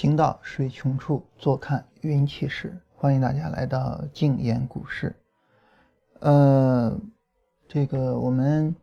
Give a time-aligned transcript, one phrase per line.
[0.00, 2.74] 行到水穷处，坐看云起时。
[2.96, 5.14] 欢迎大家来到静言股市。
[6.20, 6.98] 呃，
[7.68, 8.74] 这个我们，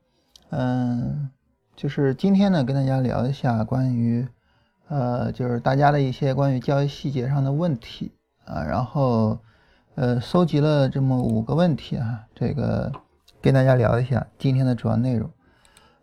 [0.51, 1.31] 嗯，
[1.75, 4.27] 就是今天呢，跟大家聊一下关于，
[4.89, 8.11] 呃，就是大家的一些关于交易细节上的问题
[8.45, 8.61] 啊。
[8.63, 9.39] 然后，
[9.95, 12.91] 呃，搜集了这么五个问题啊，这个
[13.41, 15.27] 跟大家聊一下今天的主要内容。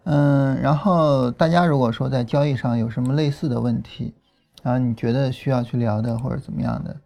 [0.03, 4.13] 嗯，然后大家如果说在交易上有什么类似的问题
[4.65, 6.97] 然后，你觉得需要去聊的或者怎么样的，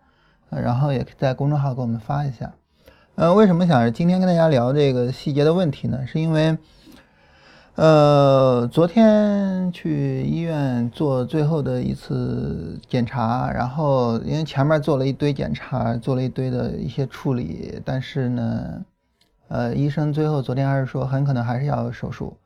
[0.50, 2.52] 呃，然后也在公众号给我们发一下。
[3.16, 6.06] 呃，为什么想着今天跟大家聊这个细节的问题呢？
[6.06, 6.56] 是因为，
[7.74, 18.84] 呃，昨天去医院做最后的一次检查，然后因为前面做了一堆检查，做了一堆的一些处理，但是呢，
[19.48, 22.36] 呃，医生最后昨天还是说很可能还是要手术。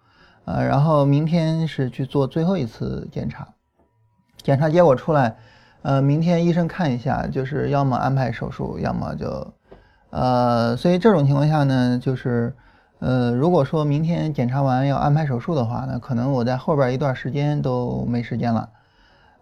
[0.47, 3.47] 呃，然后明天是去做最后一次检查，
[4.43, 5.37] 检查结果出来，
[5.83, 9.53] 呃，明天医生看一下，就是要么安排手术，要么就，
[10.11, 12.53] 呃，所以这种情况下呢，就是，
[12.99, 18.69] 呃，如果说明天检查完要安排手术的话，那可能我在后边一段时间都没时间了，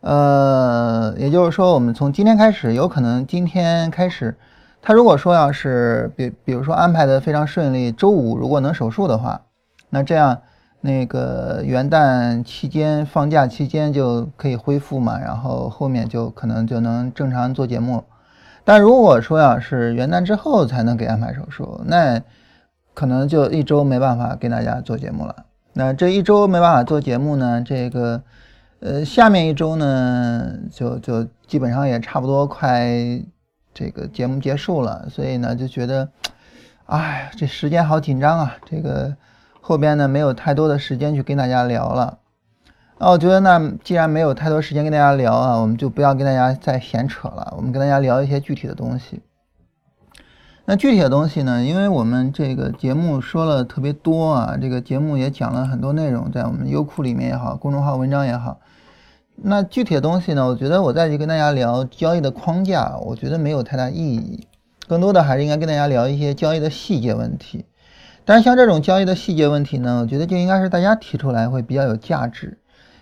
[0.00, 4.36] 呃，也就是说，我们从今天开始，有可能今天开始，
[4.82, 9.40] 他如果说要是比比如说安排的非常顺利，周五如果能手术的话，
[9.88, 10.40] 那这样。
[10.82, 18.02] 那个元旦期间放假期间就可以恢复嘛，然后后面就可能就能正常做节目。
[18.64, 22.18] 但如果说要是元旦之后才能给安排手术，那
[22.94, 25.44] 可能就一周没办法给大家做节目了。
[25.74, 28.22] 那这一周没办法做节目呢，这个
[28.80, 32.88] 呃下面一周呢就就基本上也差不多快
[33.74, 36.08] 这个节目结束了，所以呢就觉得，
[36.86, 39.14] 哎，这时间好紧张啊，这个。
[39.60, 42.18] 后边呢没有太多的时间去跟大家聊了，
[42.98, 49.20] 那我觉得那既然没有太多时间跟大家聊啊，我们就不要跟大家再闲扯了，我们跟大家聊一些具体的东西。
[50.66, 58.60] 那具体的东西呢，因为我们这个节目说了特别多啊，这个节目也讲了很多内容，在我们优酷里面也好，公众号文章也好。
[59.34, 64.46] 那具体的东西呢，我觉得我再去跟大家聊交易的框架，我觉得没有太大意义，
[64.86, 67.64] 更多的还是应该跟大家聊一些交易的细节问题。
[68.24, 72.58] 但是像这种交易的细节问题呢，我觉得就应该是大家提出来会比较有价值，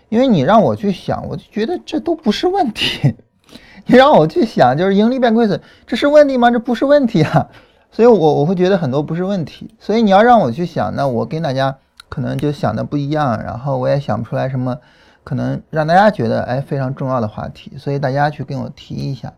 [0.09, 3.15] 因为你让我去想，我就觉得这都不是问题。
[3.85, 6.49] 你让我去想，就是盈利变亏损，这是问题吗？
[6.49, 7.47] 这不是问题啊。
[7.91, 9.73] 所以我我会觉得很多不是问题。
[9.79, 11.75] 所以你要让我去想，那我跟大家
[12.07, 14.77] 可能就想的不一样，然后我也想不出来什么
[15.23, 17.73] 可能让大家觉得哎非常重要的话题。
[17.77, 19.33] 所以大家去跟我提一下，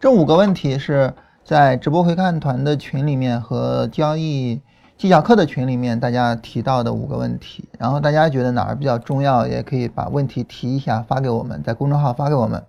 [0.00, 1.12] 这五个问题是
[1.44, 4.60] 在直播回看团的群里面和交易。
[4.96, 12.62] 技巧课的群里面，大家提到的五个问题，然后大家觉得哪儿比较重要，也可以把问题提一下，发给我们，在公众号发给我们。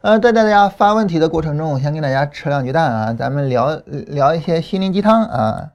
[0.00, 5.70] 呃，在大家发问题的过程中，我先跟大家扯两句蛋啊，咱们聊聊一些心灵鸡汤啊，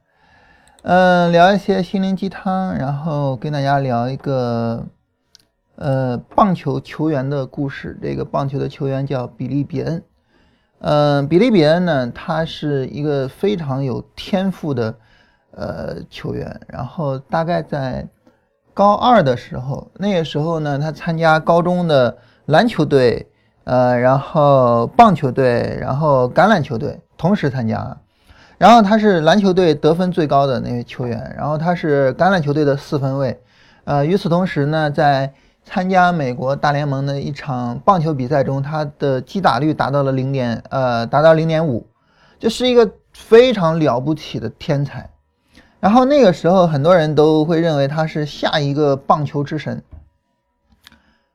[0.82, 4.86] 嗯，聊一些心灵鸡汤，然后跟大家聊一个
[5.76, 7.98] 呃棒球球员的故事。
[8.02, 10.02] 这个棒球的球员叫比利比恩。
[10.80, 14.94] 嗯，比利比恩呢，他是一个非常有天赋的
[15.52, 16.60] 呃球员。
[16.68, 18.06] 然后大概在
[18.72, 22.16] 高二的时候，那个时候呢，他参加高中的
[22.46, 23.26] 篮球队，
[23.64, 27.96] 呃，然后棒球队，然后橄榄球队同时参加。
[28.56, 33.40] 然后他是篮球队得分最高的那位球员，然后他是橄榄球队的四分卫。
[33.84, 35.32] 呃，与此同时呢，在
[35.70, 41.86] 参加美国大联盟的一场棒球比赛中，他的击打率达到了零点呃，达到零点五，
[42.38, 45.10] 这是一个非常了不起的天才。
[45.78, 49.82] 然后那个时候，很多人都会认为他是下一个棒球之神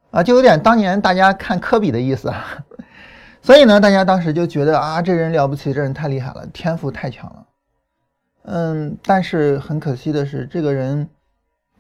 [0.09, 2.43] 啊，就有点当年大家看科比的意思啊。
[3.43, 7.45] 所以呢，大家当时就觉得啊，这人了不起，这人太厉害了，天赋太强了。
[8.45, 11.07] 嗯，但是很可惜的是，这个人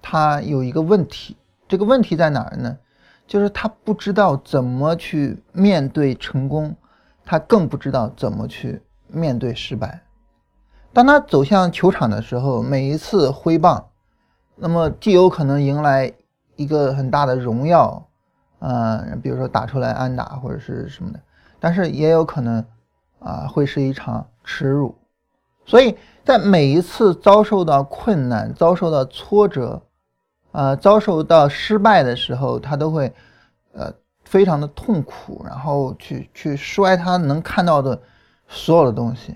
[0.03, 1.35] 他有一个问题。
[1.73, 2.77] 这个问题在哪儿呢？
[3.25, 6.75] 就是他不知道怎么去面对成功，
[7.25, 10.03] 他更不知道怎么去面对失败。
[10.93, 13.87] 当他走向球场的时候，每一次挥棒，
[14.55, 16.13] 那么既有可能迎来
[16.57, 18.07] 一个很大的荣耀，
[18.59, 21.19] 啊，比如说打出来安打或者是什么的，
[21.59, 22.63] 但是也有可能
[23.17, 24.95] 啊，会是一场耻辱。
[25.65, 29.81] 所以在每一次遭受到困难、遭受到挫折。
[30.53, 33.13] 呃，遭受到失败的时候，他都会，
[33.73, 33.91] 呃，
[34.23, 38.01] 非常的痛苦，然后去去摔他能看到的
[38.47, 39.35] 所有的东西。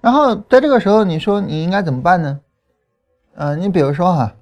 [0.00, 2.40] 然后在这个时候，你说你应该怎么办呢？
[3.34, 4.32] 呃，你比如说哈，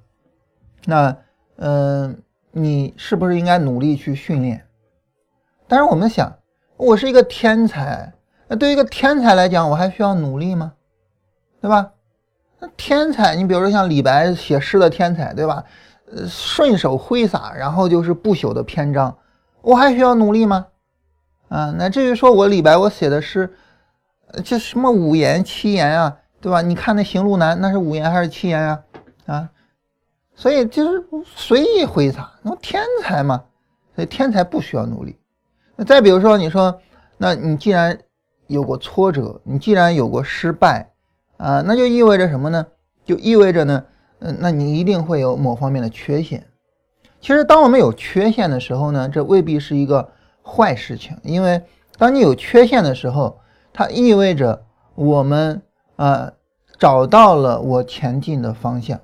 [0.85, 1.17] 那，
[1.55, 4.67] 嗯，你是不是应该努力去训练？
[5.67, 6.37] 但是我们想，
[6.77, 8.13] 我是一个天才，
[8.47, 10.73] 那对于一个天才来讲，我还需要努力吗？
[11.59, 11.93] 对吧？
[12.75, 15.63] 天才，你比如说像李白写诗的天才，对吧？
[16.15, 19.17] 呃，顺手挥洒，然后就是不朽的篇章，
[19.61, 20.67] 我还需要努力吗？
[21.49, 23.53] 啊，那至于说我李白我写的诗，
[24.43, 26.61] 这什么五言七言啊，对吧？
[26.61, 28.79] 你看那行路难，那是五言还是七言啊？
[29.25, 29.49] 啊，
[30.35, 31.03] 所以就是
[31.35, 33.43] 随意挥洒，那天才嘛，
[33.95, 35.17] 所以天才不需要努力。
[35.75, 36.79] 那再比如说，你说，
[37.17, 37.97] 那你既然
[38.47, 40.91] 有过挫折，你既然有过失败，
[41.37, 42.67] 啊，那就意味着什么呢？
[43.03, 43.83] 就意味着呢？
[44.19, 46.47] 嗯，那你一定会有某方面的缺陷。
[47.19, 50.09] 其实，当我们有缺陷的时候呢，这未必是一个
[50.43, 51.63] 坏事情，因为
[51.97, 53.39] 当你有缺陷的时候，
[53.73, 54.63] 它意味着
[54.95, 55.61] 我们
[55.95, 56.31] 啊
[56.77, 58.99] 找到了我前进的方向。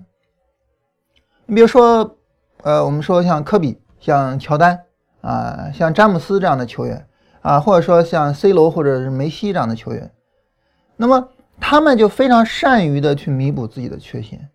[1.46, 2.18] 你比如说，
[2.64, 4.82] 呃，我们说像科比、像乔丹
[5.22, 7.08] 啊、像詹姆斯这样的球员
[7.42, 10.12] 啊，或者说像 C 罗或者是梅西这样的球员，
[10.96, 11.30] 那么
[11.62, 14.50] 他们就非常善于的去弥补自己的缺陷。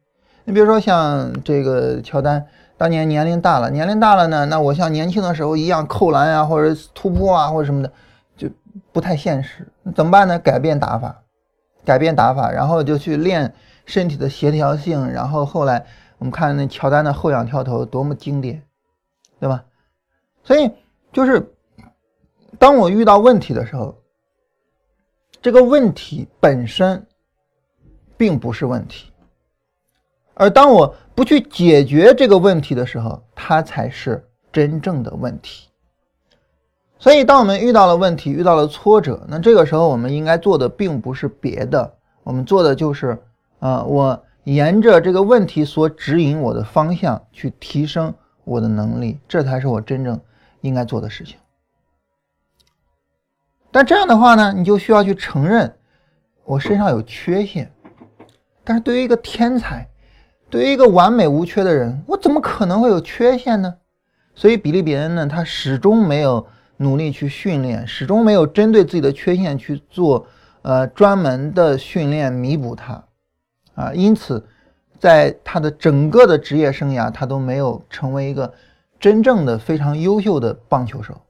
[0.45, 7.91] 你比如说像这个乔丹，当年年龄大了，年龄大了呢，那我像年轻的时候一样扣篮啊，或者突破啊，或者什么的，
[8.37, 8.49] 就
[8.93, 9.67] 不太现实。
[9.95, 10.39] 怎么办呢？
[10.39, 11.23] 改变打法，
[11.85, 13.55] 改变打法，然后就去练
[13.87, 15.11] 身体的协调性。
[15.11, 15.87] 然后后来
[16.19, 18.63] 我们看那乔丹的后仰跳投多么经典，
[19.41, 19.65] 对吧？
[20.45, 20.71] 所以
[21.13, 21.55] 就是
[22.59, 23.97] 当我遇到问题的时候，
[25.47, 27.07] 这个问题本身
[28.17, 29.13] 并不是问题。
[30.35, 35.69] 而当我不去解决这个问题的时候，它才是真正的问题。
[36.99, 41.95] 所以，当我们遇到了问题、遇到了挫折，那这个时候我们应该做的并不是别的，
[42.25, 43.17] 我们做的就是，
[43.61, 50.21] 啊，我沿着这个问题所指引我的方向去提升我的能力，这才是我真正
[50.63, 51.37] 应该做的事情。
[53.71, 55.75] 但这样的话呢，你就需要去承认
[56.45, 57.71] 我身上有缺陷。
[58.65, 59.89] 但是对于一个天才，
[60.49, 63.75] 对于一个完美无缺的人，我怎么可能会有缺陷呢？
[64.35, 66.47] 所以比利比恩呢，他始终没有
[66.79, 70.27] 努力去训练，始终没有针对自己的缺陷去做
[70.63, 73.05] 呃专门的训练弥补它，
[73.75, 74.47] 啊，因此
[74.99, 78.53] 在他的整个的职业生涯，他都没有成为一个
[78.99, 81.21] 真正的非常优秀的棒球手。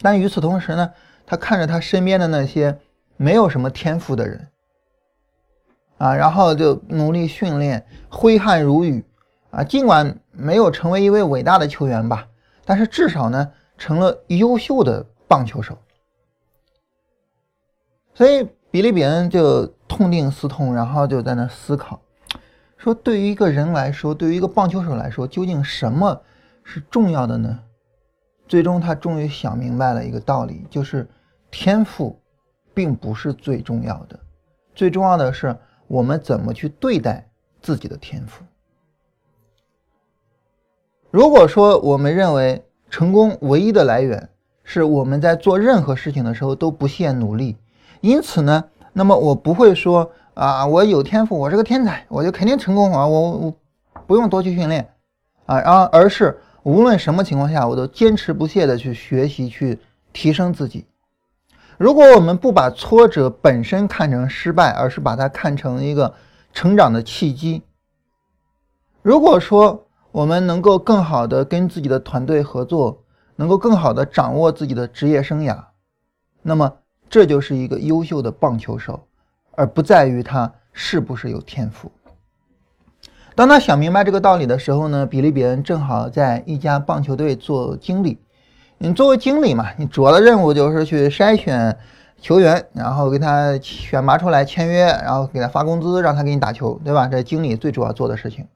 [0.00, 0.90] 但与此同时呢，
[1.26, 2.78] 他看着他身边的那些
[3.16, 4.48] 没有什么天赋的人。
[5.96, 9.04] 啊，然后就努力训练，挥汗如雨，
[9.50, 12.26] 啊，尽管没有成为一位伟大的球员吧，
[12.64, 15.78] 但是至少呢，成了优秀的棒球手。
[18.12, 22.00] 所以比利比恩就痛定思痛，然后就在那思考，
[22.76, 26.22] 说对于一个人来说，对于一个棒球手来说，究竟什么
[26.64, 27.60] 是重要的呢？
[28.46, 31.08] 最终他终于想明白了一个道理，就是
[31.50, 32.18] 天赋
[32.72, 34.18] 并不是最重要的，
[34.74, 35.56] 最重要的是。
[35.86, 37.28] 我们怎么去对待
[37.60, 38.42] 自己的天赋？
[41.10, 44.30] 如果说我们认为成功唯一的来源
[44.62, 47.58] 是我们在做任何事情的时候都不懈努力，
[48.00, 53.54] 因此呢，那么我不会说啊，我有天赋，我是个天才，我就肯定成功啊，我我
[54.06, 54.88] 不用多去训练
[55.44, 59.78] 啊，然后而是无论什么情况下，我都坚持不懈的去学习，去
[60.12, 60.86] 提升自己。
[61.76, 66.14] 如果我们不把挫折本身看成失败，而是把它看成一个
[66.52, 67.62] 成长的契机，
[69.02, 73.02] 如果说我们能够更好的跟自己的团队合作，
[73.36, 75.62] 能够更好的掌握自己的职业生涯，
[76.40, 76.78] 那么
[77.10, 79.06] 这就是一个优秀的棒球手，
[79.50, 81.92] 而不在于他是不是有天赋。
[83.34, 88.20] 当他想明白这个道理的时候呢，比利比恩正好在一家棒球队做经理。
[88.78, 91.76] 你作为经理嘛，你主要的任务就是去筛选
[92.20, 97.08] 球员，然后给他选拔出来签约，然后给他发工资，让他给你打球，对吧？
[97.08, 98.46] 这经理最主要做的事情。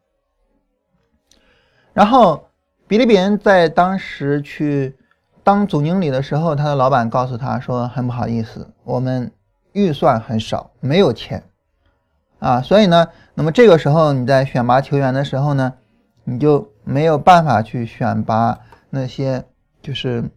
[1.93, 2.49] 然后
[2.87, 4.97] 比利比恩在当时去
[5.43, 9.33] 当总经理的时候，他的老板告诉他说：“很不好意思，我们
[9.73, 11.43] 预算很少，没有钱
[12.39, 13.09] 啊，所以呢，
[13.39, 15.73] 那么这个时候你在选拔球员的时候呢，
[16.25, 18.59] 你就没有办法去选拔
[18.91, 19.45] 那些。”
[19.81, 20.29] 就是，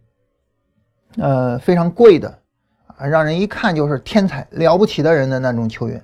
[1.18, 2.38] 呃，非常贵的，
[2.86, 6.00] 啊，让人一看就是天才了不起的人的那种球员，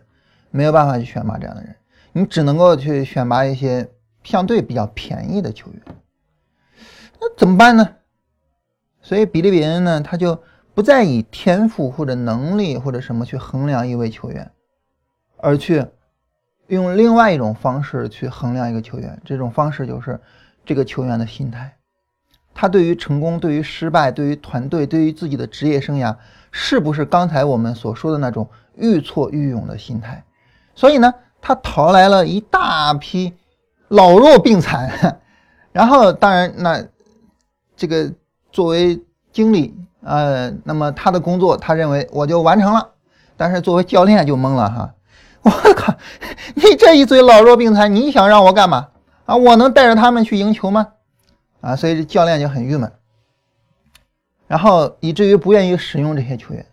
[0.51, 1.73] 没有办法去选拔这样的人，
[2.13, 3.89] 你只能够去选拔一些
[4.25, 5.81] 相对比较便宜的球员。
[7.21, 7.89] 那怎么办呢？
[9.01, 10.37] 所以比利比恩呢，他就
[10.75, 14.51] 不再以天赋或者能力或者什么去衡量一位球员，
[15.37, 15.87] 而去
[16.69, 19.21] 用另外一种方式去衡量一个球员。
[19.25, 20.21] 这种方式就是
[20.65, 21.77] 这个球员的心态，
[22.55, 26.15] 他对于成功、对于失败、对于团队、对于自己的职业生涯，
[26.51, 30.25] 是不是刚才我们所说的那种愈挫愈勇的心态？
[30.75, 33.35] 所以呢，他淘来了一大批
[33.89, 35.21] 老弱病残，
[35.73, 36.85] 然后当然那
[37.77, 38.13] 这个
[38.53, 42.91] 作为经理，呃，那么他的工作，他认为我就完成了，
[43.37, 44.95] 但是作为教练就懵了哈。
[45.65, 45.95] 我靠！
[46.55, 48.89] 你这一嘴老弱病残，你想让我干嘛
[49.25, 49.37] 啊？
[49.37, 50.89] 我能带着他们去赢球吗？
[51.61, 52.93] 啊，所以这教练就很郁闷，
[54.47, 56.65] 然后以至于不愿意使用这些球员。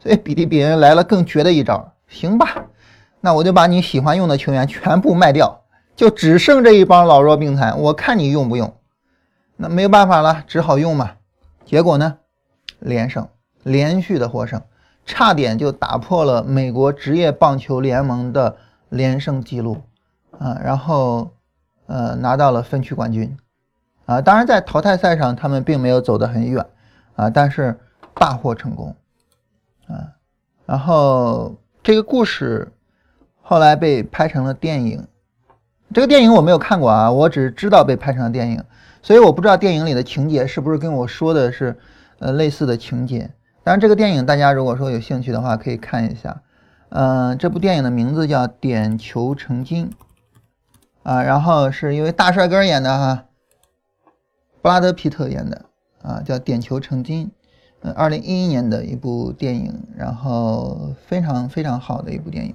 [0.00, 2.66] 所以比利比恩来了更绝的一招，行吧，
[3.20, 5.64] 那我就把你喜欢用的球员全部卖掉，
[5.96, 8.72] 就只剩这一帮老弱病残，我看你用不用。
[9.56, 11.12] 那没有办法了，只好用嘛。
[11.64, 12.18] 结果呢，
[12.78, 13.26] 连胜，
[13.64, 14.62] 连续的获胜。
[15.08, 18.56] 差点就打破了美国职业棒球联盟的
[18.90, 19.78] 连胜记录，
[20.38, 21.30] 啊，然后
[21.86, 23.34] 呃拿到了分区冠军，
[24.04, 26.64] 啊，当然在淘汰赛上他们并没有走得很远，
[27.16, 27.80] 啊，但是
[28.12, 28.94] 大获成功，
[29.86, 30.12] 啊，
[30.66, 32.70] 然后这个故事
[33.40, 35.06] 后来被拍成了电影，
[35.94, 38.62] 这个电影我没有看过啊，我只知道被拍成了电影，
[39.00, 41.78] 所以我不知道电影里的情节是不是跟我说的是
[42.18, 43.30] 呃类似的情节。
[43.68, 46.40] 当然，这个电影大家如果说有兴趣的话，可以看一下。
[46.88, 49.90] 嗯，这部电影的名字叫《点球成金》
[51.02, 53.24] 啊，然后是因为大帅哥演的哈，
[54.62, 55.66] 布拉德皮特演的
[56.00, 57.26] 啊，叫《点球成金》。
[57.82, 62.54] 嗯，二零一一年的一部电影，然后非常非常好的一部电影。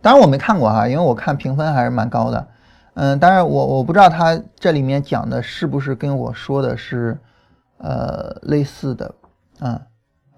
[0.00, 2.48] 当然我没看过哈，因为我看评分还是蛮高的。
[2.94, 7.16] 嗯，当然我我不知道他这里面讲的是不是跟我说的是
[7.78, 9.14] 呃类似的。
[9.64, 9.80] 嗯，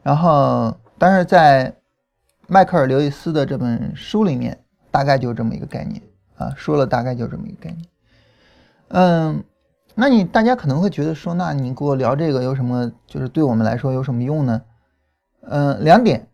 [0.03, 1.75] 然后，但是在
[2.47, 6.03] 迈克尔·刘易斯的这本书里面，大概就这么一个概念
[6.37, 7.87] 啊，说了大概就这么一个概念。
[8.89, 9.43] 嗯，
[9.95, 14.61] 那你大家可能会觉得说，那你给我聊这个有什么，就是对我们来说有什么用呢？
[15.41, 16.29] 嗯，两点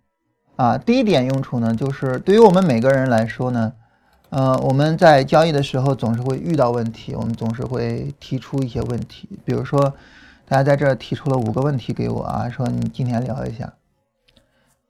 [0.57, 3.73] 啊，第一点用处呢，就是对于我们每个人来说呢，
[4.31, 9.95] 呃，我们在交易的时候总是会遇到问题，我们总是会提出一些问题，比如说。
[10.51, 13.73] 大家在这提出了五个问题给我啊，说你今天聊一下。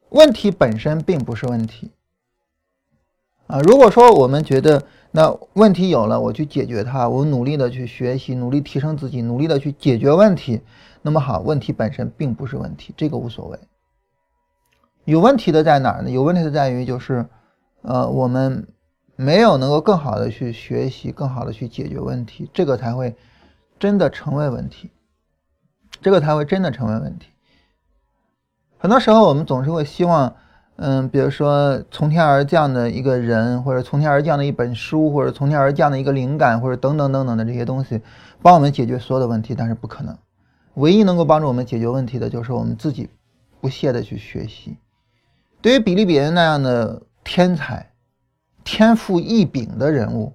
[0.09, 1.90] 问题本身并不是问题
[3.47, 3.61] 啊。
[3.61, 10.62] 如果说我们觉得那问题有了，我去解决它，我努力的去学习，努力提升自己，努力的去解决问题，
[11.02, 13.59] 那么好，问题本身并不是问题，这个无所谓。
[15.05, 16.09] 有问题的在哪儿呢？
[16.09, 17.26] 有问题的在于就是，
[17.83, 18.67] 呃，我们
[19.14, 23.14] 没有能够更好的去学习，更好的去解决问题，这个才会
[23.79, 24.90] 真的成为问题。
[26.00, 27.28] 这个才会真的成为问题。
[28.78, 30.35] 很多时候，我们总是会希望，
[30.76, 38.00] 嗯，比如说从天而降的一个人，或者从天而降的一本书，或者从天而降的一个灵感，或者等等等等的这些东西，
[38.40, 39.54] 帮我们解决所有的问题。
[39.54, 40.16] 但是不可能，
[40.76, 43.11] 唯一能够帮助我们解决问题的，就是我们自己
[43.61, 44.78] 不懈的去学习。
[45.61, 47.92] 对于比利比恩那样的天才、
[48.64, 50.33] 天赋异禀的人物，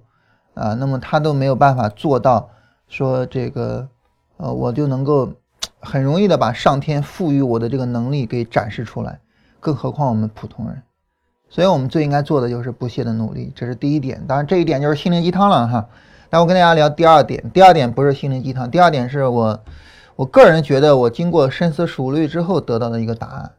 [0.54, 2.48] 啊，那么他都没有办法做到
[2.86, 3.88] 说这个，
[4.36, 5.32] 呃，我就能够。
[5.86, 9.20] 很容易的把上天赋予我的这个能力给展示出来，
[9.60, 10.82] 更何况我们普通人，
[11.48, 14.26] 所以我们最应该做的就是不懈的努力，这是第一点。
[14.26, 15.88] 当然这一点就是心灵鸡汤了哈。
[16.28, 19.64] 那我跟大家聊第二点，第二点不是心灵鸡汤，第二点是我
[20.16, 23.52] 我个人觉得我经过深思熟虑之后得到的一个答案。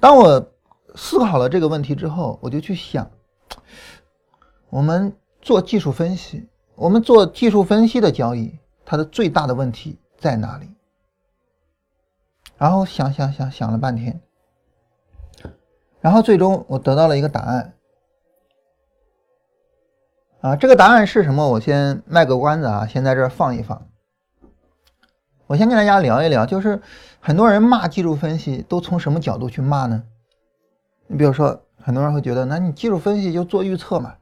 [0.00, 0.48] 当我
[0.96, 3.08] 思考了这个问题之后，我就去想，
[4.68, 9.98] 我们做技术分析，我们做技术分析的交易，它的最大的问题。
[10.26, 10.68] 在哪里？
[12.58, 14.20] 然后想想想想了半天，
[16.00, 17.74] 然后最终我得到了一个答案。
[20.40, 21.48] 啊，这个答案是什么？
[21.48, 23.86] 我先卖个关子啊，先在这放一放。
[25.46, 26.82] 我先跟大家聊一聊，就是
[27.20, 30.02] 很多人骂技术分析都从什么角度去骂呢？
[31.06, 34.16] 你比如说，很多人会觉得，那你技术分析就做预测嘛？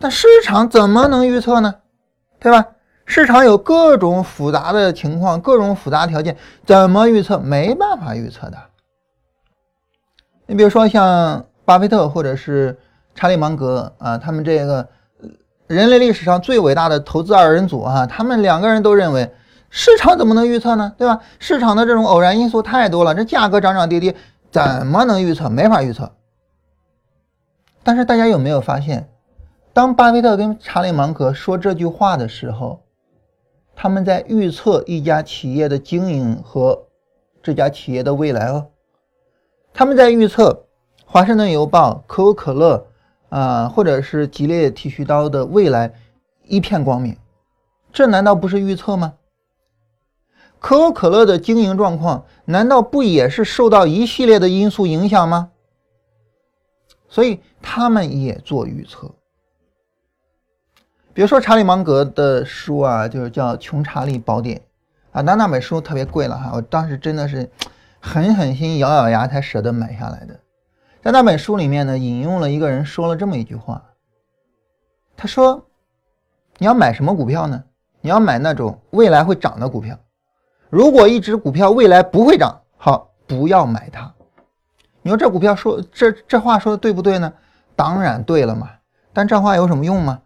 [0.00, 1.82] 但市场怎么能预测呢？
[2.40, 2.75] 对吧？
[3.06, 6.36] 市场有各种复杂的情况，各种复杂条件，
[6.66, 7.38] 怎么预测？
[7.38, 8.58] 没办法预测的。
[10.46, 12.78] 你比如说像巴菲特或者是
[13.14, 14.86] 查理芒格啊，他们这个
[15.66, 19.32] 人类历史上最伟大的投资二人组啊，他们两个人都认为
[19.70, 20.92] 市场怎么能预测呢？
[20.98, 21.20] 对吧？
[21.38, 24.14] 市场的这种偶然因素太多了，这价格涨涨跌跌
[24.50, 25.48] 怎么能预测？
[25.48, 26.12] 没法预测。
[27.82, 29.08] 但是大家有没有发现，
[29.72, 32.80] 当巴菲特跟查理芒格说这句话的时候，
[33.78, 36.86] 他们在预测一家企业的经营和
[37.42, 38.68] 这家企业的未来哦。
[39.74, 40.64] 他们在预测
[41.04, 42.86] 华盛顿邮报、可口可乐
[43.28, 45.92] 啊，或者是吉列剃须刀的未来
[46.44, 47.14] 一片光明
[47.92, 49.14] 这难道不是预测吗？
[50.58, 55.50] 可口可乐的经营状况难道不也是受到一系列的因素影响吗？
[57.08, 59.14] 所以他们也做预测。
[61.16, 64.58] 比如说查理芒格的书啊，就是叫《穷查理宝典》
[65.12, 67.50] 啊，那那本书特别贵了哈，我当时真的是
[67.98, 70.38] 狠狠心咬咬牙才舍得买下来的。
[71.02, 73.82] 在那本书里面呢，引用了一个人说了这么一句话，
[75.16, 75.66] 他说
[76.60, 77.64] ：“你要买什么股票呢？
[78.02, 79.98] 你要买那种未来会涨的股票。”
[80.68, 84.12] 如果一只股票未来不会涨，好，不要买它。
[85.00, 87.32] 你说这股票说这这话说的对不对呢？
[87.74, 88.68] 当然对了嘛。
[89.14, 90.20] 但这话有什么用吗？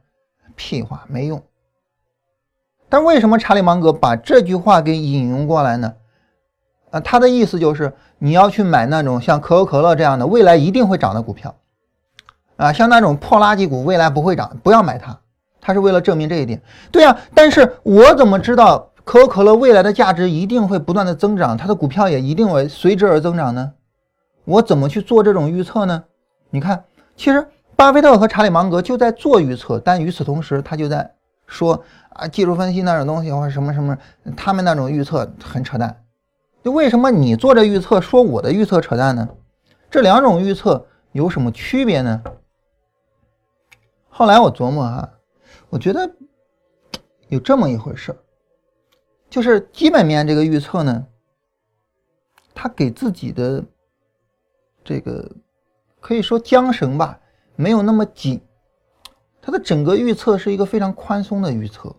[0.61, 1.43] 屁话，没用。
[2.91, 5.95] 但为什么查理芒格把这句话给引用过来呢？
[6.91, 11.57] 啊，他的意思就是你要去买那种像可口可乐这样的未来一定会涨的股票，
[12.57, 15.19] 啊，像那种破垃圾股未来不会涨，不要买它。
[15.63, 16.61] 他是为了证明这一点。
[16.93, 18.91] 对呀，但是我怎么知道？
[19.03, 23.73] 可口可乐未来的价值一定会不断的增长，它的股票也一定会随之而增长呢。
[24.45, 26.05] 我怎么去做这种预测呢？
[26.51, 26.85] 你看，
[27.17, 27.49] 其实
[27.81, 31.15] 巴菲特和查理芒格就在做预测，但与此同时，他就在
[31.47, 33.97] 说啊，技术分析那种东西或者什么什么，
[34.37, 36.05] 他们那种预测很扯淡。
[36.63, 39.27] 就为什么你做这预测说我的预测扯淡呢？
[39.91, 42.23] 这两种预测有什么区别呢？
[44.11, 45.15] 后来我琢磨啊，
[45.71, 46.15] 我觉得
[47.29, 48.15] 有这么一回事。
[49.31, 51.07] 就是基本面这个预测呢，
[52.53, 53.65] 他给自己的
[54.85, 55.31] 这个
[55.99, 57.19] 可以说缰绳吧，
[57.61, 58.41] 没有那么紧，
[59.43, 61.95] 它的整个预测是一个非常宽松的预测。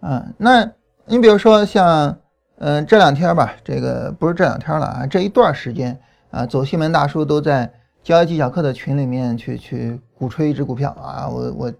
[0.00, 0.70] 啊，那
[1.06, 2.16] 你比如说像，
[2.58, 7.72] 嗯，这两天吧，这个不是这两天了啊，这一段时间啊，走西门大叔都在
[8.04, 11.72] 交易技巧课的群里面去去鼓吹一只股票啊，我我。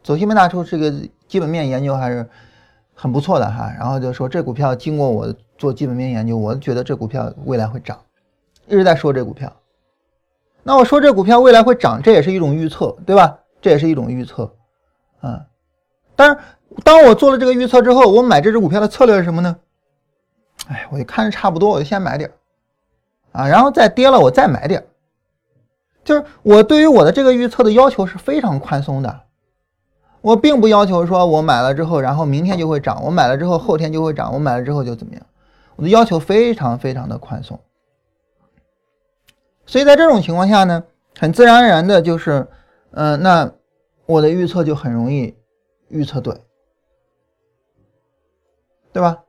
[0.00, 0.90] 走西门大叔这个
[1.26, 2.26] 基本面研究还是
[2.94, 7.98] 很不错的哈，然后就说这股票经过我做基本面研究，我觉得这股票未来会涨，
[8.66, 9.52] 一直在说这股票。
[10.68, 13.38] 那我说这股票未来会涨，这也是一种预测，对吧？
[13.62, 14.52] 这也是一种预测，
[15.22, 15.46] 啊。
[16.14, 16.36] 但是
[16.84, 19.56] 当我做了这个预测之后，我买这只股票的策略是什么呢？
[20.68, 22.30] 哎，我就看着差不多，我就先买点
[23.32, 24.86] 啊，然后再跌了我再买点
[26.04, 29.20] 就是我对于我的这个预测的要求是非常宽松的。
[30.20, 35.22] 我并不要求说，我买了之后，然后明天就会涨；我买了之后，后天就会涨；我买了之后就怎么样？
[35.76, 37.58] 我的要求非常非常的宽松。
[39.68, 40.82] 所以在这种情况下呢，
[41.18, 42.48] 很自然而然的就是，
[42.92, 43.52] 嗯，那
[44.06, 45.36] 我的预测就很容易
[45.88, 46.34] 预测对，
[48.94, 49.24] 对吧？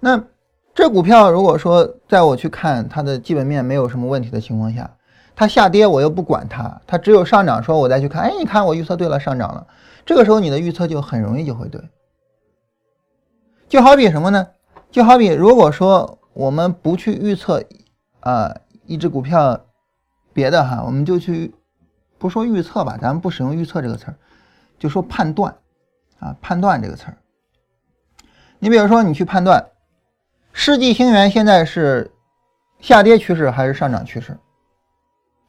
[0.00, 0.24] 那
[0.74, 4.96] 这股票如果说在我去看它的基本面没有什么问题的情况下，
[5.36, 9.66] 它下跌我又不管它，它只有上涨，说我再去看，哎，你看我预测对了，上涨了。
[10.06, 11.78] 这个时候你的预测就很容易就会对，
[13.68, 14.48] 就好比什么呢？
[14.90, 17.62] 就好比如果说我们不去预测
[18.20, 18.56] 啊
[18.88, 19.60] 一只股票
[20.32, 21.54] 别的哈，我们就去
[22.18, 24.16] 不说预测吧，咱们不使用预测这个词儿，
[24.78, 25.54] 就说判断
[26.18, 27.18] 啊判断这个词儿。
[28.58, 29.68] 你比如说你去判断
[30.52, 32.10] 世纪星源现在是
[32.80, 34.38] 下跌趋势还是上涨趋势，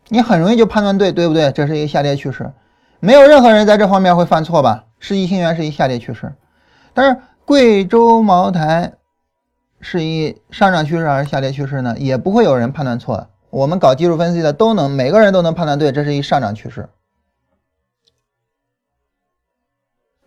[0.09, 1.51] 你很容易就判断对，对不对？
[1.53, 2.51] 这是一个下跌趋势。
[2.99, 4.83] 没有任何人在这方面会犯错吧？
[4.99, 6.35] 世纪星源是一下跌趋势，
[6.93, 8.93] 但是贵州茅台
[9.81, 11.95] 是一上涨趋势还是下跌趋势呢？
[11.97, 13.27] 也不会有人判断错。
[13.49, 16.89] 我们搞技术分析的都能，每个人都能判断对，这是一上涨趋势。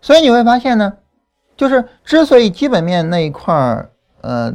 [0.00, 0.98] 所以你会发现呢，
[1.56, 4.52] 就是之所以基本面那一块儿，呃，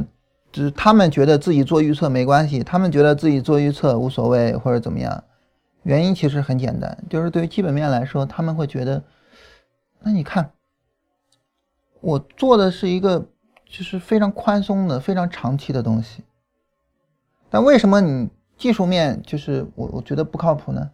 [0.52, 5.24] 就是他们觉得自己做预测没关系，他们觉得自己做预测无所谓或者怎么样。
[5.84, 9.02] 原因其实很简单，就是对于基本面来说，他们会觉得，
[10.00, 10.50] 那你看，
[12.00, 13.26] 我做的是一个
[13.70, 16.24] 就是非常宽松的、非常长期的东西，
[17.50, 20.90] 但为什么你技术面就是我我觉得不靠谱呢？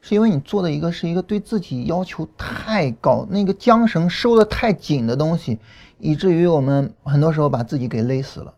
[0.00, 5.58] 是因为你做的一个是一个对自己要求太高、那个缰绳收的太紧的东西，
[5.98, 8.54] 以至于我们很多时候把自己给勒死了。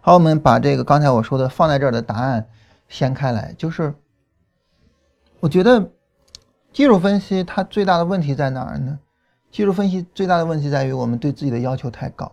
[0.00, 2.48] 好，我们把这个刚才我说的放在这儿的答案。
[2.90, 3.94] 掀开来，就是
[5.40, 5.90] 我觉得
[6.72, 8.98] 技术分析它最大的问题在哪儿呢？
[9.50, 12.32] 技术分析最大的问题在于我们对自己的要求太高。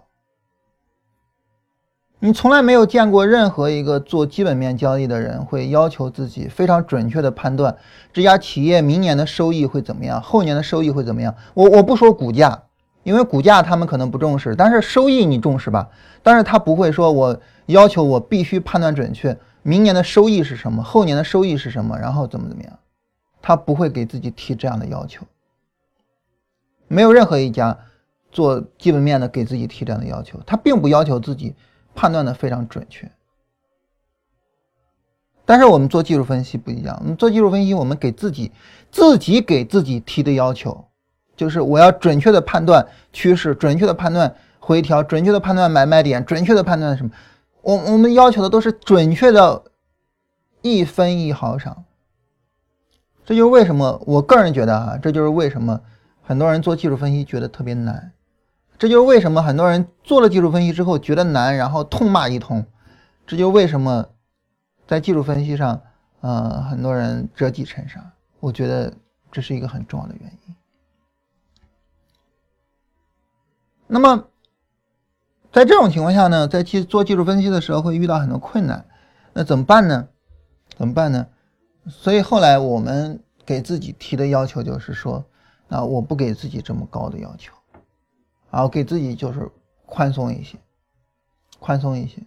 [2.20, 7.78] 你从来没有见过任何一个做基本面交易的人会要求自己非常准确的判断
[8.14, 11.36] 这家企业明年的收益会怎么样，后年的收益会怎么样。
[11.54, 12.64] 我我不说股价，
[13.04, 15.90] 因为股价他们可能不重视，但是收益你重视吧？
[16.24, 19.38] 但是他不会说我要求我必须判断准确。
[19.62, 20.82] 明年的收益是什么？
[20.82, 21.98] 后年的收益是什么？
[22.00, 22.80] 然后怎么怎么样？
[23.42, 25.24] 他不会给自己提这样的要求。
[26.88, 27.78] 没有任何一家
[28.32, 31.56] 做基本面的给自己提这样的要求，他并不要求自己
[31.94, 33.12] 判断的非常准确。
[35.46, 38.52] 但是我们做技术分析不一样，我们做技术分析，我们给自己
[38.92, 40.86] 自己给自己提的要求，
[41.36, 47.12] 就是我要准确的判断趋势，准确的判断回调，准确的判断买卖点，准确的判断什么？
[47.62, 49.64] 我我们要求的都是准确的，
[50.62, 51.86] 一分一毫上。
[53.24, 55.80] 这就是为什么我个人觉得啊，这就是为什么
[56.26, 58.12] 很多人做技术分析觉得特别难，
[58.78, 62.66] 这就是为什么很多人做了技术分析之后觉得难，然后痛骂一通，
[63.26, 64.08] 这就为什么。
[64.88, 65.82] 在技术分析上，
[66.22, 68.94] 呃，很多人折戟沉沙，我觉得
[69.32, 70.56] 这是一个很重要的原因。
[73.88, 74.28] 那么，
[75.52, 78.86] 在这种情况下呢，在去做技术分析的时候会遇到很多困难，
[79.34, 80.08] 那怎么办呢？
[80.78, 81.26] 怎么办呢？
[81.90, 85.26] 所以后来我们给自己提的要求就是说，
[85.76, 87.54] 啊，我不给自己这么高的要求，
[88.50, 89.50] 啊，我给自己就是
[89.86, 90.58] 宽松一些，
[91.60, 92.22] 宽松一些。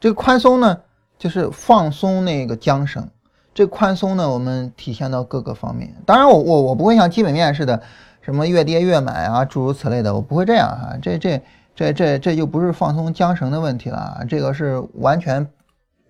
[0.00, 0.80] 这个宽松呢？
[1.18, 3.08] 就是放松那个缰绳，
[3.54, 5.94] 这宽松呢，我们体现到各个方面。
[6.04, 7.80] 当然，我我我不会像基本面似的，
[8.22, 10.98] 什么越跌越买啊，诸如此类的，我不会这样哈。
[11.00, 11.40] 这这
[11.76, 15.48] 这这这就不是放松缰绳的问题了，这个是完全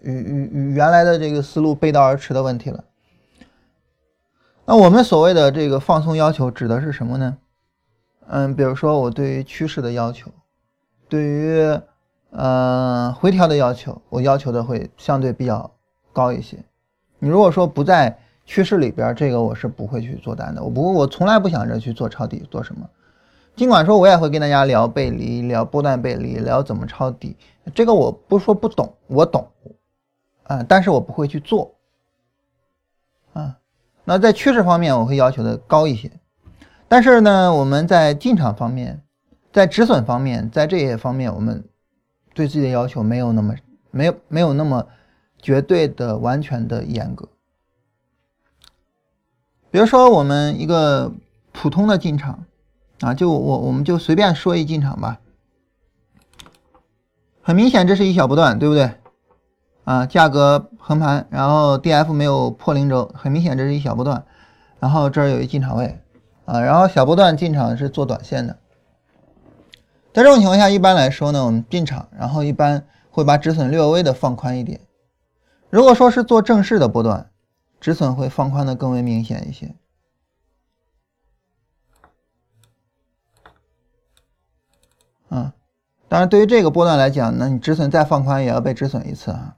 [0.00, 2.82] 与与与原来的这个思路背道而驰的问题了。
[4.72, 7.36] 那我们所谓的这个放松要求指的是什么呢？
[8.26, 10.30] 嗯，比如说我对于趋势的要求，
[11.10, 11.78] 对于。
[12.30, 15.70] 呃，回调的要求，我要求的会相对比较
[16.14, 16.56] 高一些。
[17.18, 20.64] 你如果说不在趋势里边，这个我是不会去做单的。
[20.64, 22.88] 我不，我从来不想着去做抄底，做什么。
[23.54, 27.36] 尽管说我也会跟大家聊背离，聊波段背离，聊怎么抄底，
[27.74, 29.46] 这个我不说不懂，我懂
[30.44, 31.74] 啊，但是我不会去做。
[34.04, 36.10] 那在趋势方面，我会要求的高一些。
[36.88, 39.02] 但是呢，我们在进场方面，
[39.52, 41.64] 在止损方面，在这些方面，我们。
[42.34, 43.54] 对自己的要求没有那么
[43.90, 44.86] 没有没有那么
[45.42, 47.28] 绝对的完全的严格。
[49.70, 51.12] 比如说我们一个
[51.52, 52.46] 普通的进场
[53.00, 55.20] 啊，就我我们就随便说一进场吧。
[57.42, 58.90] 很明显这是一小波段，对不对？
[59.84, 64.24] 啊，价格横盘，然后 D F 没有破零轴，很明显这是一小波段。
[64.78, 66.00] 然后这儿有一进场位
[66.44, 68.58] 啊，然后小波段进场是做短线的。
[70.12, 74.80] 在这种情况下，一般来说呢，我们进场，然后一般会把止损略微的放宽一点。
[75.70, 77.30] 如果说是做正式的波段，
[77.80, 79.74] 止损会放宽的更为明显一些。
[85.28, 85.54] 啊，
[86.08, 89.56] 当然，对于这个波段来讲，那你止损再放宽也要被止损一次啊。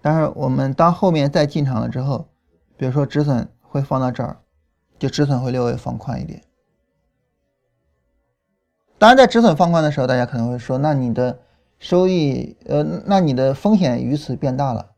[0.00, 2.28] 但是我们当后面再进场了之后，
[2.76, 4.38] 比如说止损会放到这儿，
[4.98, 6.42] 就止损会略微放宽一点。
[8.98, 11.38] 当然，在止损放宽的时候，大家可能会说：“那你的
[11.78, 14.92] 收益，呃，那你的风险于此变大了。”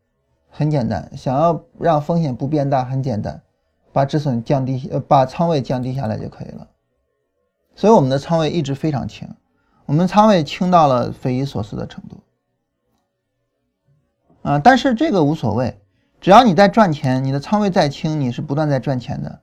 [0.50, 3.42] 很简单，想要让风险不变大，很简单，
[3.92, 6.68] 把止损降低，呃，把仓位降低下来就可以了。
[7.74, 9.28] 所以我们的仓位一直非常轻，
[9.86, 12.20] 我们仓位轻到了匪夷所思的程度。
[14.48, 15.78] 啊，但是这个无所谓，
[16.22, 19.40] 只要你在赚钱，你的仓位再轻，你是不断在赚钱的。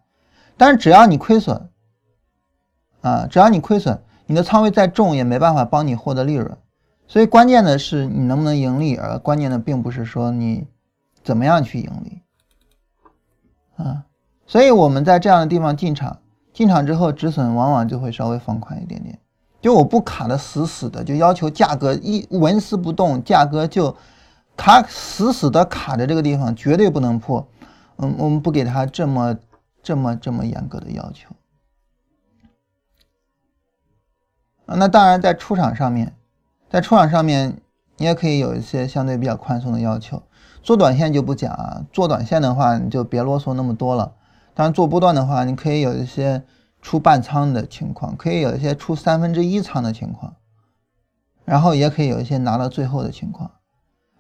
[0.58, 1.70] 但是只要你亏损，
[3.02, 4.02] 啊，只要你亏损。
[4.28, 6.58] 你的仓位再重也没办法帮你获得利润，
[7.06, 10.66] 所以关键的是你能不能盈利，而关键的并不是说你
[11.24, 12.24] 怎么样去盈利
[13.76, 14.06] 啊。
[14.48, 16.18] 所以我们在这样的地方进场，
[16.52, 19.20] 进场之后止损往往就会稍微放宽一点点，
[19.62, 23.96] 就我不卡的死死的，就要求价格一纹丝不动，价格就
[24.58, 27.48] 卡死死的卡在这个地方，绝对不能破。
[27.98, 29.38] 嗯，我们不给他这么
[29.82, 31.30] 这么这么严格的要求。
[34.66, 36.16] 那当然，在出场上面，
[36.70, 37.62] 在出场上面，
[37.98, 40.24] 你也可以有一些相对比较宽松的要求。
[40.64, 44.16] 做短线就不讲啊，做短线的话，你就别啰嗦那么多了。
[44.56, 46.44] 当然，做波段的话，你可以有一些
[46.82, 50.36] 出半仓的情况，可以有一些出三分之一仓的情况，
[51.46, 53.52] 然后也可以有一些拿到最后的情况。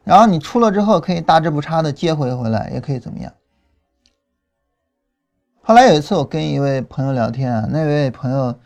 [0.06, 3.34] 然后你出了之后，可以大致不差的接回回来，也可以怎么样？
[5.62, 8.58] 后来有一次，我跟一位朋友聊天啊，那位朋友，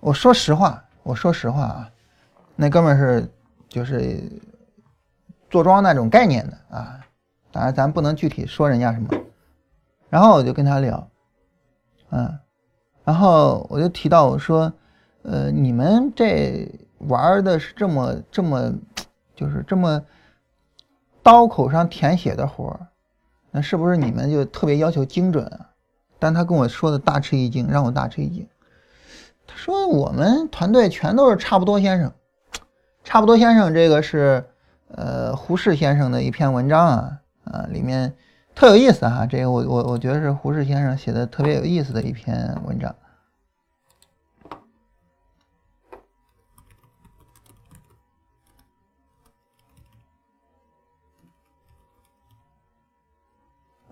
[0.00, 0.82] 我说实话。
[1.02, 1.88] 我说实话啊，
[2.56, 3.30] 那哥们是
[3.68, 4.20] 就是
[5.48, 6.98] 坐庄那种概念的啊，
[7.52, 9.08] 当然咱不能具体说人家什么。
[10.10, 11.08] 然后我就跟他聊，
[12.10, 12.36] 嗯，
[13.04, 14.72] 然后我就提到我说，
[15.22, 18.74] 呃，你们这玩的是这么这么，
[19.36, 20.02] 就是这么
[21.26, 22.86] 刀口上舔血的活儿，
[23.50, 25.70] 那是不是你们就特别要求精准啊？
[26.20, 28.46] 但他跟我说的大吃一惊，让我大吃一惊。
[29.44, 32.12] 他说我们团队全都是差不多先生，
[33.02, 34.44] 差不多先生这个是
[34.86, 38.14] 呃胡适先生的一篇文章啊啊里面
[38.54, 42.94] 特有意思哈，这个我我我觉得是胡适先生写的特别有意思的一篇文章。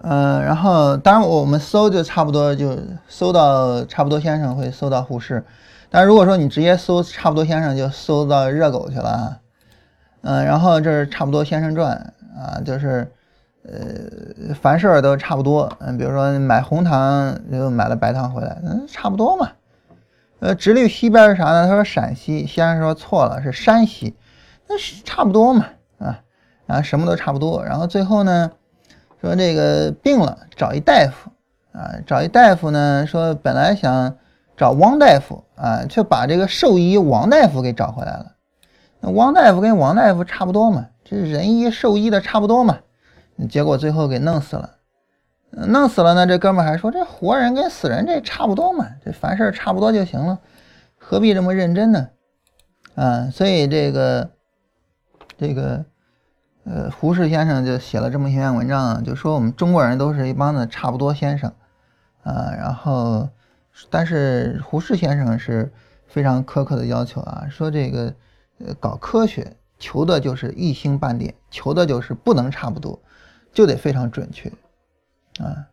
[0.07, 5.43] 嗯，然后当然我们搜就差不多就搜到差不多先生会搜到胡适，
[5.89, 9.41] 但如果说你直接搜差不多先生就搜到热狗去了啊。
[10.21, 11.91] 嗯，然后这是差不多先生传
[12.37, 13.11] 啊，就是
[13.63, 15.73] 呃凡事都差不多。
[15.81, 19.49] 嗯，比如说买红糖又买了白糖回来，嗯，差不多嘛。
[20.41, 21.67] 呃，直隶西边是啥呢？
[21.67, 24.15] 他说陕西，先生说错了，是山西，
[24.69, 25.65] 那是差不多嘛
[25.99, 26.21] 啊，
[26.67, 27.65] 然后什么都差不多。
[27.65, 28.51] 然后最后呢？
[29.25, 31.31] 说这个病了，找一大夫
[31.73, 33.07] 啊，找一大夫呢。
[33.07, 34.19] 说本来想
[34.55, 38.33] 找汪大夫啊，却把这个兽医王大夫给找回来了。
[39.01, 42.81] 那汪大夫跟王大夫差不多嘛，这人医兽医的差不多嘛。
[43.49, 44.75] 结果最后给弄死了，
[45.53, 46.27] 弄死了呢。
[46.27, 50.39] 这哥们还说这活人跟死人这差不多嘛，这凡事差不多就行了，
[50.99, 52.11] 何必这么认真呢？
[52.95, 54.33] 啊，所以这个
[55.39, 55.83] 这个。
[56.67, 61.53] 呃，胡适先生就写了这么一篇文章，就说我们中国人都是一帮子差不多先生，
[62.23, 63.29] 啊，然后，
[63.91, 65.71] 但是胡适先生是
[66.07, 68.15] 非常苛刻的要求啊，说这个，
[68.61, 72.99] 呃，搞科学求的就是一星半点，求的就是不能差不多，
[73.53, 74.49] 就得非常准确，
[75.41, 75.69] 啊，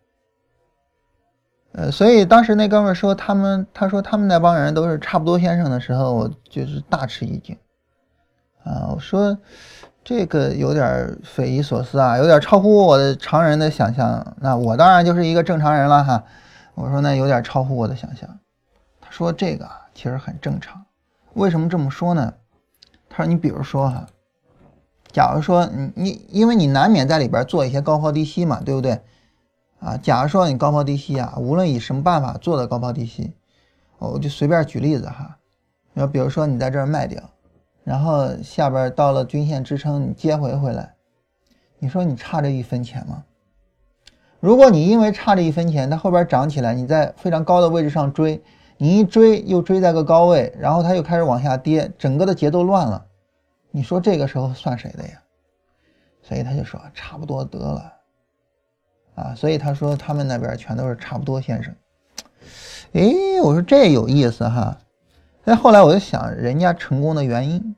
[1.71, 7.57] 呃，所以当时那哥们说他们，他说他们那帮人都是差不多先生的时候，我就是大吃一惊，
[8.65, 9.37] 啊，我说。
[10.03, 14.35] 这个有点匪夷所思啊，有点超乎我的常人的想象。
[14.39, 16.23] 那我当然就是一个正常人了哈。
[16.73, 18.27] 我说那有点超乎我的想象。
[18.99, 20.83] 他说这个其实很正常。
[21.33, 22.33] 为什么这么说呢？
[23.09, 24.07] 他说你比如说哈，
[25.11, 28.99] 假如说你你因为你难免在里边做一些高抛低吸嘛，对不对？
[29.79, 33.33] 啊，假如说你高抛低吸啊，无论以什么办法做的高抛低吸，
[33.99, 35.37] 我就随便举例子哈。
[35.93, 37.21] 要比如说你在这儿卖掉。
[37.83, 40.93] 然后下边到了均线支撑，你接回回来，
[41.79, 43.23] 你说你差这一分钱吗？
[44.39, 48.41] 如果你因为差这一分钱，它后边涨起来，你在非常高的位置上追，
[48.77, 53.05] 你一追又追在个高位，然后它又开始往下跌，整个的节奏乱了，
[53.71, 55.21] 你说这个时候算谁的呀？
[56.23, 57.93] 所以他就说差不多得了，
[59.15, 61.75] 啊，所以他说他们那边全都是差不多先生。
[62.93, 64.77] 哎，我说这有意思哈。
[65.43, 67.75] 但后来我就想，人家成功的原因，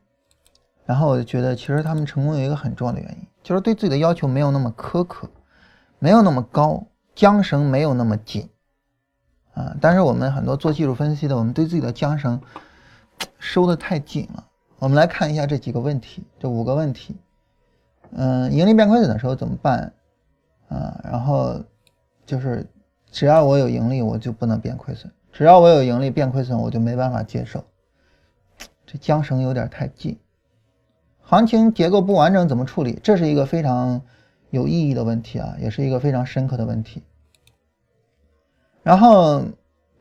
[0.86, 5.30] 然后我就觉得，其实他们成功有一个很重要的原因，就是对自己的要求没有那么苛刻，
[6.00, 8.50] 没有那么高，缰绳没有那么紧，
[9.54, 9.76] 啊！
[9.80, 12.42] 但是我们很多做技术分析的，我们对自己的缰绳
[13.40, 14.44] 收的太紧了。
[14.80, 17.16] 我们来看一下这几个问题，这五个问题，
[18.12, 19.94] 嗯，盈利变亏损的时候怎么办？
[20.68, 21.64] 啊，然后
[22.26, 22.66] 就是
[23.10, 25.10] 只要我有盈利，我就不能变亏损。
[25.34, 27.66] 只要我有盈利变亏损，我就没办法接受。
[28.86, 30.20] 这缰绳有点太紧。
[31.22, 33.00] 行情结构不完整怎么处理？
[33.02, 34.00] 这是一个非常
[34.52, 37.02] 有意义的问题啊，也是一个非常深刻的问题。
[38.84, 39.42] 然后，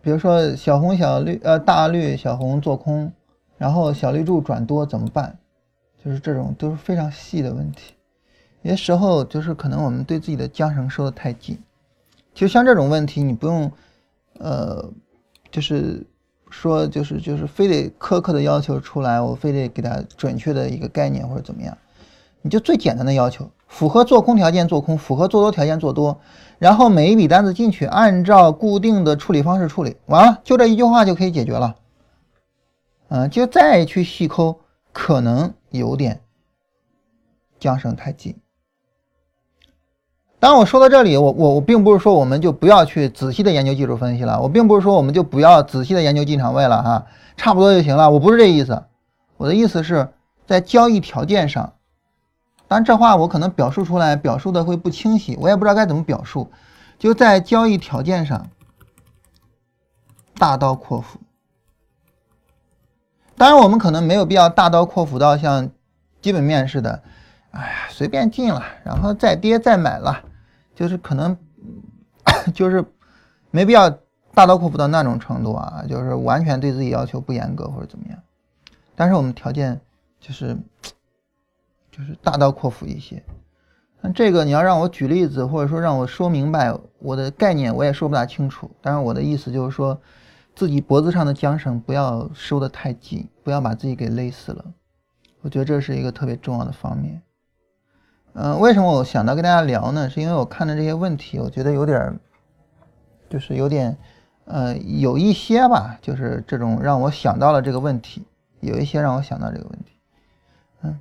[0.02, 3.10] 比如说小红小绿呃大绿小红做空，
[3.56, 5.38] 然后小绿柱转多怎么办？
[6.04, 7.94] 就是这种都是非常细的问题。
[8.60, 11.58] 有些时候就是可能我们对自己的缰绳收的太紧。
[12.34, 13.72] 就像这种问题，你不用
[14.38, 14.92] 呃。
[15.52, 16.04] 就是
[16.50, 21.76] 说，就是就是非得苛刻的要求出来，我非得给他准确的一个概念或者怎么样，
[22.40, 26.20] 你就最简单的要求，符合做空条件做空，符合做多条件做多，
[26.58, 31.76] 然后每一笔单子进去，按照固定的处理方式处理，完了就这一句话就可以解决了。
[33.08, 34.60] 嗯，就再去细抠，
[34.92, 36.22] 可能有点
[37.60, 38.34] 缰绳太紧。
[40.42, 48.82] 当我说到这里，我我我并不是说我们就不要去仔细的研究技术分析了，我并不是说我们就不要仔细的研究进场位了哈，差不多就行了，我不是这意思，
[49.36, 50.08] 我的意思是
[50.44, 51.74] 在交易条件上，
[52.66, 56.50] 当然这话我可能表述出来表述的会不清晰，我也不知道该怎么表述，
[56.98, 58.48] 就在交易条件上
[60.38, 61.20] 大刀阔斧。
[63.36, 65.70] 当然我们可能没有必要大刀阔斧到像
[66.20, 67.00] 基本面似的，
[67.52, 70.24] 哎呀随便进了，然后再跌再买了。
[70.74, 71.36] 就是可能，
[72.54, 72.84] 就是
[73.50, 73.90] 没必要
[74.34, 78.18] 大刀阔斧到那种程度啊，就是完全对自己要求不严格或者怎么样。
[78.94, 79.80] 但是我们条件
[80.20, 80.56] 就是
[81.90, 83.22] 就是大刀阔斧一些，
[84.00, 88.70] 那这个你要让我举例子，或者说让我说明白我的概念，我也说不大清楚。
[88.80, 90.00] 但是我的意思就是说，
[90.54, 94.64] 自己脖子上的缰绳不要收得太紧，不要把自己给勒死了。
[95.42, 97.20] 我觉得这是一个特别重要的方面。
[98.34, 100.08] 嗯，为什么我想到跟大家聊呢？
[100.08, 102.18] 是因为我看的这些问题，我觉得有点，
[103.28, 103.96] 就是有点，
[104.44, 108.24] 呃，有一些吧，就是这种让我想到了这个问题，
[108.60, 109.92] 有一些让我想到这个问题。
[110.82, 110.98] 嗯，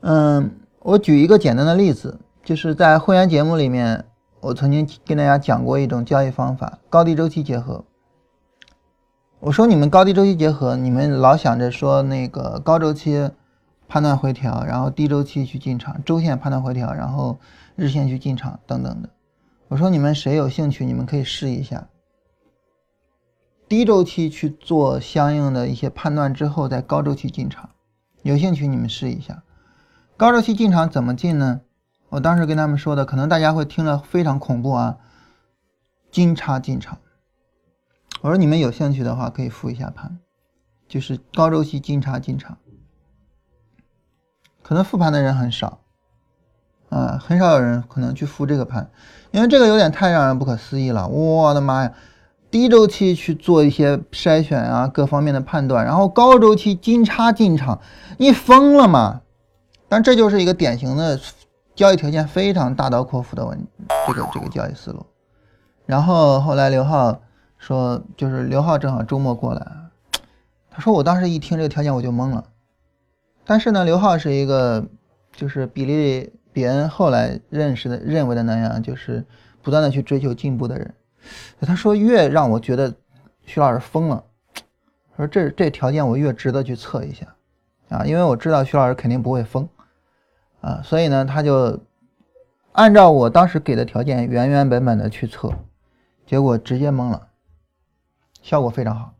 [0.00, 0.50] 嗯。
[0.82, 4.06] 我举一个简单的例子，就是在会员节目里面，
[4.40, 7.84] 我曾经跟大家讲过一种交易方法——高低周期结合。
[9.40, 13.30] 我说你们高低周期结合，你们老想着说那个高周期
[13.90, 17.40] 判断回调，然后低周期去进场，周线判断回调，然后
[17.74, 19.10] 日线去进场等等的。
[19.66, 21.88] 我说你们谁有兴趣，你们可以试一下
[23.68, 27.70] 低周期去做相应的一些判断之后，在高周期进场。
[28.22, 29.42] 有兴趣你们试一下。
[30.16, 31.62] 高周期进场怎么进呢？
[32.10, 34.98] 我当时跟他们说的，可能大家会听了非常恐怖啊。
[36.12, 36.98] 金叉进场，
[38.20, 40.20] 我说你们有兴趣的话可以复一下盘，
[40.86, 42.56] 就是高周期金叉进场。
[44.70, 45.80] 可能复盘的人很少，
[46.90, 48.88] 啊，很少有人可能去复这个盘，
[49.32, 51.08] 因为这个有点太让人不可思议了。
[51.08, 51.92] 我的妈呀，
[52.52, 57.80] 低周期去做一些筛选啊，各方面的判断，然后高周期金叉进场，
[58.18, 59.22] 你疯了吗？
[59.88, 61.18] 但这就是一个典型的
[61.74, 63.66] 交易条件非常大刀阔斧的问
[64.06, 65.04] 这个这个交易思路。
[65.84, 67.20] 然后后来刘浩
[67.58, 69.66] 说，就是刘浩正好周末过来，
[70.70, 72.44] 他说我当时一听这个条件我就懵了。
[73.50, 74.86] 但是呢，刘浩是一个
[75.32, 79.24] 就是比例比恩后来认识的认为的那样，就是
[79.60, 80.94] 不断的去追求进步的人。
[81.60, 82.94] 他说越让我觉得
[83.44, 84.22] 徐老师疯了，
[85.16, 87.26] 说这这条件我越值得去测一下
[87.88, 89.68] 啊，因为我知道徐老师肯定不会疯。
[90.60, 91.80] 啊，所以呢，他就
[92.70, 95.52] 按照我当时给的条件原原本本的去测，
[96.24, 97.26] 结果直接懵了，
[98.42, 99.12] 效果非常好。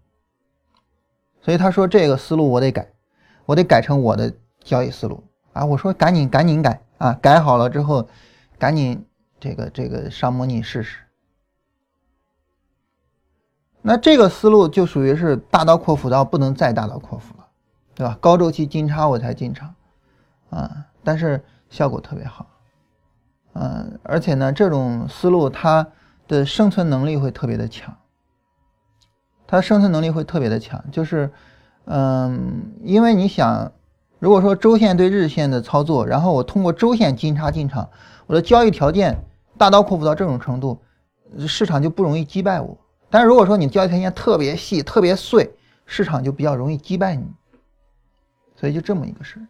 [1.43, 2.93] 所以他说这个思路我得改，
[3.51, 4.33] 我得改成我的
[4.63, 5.65] 交易思路啊！
[5.65, 7.13] 我说赶紧赶紧改啊！
[7.21, 8.09] 改好了之后，
[8.61, 9.05] 赶紧
[9.41, 11.01] 这个这个上模拟试试。
[13.83, 17.49] 那这个思路就属于是大刀阔斧到不能再大刀阔斧了，
[17.97, 18.17] 对吧？
[18.21, 19.75] 高周期金叉我才进场
[20.51, 20.87] 啊。
[21.03, 22.47] 但是效果特别好，
[23.55, 25.89] 嗯，而且呢，这种思路它
[26.29, 27.97] 的生存能力会特别的强，
[29.49, 31.33] 它生存能力会特别的强，就是，
[31.87, 33.73] 嗯，因为你想，
[34.19, 37.89] 如果说周线对日线的操作，然后我通过周线金叉进场，
[38.27, 39.25] 我的交易条件
[39.59, 40.79] 大刀阔斧到这种程度，
[41.47, 42.77] 市场就不容易击败我。
[43.09, 45.53] 但是如果说你交易条件特别细、特别碎，
[45.85, 47.25] 市场就比较容易击败你，
[48.55, 49.41] 所以就这么一个事。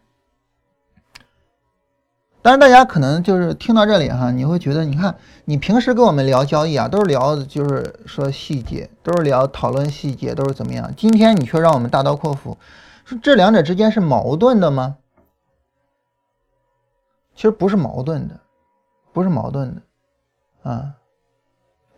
[2.43, 10.91] 当然，大家可能就是听到这里哈，你会觉得，你看你平时跟我们聊交易啊，都是聊就是说细节，都是聊讨论细节，都是怎么样？
[10.97, 12.57] 今天你却让我们大刀阔斧，
[13.05, 14.97] 说这两者之间是矛盾的吗？
[17.35, 18.39] 其实不是矛盾的，
[19.13, 20.93] 不是矛盾的啊。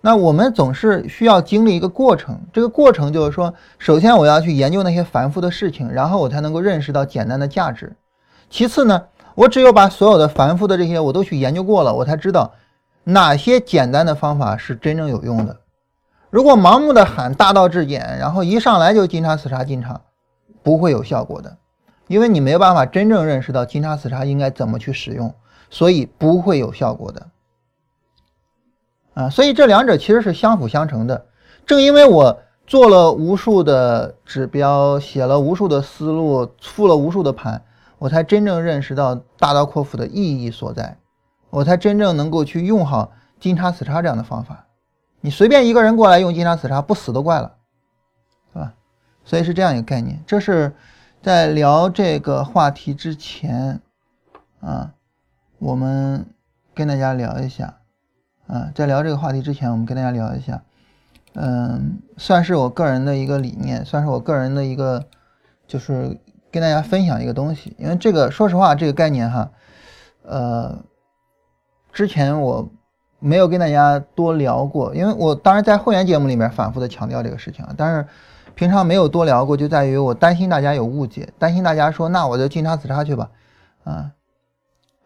[0.02, 7.96] 那我们总是需要经历一个过程，这个过程就是说，首先我要去研究那些繁复的事情，然后我才能够认识到简单的价值。
[8.50, 9.04] 其次呢？
[9.36, 12.54] 我只有把所有的繁复的这些我都去研究过了，我才知道
[13.04, 15.58] 哪些简单的方法是真正有用的。
[16.30, 20.02] 如果盲目的喊大道至简，然后一上来就金叉死叉金叉，
[20.62, 21.58] 不会有效果的，
[22.08, 25.34] 因为你没有办法真正认识到金叉死叉应该怎么去使用，
[25.70, 27.28] 所以不会有效果的。
[29.14, 31.26] 啊，所以这两者其实是相辅相成的。
[31.66, 37.64] 正因为我做了无数的指标，写了无数的思路，复了无数的盘。
[38.04, 40.98] 我才真正认识到大刀阔斧的意义所在，
[41.50, 44.68] 我才真正能够去用好金叉死叉这样的方法。
[45.22, 47.56] 你随便一个人过来用金叉死叉，不死都怪了，
[48.52, 48.74] 是吧？
[49.24, 50.22] 所以是这样一个概念。
[50.28, 50.76] 这是
[51.22, 53.80] 在聊这个话题之前
[54.60, 54.92] 啊，
[55.60, 56.26] 我们
[56.76, 57.78] 跟大家聊一下
[58.48, 60.62] 啊，在聊这个话题之前，我们跟大家聊一下，
[61.36, 65.06] 嗯，算是我个人的一个理念，算是我个人的一个
[65.66, 66.20] 就是。
[66.54, 69.50] 跟大家分享一个东西，因为这个说实话，这个概念哈，
[70.22, 70.84] 呃，
[71.92, 72.70] 之前我
[73.18, 78.08] 没有跟大家多聊过，因为我当然在会员节目里面反复的强调这个事情啊，但是
[78.54, 83.32] 平常没有多聊过，就在于我担心大家有误解，担心大家说那我就进叉死叉去吧，
[83.84, 84.12] 啊，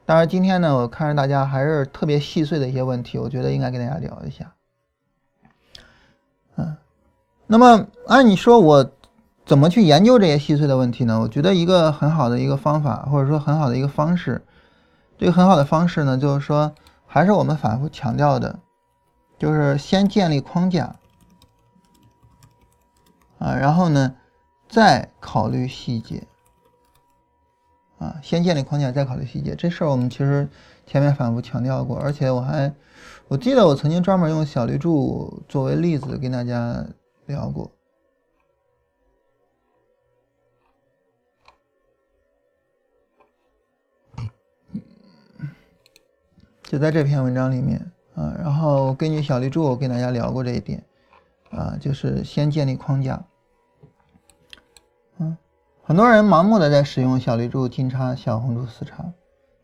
[0.05, 4.53] 当然今天呢，我看着大家还是特别细碎的一些问题，我觉得应该跟大家聊一下，
[6.57, 6.75] 嗯，
[7.47, 8.91] 那么按你说我。
[9.47, 11.21] 怎么去研究这些细碎的问题呢？
[11.21, 14.45] 我觉得一个很好的一个方法，或者说很好的一个方式，
[15.17, 16.75] 这个很好的方式呢，就是说
[17.05, 18.59] 还是我们反复强调的，
[19.39, 20.97] 就是先建立框架
[23.39, 24.15] 啊，然后呢
[24.67, 26.27] 再考虑细节
[27.99, 29.55] 啊，先建立框架再考虑细节。
[29.55, 30.49] 这事儿我们其实
[30.85, 32.73] 前面反复强调过，而且我还
[33.29, 36.85] 我记得我曾经专门用小绿柱作为例子跟大家
[37.27, 37.71] 聊过。
[46.67, 47.79] 就在这篇文章里面
[48.13, 50.83] 啊，然后根据小绿柱，我跟大家聊过这一点
[51.49, 53.23] 啊，就是先建立框架。
[55.19, 55.37] 嗯，
[55.81, 59.13] 很多人盲目的在使用小绿柱、金叉、小红柱、死叉，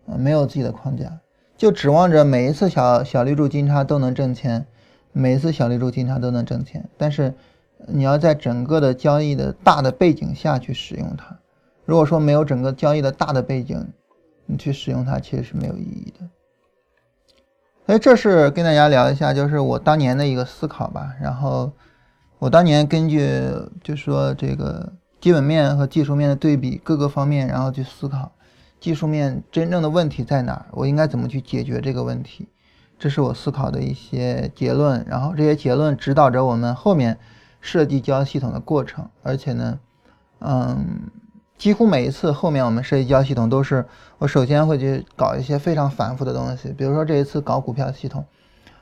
[0.08, 1.20] 啊，没有自己的框架，
[1.58, 4.66] 就指望着每一次小小绿柱、金叉都能挣钱，
[5.12, 6.90] 每一次小绿柱、金叉都能挣钱。
[6.98, 7.34] 但是
[7.86, 11.38] 你要在整个的交易的大的背景下去使用它。
[11.84, 13.86] 如果说没有整个交易的大的背景，
[14.46, 16.26] 你去使用它其实是没有意义的。
[17.86, 21.14] 所以这是跟大家聊一下，就是我当年的一个思考吧。
[21.22, 21.72] 然后
[22.40, 23.30] 我当年根据
[23.84, 28.32] 就是说这个基本面和技术面的对比，各个方面，然后去思考
[28.80, 32.48] 技术面真正的问题在哪儿，我应该怎么去解决这个问题，
[32.98, 35.06] 这是我思考的一些结论。
[35.08, 37.18] 然后这些结论指导着我们后面
[37.60, 39.80] 设计交易系统的过程，而且呢，
[40.40, 41.10] 嗯。
[41.64, 43.86] 几乎每一次后面我们设计交易系统都是
[44.18, 48.26] 我首先会去搞一些非常繁复的东西，比如说这一次搞股票系统，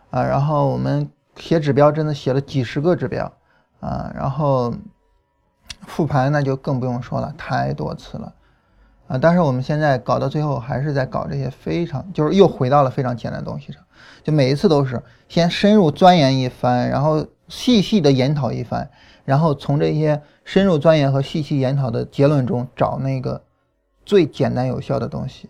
[0.10, 3.32] 啊，然后我们写指标真的写了几十个指标，
[3.82, 4.74] 啊，然后
[5.86, 8.34] 复盘那就更不用说了，太多次了，
[9.06, 13.80] 啊，但是我们现在搞到最后还是在搞这些非常，就是又回到了非常简单的东西上，
[14.24, 18.90] 就每一次都是先深入钻研一番，然后细细的研讨一番。
[19.32, 23.42] 然后从这些深入钻研和细细研讨的结论中找那个
[24.06, 25.50] 最简单有效的东西，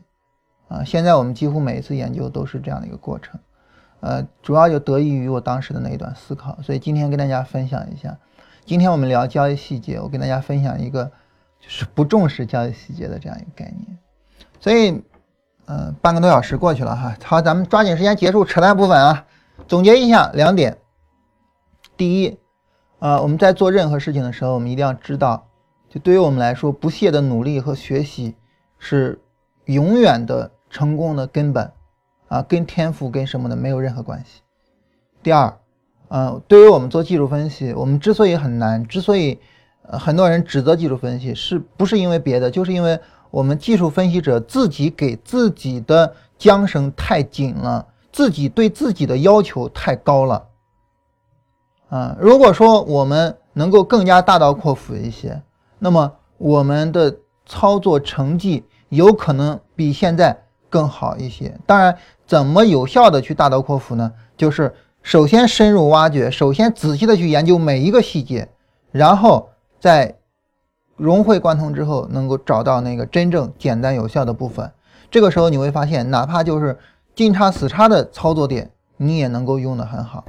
[0.67, 3.39] 啊，现在我们几乎每一次研究都是这样的一个过程，
[4.01, 8.15] 呃，主要就得益于我当时的那一段思考，所以今天跟大家分享一下。
[8.63, 11.05] 今天我们聊交易细节，我跟大家分享一个
[11.59, 13.97] 就是不重视交易细节的这样一个概念。
[14.59, 15.01] 所以，
[15.65, 19.25] 嗯，半个多小时过去了哈，好，咱们抓紧时间结束扯淡部分啊，
[19.67, 20.77] 总结一下两点，
[21.97, 22.37] 第一。
[23.01, 25.47] 啊，我们在做任何事情的时候，我们一定要知道，
[25.89, 28.35] 就对于我们来说，不懈的努力和学习
[28.77, 29.19] 是
[29.65, 31.71] 永远的成功的根本，
[32.27, 34.41] 啊，跟天赋跟什么的没有任何关系。
[35.23, 35.51] 第二，
[36.09, 39.39] 呃，对于我们做技术分析，我们之所以很难，之所以
[39.81, 42.51] 很多人指责技术分析，是不是因为别的？
[42.51, 42.99] 就是因为
[43.31, 50.49] 我们技术分析者自己给自己的缰绳太紧了，自己对自己的要求太高了。
[51.91, 55.41] 啊，如果说我们能够更加大刀阔斧一些，
[55.77, 61.59] 那么我们的操作成绩有可能比现在更好一些。
[61.65, 64.13] 当然，怎么有效的去大刀阔斧呢？
[64.37, 68.47] 就是首先深入挖掘，首先仔细的去研究每一个细节，
[68.93, 70.15] 然后在
[70.95, 74.71] 融会贯通之后，能够找到那个真正简单有效的部分。
[75.09, 76.79] 这个时候你会发现，哪怕就是
[77.13, 80.23] 进叉死叉的操作点，你也能够用的很好，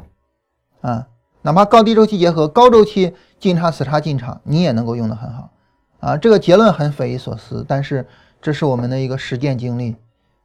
[0.80, 1.06] 啊。
[1.42, 5.50] 哪怕高低周期结合，高周期进差死差进场，你也能够用得很好，
[5.98, 8.06] 啊，这个结论很匪夷所思，但是
[8.40, 9.96] 这是我们的一个实践经历，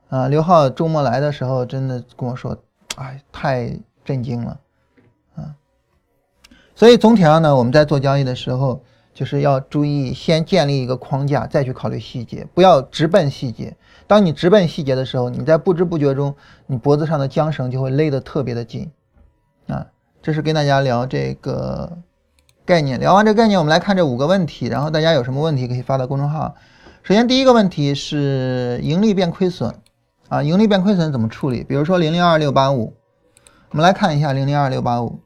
[0.09, 2.57] 啊，刘浩周末来的时候真的跟我说，
[2.95, 4.59] 哎，太震惊了，
[5.35, 5.53] 啊，
[6.75, 8.81] 所以总体上呢，我们在做交易的时候，
[9.13, 13.77] 就是要注意先建立一个框架，再去考虑细节，不要直奔细节。
[14.07, 16.35] 当你直奔细节的时候，你在不知不觉中，
[16.65, 18.89] 你脖子上的缰绳就会勒得特别的紧，
[19.67, 19.85] 啊。
[20.27, 21.99] 这是跟大家聊这个
[22.65, 26.53] 概念，聊完这个概念，我们来看这五个问题，然后大家有什么问题可以发到公众号。
[27.01, 29.73] 首先第一个问题是盈利变亏损
[30.27, 31.63] 啊，盈利变亏损怎么处理？
[31.63, 32.93] 比如说零零二六八五，
[33.69, 35.21] 我们来看一下零零二六八五，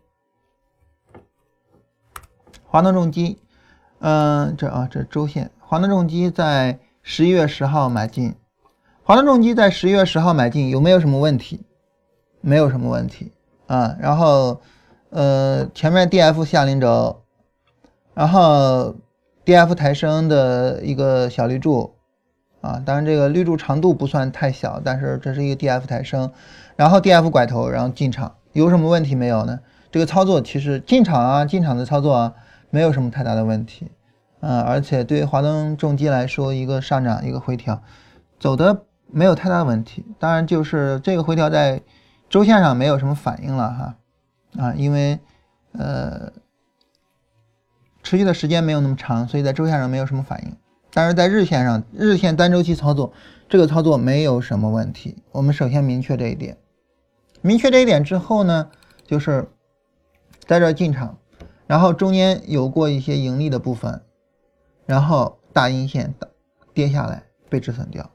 [2.67, 3.39] 华能重机，
[4.01, 8.35] 嗯，这啊这周线，华能重机在十一月十号买进，
[9.01, 11.65] 华能重机在十一月十号买进有没有什么问题？
[12.41, 13.31] 没有什么问题
[13.65, 14.61] 啊，然后。
[15.11, 17.23] 呃，前面 D F 下零轴，
[18.13, 18.95] 然后
[19.43, 21.95] D F 抬升的一个小绿柱，
[22.61, 26.31] 啊，当然这个绿柱长度不算太小，但是这是一个 D F 抬升，
[26.77, 29.59] 然后 D F 拐头，然后进场，有什么问题没有呢？
[29.91, 32.33] 这个操作其实进场啊，进场的操作啊，
[32.69, 33.91] 没有什么太大的问题，
[34.39, 37.81] 啊，而且对华东重机来说，一个上涨，一个回调，
[38.39, 41.81] 走的没有太大的问题，当然就是这个回调在
[42.29, 43.95] 周线上没有什么反应了哈。
[44.57, 45.19] 啊，因为，
[45.73, 46.31] 呃，
[48.03, 50.55] 持续的时间没有那么长，所以在周线上没有什么反应。
[50.93, 53.13] 但是在日线上，日线单周期操作，
[53.47, 55.23] 这个操作没有什么问题。
[55.31, 56.57] 我们首先明确这一点，
[57.41, 58.69] 明确这一点之后呢，
[59.05, 59.49] 就是
[60.45, 61.17] 在这进场，
[61.65, 64.01] 然后中间有过一些盈利的部分，
[64.85, 66.13] 然后大阴线
[66.73, 68.11] 跌下来被止损掉。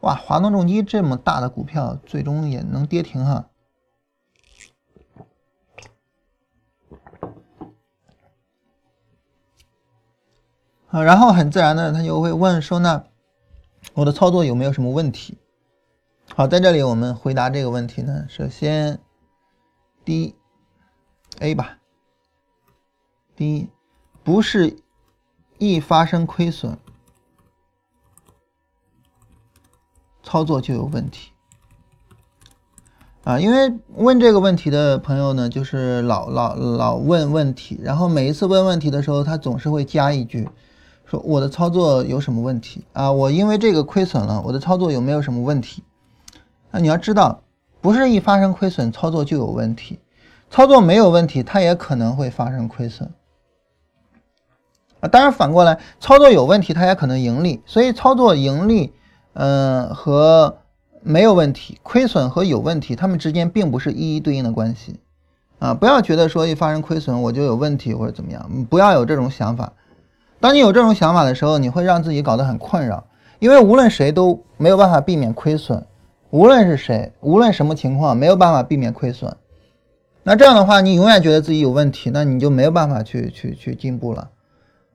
[0.00, 3.50] 哇，华东重机这么大的股票，最终也能跌停哈。
[11.02, 13.04] 然后很自然的，他就会问说：“那
[13.94, 15.38] 我的操作有没有什么问题？”
[16.34, 18.26] 好，在这里我们回答这个问题呢。
[18.28, 18.98] 首先，
[20.04, 20.34] 第一
[21.40, 21.78] ，A 吧。
[23.34, 23.68] 第一，
[24.22, 24.76] 不是
[25.58, 26.76] 一发生亏损，
[30.22, 31.32] 操作就有问题。
[33.24, 40.48] 啊，因为问这个问题的朋友呢，就是老老老问问题，然后每一次问问题的时候，他总是会加一句。
[41.10, 43.10] 说我的操作有什么问题啊？
[43.10, 45.82] 我因为这个亏损了，我的操作有没有什么问题？
[46.70, 47.40] 那你要知道，
[47.80, 49.98] 不是一发生亏损操作就有问题，
[50.50, 53.10] 操作没有问题，它也可能会发生亏损
[55.00, 55.08] 啊。
[55.08, 57.62] 当然反过来，操作有问题，它也可能盈利。
[57.64, 58.92] 所以操作盈利，
[59.32, 60.58] 嗯，和
[61.00, 65.00] 没有问题、亏损和有问题，它们之间并不是一一对应的关系
[65.58, 65.72] 啊。
[65.72, 69.72] 不要觉得说一发生亏损我就有问题或者怎么样，不要有这种想法。
[70.40, 73.04] 当你有这种想法的时候，你会让自己搞得很困扰，
[73.40, 75.84] 因为无论谁都没有办法避免亏损，
[76.30, 79.36] 无论是谁，无论什么情况，没有办法避免亏损。
[80.22, 84.28] 那这样的话，你永远觉得自己有问题，那你就没有办法去去去进步了，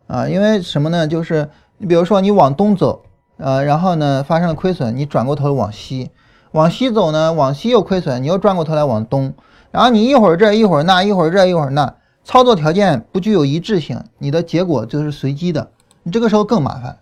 [0.08, 1.08] 啊，因为什么呢？
[1.08, 3.02] 就是你比如说你往东走，
[3.38, 6.12] 呃，然后呢发生了亏损，你转过头往西，
[6.52, 9.34] 往西走呢，往西又亏损，你又转过头来往东，
[9.72, 11.96] 然后你一会儿这一会儿那，一会儿这一会儿那。
[12.24, 15.72] 操作条件不具有一致性，你的结果就是随机的，
[16.04, 17.00] 你这个时候更麻烦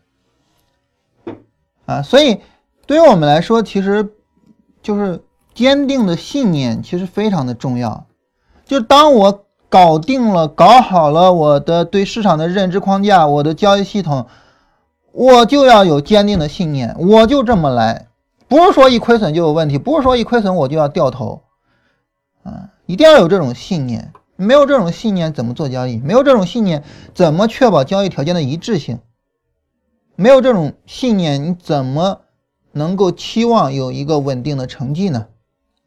[1.85, 2.01] 啊！
[2.01, 2.39] 所以
[2.87, 4.13] 对于我们来说，其实
[4.81, 8.07] 就是坚定的信念其实非常的重要。
[8.65, 14.25] 就当我搞定了、搞好了我的对市场的认知框架、我的交易系统，
[15.11, 18.07] 我就要有坚定的信念，我就这么来，
[18.47, 21.43] 不是说一亏损就有问题，不是说一亏损我就要掉头
[22.43, 22.71] 啊！
[22.85, 24.11] 一定要有这种信念。
[24.41, 25.97] 没有这种信念怎么做交易？
[25.97, 26.83] 没有这种信念
[27.13, 28.99] 怎么确保交易条件的一致性？
[30.15, 32.21] 没有这种信念，你怎么
[32.71, 35.27] 能够期望有一个稳定的成绩呢？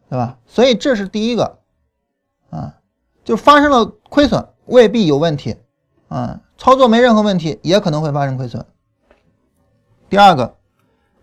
[0.09, 0.39] 对吧？
[0.47, 1.59] 所以这是第一个
[2.51, 2.77] 啊，
[3.25, 5.57] 就发生了亏损未必有问题
[6.09, 8.65] 啊，操作没任何问题也可能会发生亏损。
[10.09, 10.57] 第二个，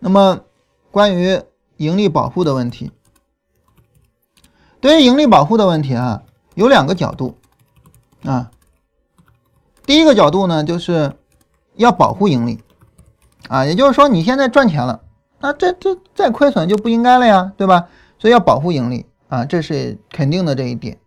[0.00, 0.40] 那么
[0.90, 1.40] 关于
[1.78, 2.90] 盈利保护的问题，
[4.80, 6.24] 对于盈利保护的问题啊。
[6.54, 7.36] 有两个角度
[8.24, 8.50] 啊，
[9.84, 11.16] 第一个角度呢，就是
[11.74, 12.62] 要保护盈利
[13.48, 15.02] 啊，也就是说你现在赚钱了，
[15.40, 17.88] 那这这再亏损就不应该了呀，对吧？
[18.18, 20.98] 所以要保护盈利啊，这是肯定的这一点。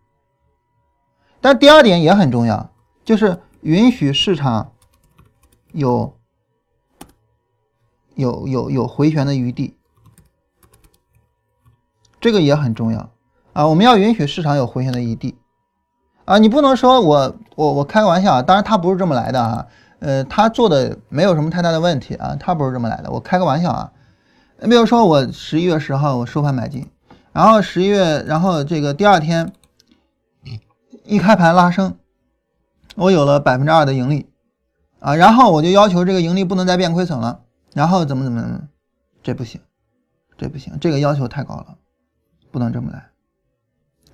[1.40, 2.72] 但第二点也很重要，
[3.04, 4.74] 就是允许市场
[5.72, 6.18] 有
[8.16, 9.78] 有有有回旋的余地，
[12.20, 13.12] 这个也很重要。
[13.56, 15.34] 啊，我们要允许市场有回旋的余地，
[16.26, 19.66] 啊，你不能说我我我开个玩笑啊，当然他不是这么来的啊，
[20.00, 23.94] 呃，他做的没有什么太大的问题啊，他不是这么来的，我开个玩笑啊，
[24.60, 26.86] 你比如说我十一月十号我收盘买进，
[27.32, 29.54] 然后十一月，然后这个第二天
[31.06, 31.96] 一开盘拉升，
[32.96, 34.28] 我有了百分之二的盈利，
[35.00, 37.40] 啊，然后我就要求这个盈利不能再变亏损了，
[37.74, 38.68] 然后怎么怎么，
[39.24, 39.62] 这不行，
[40.38, 41.78] 这不行，这个要求太高了，
[42.52, 43.15] 不能这么来。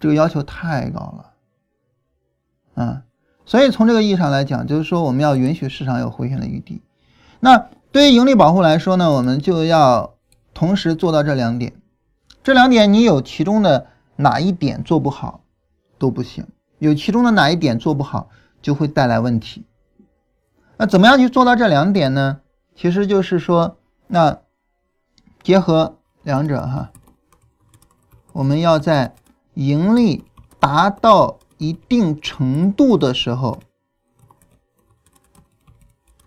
[0.02, 3.04] 这个要求太高了，啊，
[3.46, 6.82] 所以从这个意义上来讲，就是说我们要允许市场有回旋的余地。
[7.40, 10.16] 那对于盈利保护来说呢，我们就要
[10.56, 11.74] 同时做到这两点。
[12.44, 13.86] 这两点你有其中的
[14.16, 15.44] 哪一点做不好
[16.00, 16.48] 都不行，
[16.80, 18.30] 有其中的哪一点做不好
[18.60, 19.66] 就会带来问题。
[20.78, 22.42] 那怎么样去做到这两点呢？
[22.76, 23.78] 其实就是说，
[24.08, 24.40] 那
[25.44, 26.90] 结合两者哈，
[28.34, 29.14] 我们要在。
[29.54, 30.24] 盈利
[30.60, 33.60] 达到一定程度的时候，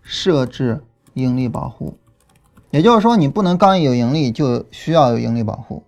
[0.03, 0.83] 设置
[1.15, 1.97] 盈利保护，
[2.69, 5.83] 也就是说，你不能刚一有盈利就需要有盈利保护。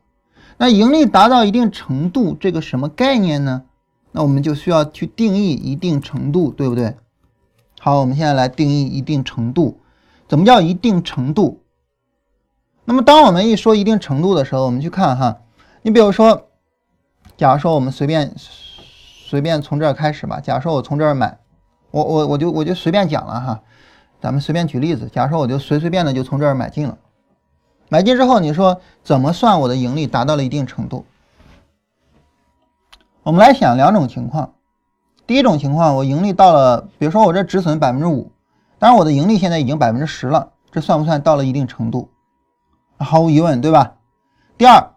[0.57, 3.65] 那盈利达到一定程度，这个什么概念呢？
[4.11, 6.95] 那我们就需要去定义一定程度，对不对？
[7.79, 9.79] 好，我们现在来定义一定程度。
[10.27, 11.61] 怎么叫一定程度？
[12.85, 15.37] 那么，当我们一说一定程度的时候，我们去看哈，
[15.83, 16.46] 你比如说。
[17.37, 20.39] 假如说我们随便随便从这儿开始吧。
[20.39, 21.37] 假如说我从这儿买，
[21.91, 23.61] 我我我就我就随便讲了哈。
[24.19, 26.97] 咱们随便举例子，假如说我就随随便的就从这儿买进了，
[27.87, 31.05] 买进之后，你说怎么算我的盈利达到了一定程度？
[33.21, 34.55] 我们来想两种情况，
[35.27, 38.31] 第一种情况，我盈利到了，比如说我这止损百分之五，
[38.79, 42.09] 当然我的盈利现在已经百分之十了，这算不算到了一定程度？
[42.97, 43.97] 毫无疑问，对吧？
[44.57, 44.93] 第二，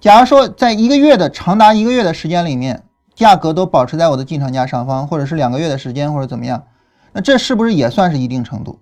[0.00, 2.84] 假如说在一个月的长达一个月的时间里面，
[3.14, 6.66] 价格都保持在我的进场价上方，或者是两个月的时间，或者怎么样，
[7.12, 8.80] 那这是不是也算是一定程度？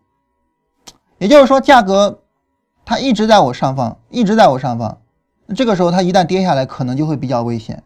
[1.19, 2.23] 也就是说，价格
[2.85, 5.01] 它一直在我上方，一直在我上方，
[5.47, 7.83] 那这个时候它一旦跌下来，可能就会比较危险。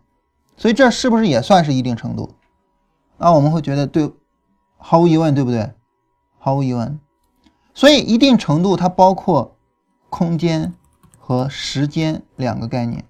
[0.56, 2.34] 所以这是不是也算是一定程度？
[3.16, 4.10] 那我们会觉得对，
[4.76, 5.70] 毫无疑问，对不对？
[6.38, 6.98] 毫无疑问。
[7.72, 9.54] 所以一定程度它包括
[10.08, 10.74] 空间
[11.16, 13.04] 和时间两个概念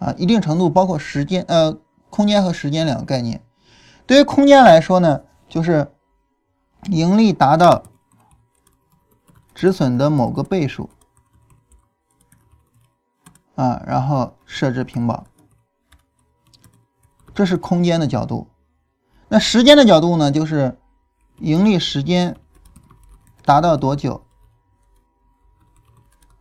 [0.00, 1.78] 啊，一定程度包括时间呃
[2.10, 3.44] 空间和时间两个概念。
[4.06, 5.92] 对于空间来说呢，就是
[6.86, 7.84] 盈利达到
[9.54, 10.90] 止损的某个倍数
[13.54, 15.26] 啊，然后设置平保。
[17.32, 18.48] 这是空间的角度，
[19.28, 20.32] 那时间的角度呢？
[20.32, 20.78] 就是
[21.38, 22.36] 盈利时间
[23.44, 24.26] 达到多久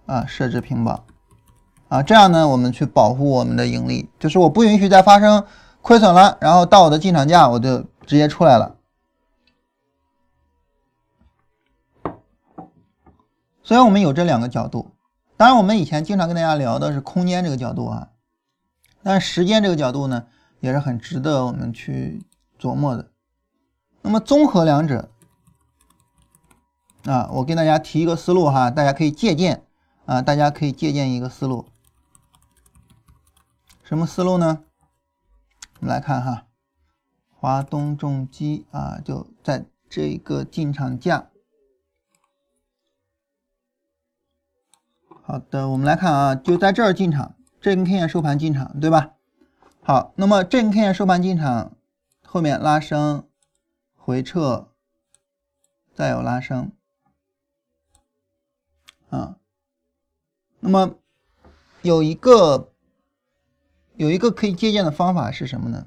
[0.05, 0.25] 啊？
[0.25, 1.05] 设置平保
[1.89, 5.45] 啊，这样呢，我们去保护我们的盈利，就是我不允许再发生
[5.81, 8.75] 亏损了，然后到我的进场价我就直接出来了。
[13.63, 14.91] 所以我们有这两个角度，
[15.35, 18.09] 当然我们以前经常跟大家聊的是空间这个角度啊，
[19.03, 20.25] 但时间这个角度呢？
[20.61, 22.21] 也是很值得我们去
[22.59, 23.07] 琢磨的。
[24.01, 25.09] 那么综合两者
[27.05, 29.63] 啊，我跟大家提一个思路哈，大家可以借鉴
[30.05, 31.65] 啊，大家可以借鉴一个思路。
[33.89, 34.63] 什么思路呢？
[35.79, 36.45] 我们来看哈，
[37.33, 41.31] 华东重机啊，就在这个进场价。
[45.23, 49.15] 好的，我们来看啊，就在这儿进场，这根 K 线收盘进场，对吧？
[49.81, 51.75] 好，那么这根 K 线收盘进场，
[52.23, 53.27] 后面拉升、
[53.95, 54.67] 回撤，
[55.95, 56.71] 再有拉升，
[59.09, 59.37] 啊，
[60.59, 60.93] 那么
[61.81, 62.68] 有一个
[63.99, 65.85] 有一个可以借鉴的方法是什么呢？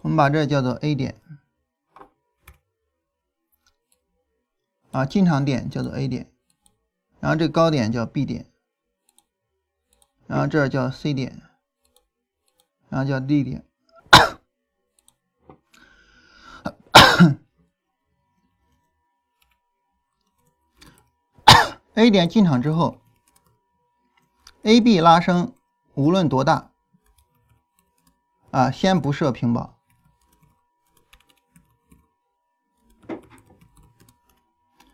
[0.00, 1.20] 我们把这叫做 A 点，
[4.92, 6.32] 啊，进场点叫做 A 点。
[7.20, 8.46] 然后这高点叫 B 点，
[10.26, 11.42] 然后这叫 C 点，
[12.88, 13.62] 然后叫 D 点。
[21.94, 22.98] A 点进场之后
[24.62, 25.52] ，AB 拉升，
[25.94, 26.70] 无论多大，
[28.50, 29.78] 啊，先不设平保，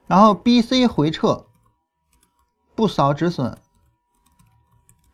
[0.07, 1.47] 然后 BC 回撤。
[2.73, 3.59] 不扫止损，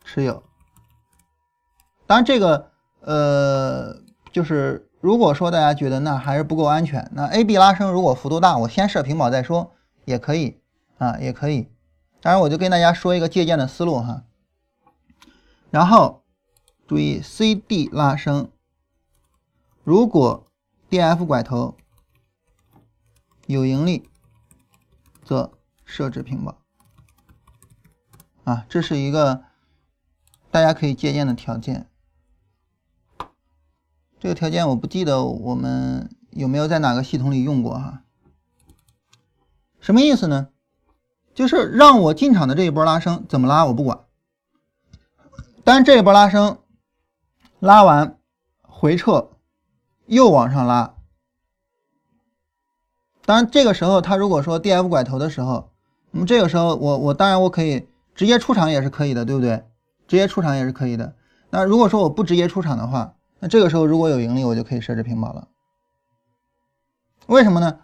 [0.05, 0.41] 持有。
[2.05, 2.71] 当然，这个
[3.01, 9.75] 呃，就是如果说大家觉得那还是不够安全，那 A、B 拉升如果幅度大，我先设平保再说，
[10.05, 10.61] 也可以
[10.97, 11.69] 啊，也可以。
[12.19, 14.23] 当然，我就跟大家说一个借鉴的思路哈。
[15.69, 16.23] 然后
[16.87, 18.49] 注意 C、D 拉升，
[19.83, 20.47] 如果
[20.89, 21.77] D、F 拐头
[23.45, 24.09] 有盈利，
[25.23, 25.51] 则
[25.85, 26.57] 设置平保。
[28.45, 29.43] 啊，这是一个
[30.49, 31.89] 大家可以借鉴的条件。
[34.19, 38.03] 这个条件我不记得我们有没有在哪个系统里用过哈。
[39.79, 40.49] 什么意思呢？
[41.37, 43.99] 就是让我进场的这一波拉升怎么拉我不管，
[45.63, 46.57] 但这一波拉升
[47.59, 48.17] 拉完
[48.63, 49.29] 回撤
[50.07, 50.95] 又往上拉，
[53.23, 55.69] 当然这个时候他如果说 D F 拐头的时候，
[56.09, 57.87] 那么这个时候我我当然我可以。
[58.15, 59.63] 直接出场也是可以的，对不对？
[60.07, 61.13] 直接出场也是可以的。
[61.51, 65.49] 那如果说我不直接出场的话，那这个时候如果有盈利，我就可以设置平保了。
[67.27, 67.77] 为什么呢？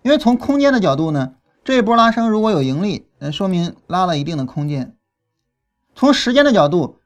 [0.00, 1.34] 因为从空间的角度呢，
[1.66, 4.94] 这一波拉升如果有盈利，那说明拉了一定的空间。
[5.96, 7.00] 从时间的角度，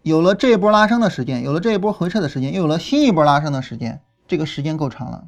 [0.00, 5.24] 有了这一波拉升的时间，有了这一波回撤的时间，又有了新一波拉升的时间，这个时间够长了。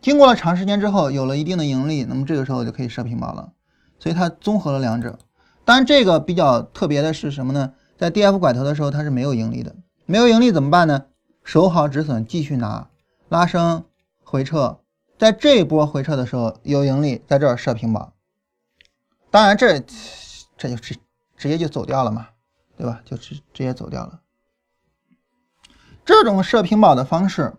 [0.00, 3.52] 经过了长时间之后，有了一定的盈利，那么这个时候就可以设平保了。
[3.98, 5.18] 所以它综合了两者。
[5.66, 7.74] 当然，这个比较特别的是什么呢？
[7.98, 9.76] 在 D F 拐头的时候，它是没有盈利的。
[10.06, 11.04] 没有盈利怎么办呢？
[11.42, 12.88] 守好止损，继续拿，
[13.28, 13.84] 拉升
[14.22, 14.78] 回撤，
[15.18, 18.13] 在这一波回撤的时候有盈利，在这儿设平保。
[19.34, 19.80] 当然，这
[20.56, 20.94] 这就直
[21.36, 22.28] 直接就走掉了嘛，
[22.76, 23.00] 对吧？
[23.04, 24.20] 就直直接走掉了。
[26.04, 27.54] 这种设平保的方式，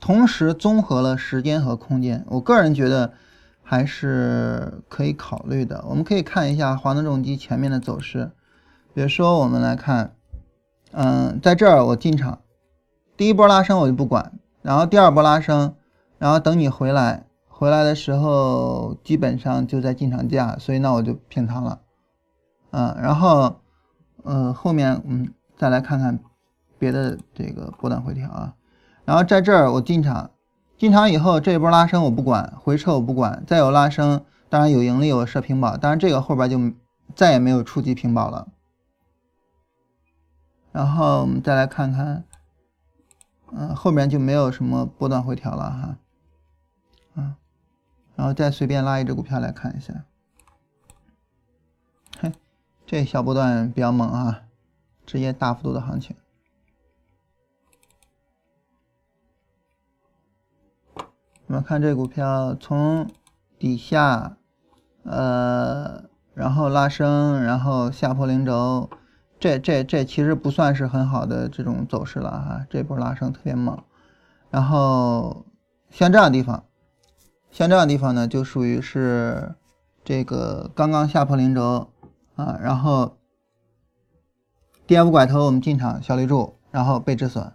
[0.00, 3.14] 同时综合了时间和空间，我个人觉得
[3.62, 5.84] 还是可以考虑的。
[5.88, 8.32] 我们可以看一下华能重机前面的走势，
[8.92, 10.16] 比如说我们来看，
[10.90, 12.40] 嗯，在这儿我进场，
[13.16, 15.76] 第一波拉升我就不管，然后第二波拉升，
[16.18, 17.26] 然后等你回来，
[17.62, 21.82] 回来的时候基本上就在进场价，所以那我就平仓了，
[22.72, 23.60] 嗯，然后，
[24.24, 26.18] 嗯，后面嗯再来看看。
[26.76, 28.56] 别的这个波段回调啊，
[29.04, 30.32] 然后在这儿我进场，
[30.76, 36.58] 进场以后这一波拉升我不管，回撤我不管，再有拉升，当然有盈利我设平保，当然这个后边就
[37.14, 38.48] 再也没有触及平保了。
[40.72, 42.24] 然后我们再来看看，
[43.52, 45.96] 嗯，后面就没有什么波段回调了哈，
[48.14, 50.04] 然后再随便拉一只股票来看一下，
[52.20, 52.32] 嘿，
[52.86, 54.42] 这小波段比较猛啊，
[55.06, 56.16] 直接大幅度的行情。
[61.46, 63.10] 我们看这股票从
[63.58, 64.36] 底下，
[65.02, 68.88] 呃，然后拉升，然后下破零轴，
[69.38, 73.82] 这这这其实不算是很好的这种走势了哈，这波拉升特别猛。
[74.50, 75.44] 然后
[75.90, 76.64] 像这样地方，
[77.52, 79.54] 像这样地方呢，就属于是
[80.02, 81.88] 这个刚刚下破零轴
[82.34, 83.16] 啊，然后
[84.84, 87.52] 跌幅拐头我们进场小立柱，然后被止损。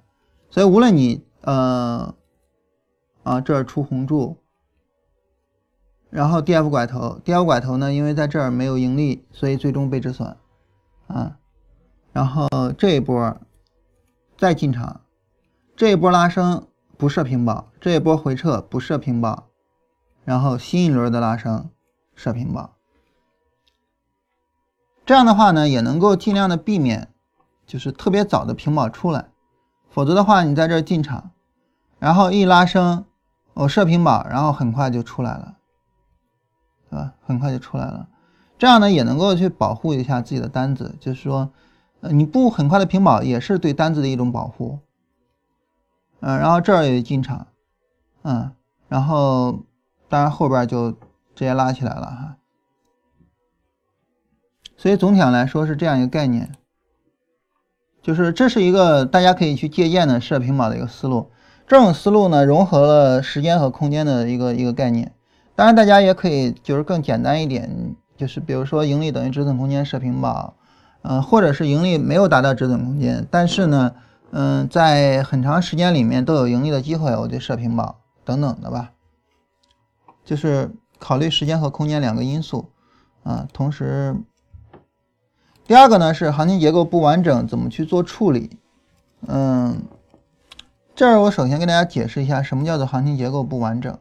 [0.49, 2.13] 所以无论你呃。
[3.23, 4.37] 啊，这儿出红柱，
[6.09, 10.33] 然后 D F 拐头，D F 拐头呢，因为在这儿没有盈利，所以最终被止损，
[11.07, 11.37] 啊，
[12.13, 13.37] 然后这一波
[14.37, 15.01] 再进场，
[15.75, 16.65] 这一波拉升
[16.97, 19.46] 不设平保，这一波回撤不设平保，
[20.27, 21.69] 然后新一轮的拉升
[22.13, 22.73] 设平保，
[25.05, 27.13] 这样的话呢，也能够尽量的避免
[27.65, 29.29] 就是特别早的平保出来，
[29.89, 31.31] 否则的话，你在这儿进场，
[31.97, 33.05] 然后一拉升。
[33.53, 35.55] 我设平保，然后很快就出来了，
[36.89, 37.13] 对吧？
[37.25, 38.09] 很快就出来了，
[38.57, 41.49] 这样呢也能够去保护一下自己的单子，就是说，
[42.01, 44.79] 呃，你不很快的平保也是对单子的一种保护，
[46.19, 47.47] 嗯，然后这儿也进场，
[48.23, 48.51] 嗯，
[48.89, 49.61] 然后
[50.09, 50.97] 当然后边就直
[51.35, 52.37] 接拉起来了哈，
[54.77, 56.51] 所以总体上来说是这样一个概念，
[58.01, 61.29] 就是这是一个大家可以去借鉴的设平保的一个思路。
[61.67, 65.13] 这种思路呢，融合了时间和空间的一个一个概念。
[65.53, 70.53] 当然，大家也可以就是更简单一点，就是比如说盈利等于止损空间设平保，
[71.01, 73.91] 嗯，或者是盈利没有达到止损空间，但是呢，
[74.31, 78.91] 嗯，在很长时间里面都有盈利的机会，我就设平保等等的吧。
[80.27, 80.69] 就是
[80.99, 82.69] 考虑时间和空间两个因素
[83.23, 83.47] 啊。
[83.53, 84.13] 同时，
[85.65, 88.59] 第二个呢是行情结构不完整，怎么去做处理？
[89.25, 89.81] 嗯。
[90.93, 93.99] 这儿我首先跟大家解释一下，什么叫做行情结构不完整。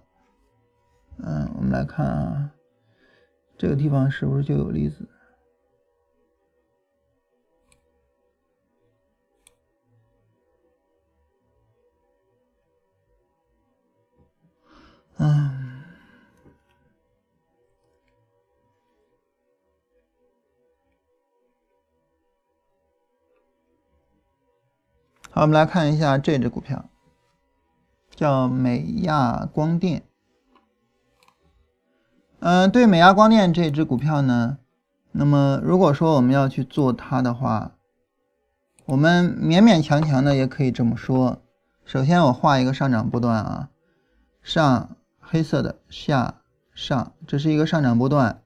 [1.18, 2.50] 嗯，我们来看啊，
[3.58, 5.06] 这个地方是不是就有例子？
[15.18, 15.65] 嗯，
[25.36, 26.86] 好，我们来看一下这只股票。
[28.14, 30.02] 叫美亚光电，
[32.40, 34.56] 嗯，对美亚光电这只股票呢，
[35.12, 37.72] 那么如果说我们要去做它的话，
[38.86, 41.42] 我们勉勉强强的也可以这么说。
[41.84, 43.68] 首先我画一个上涨波段啊，
[44.40, 46.36] 上黑色的下
[46.72, 48.40] 上，这是一个上涨波段，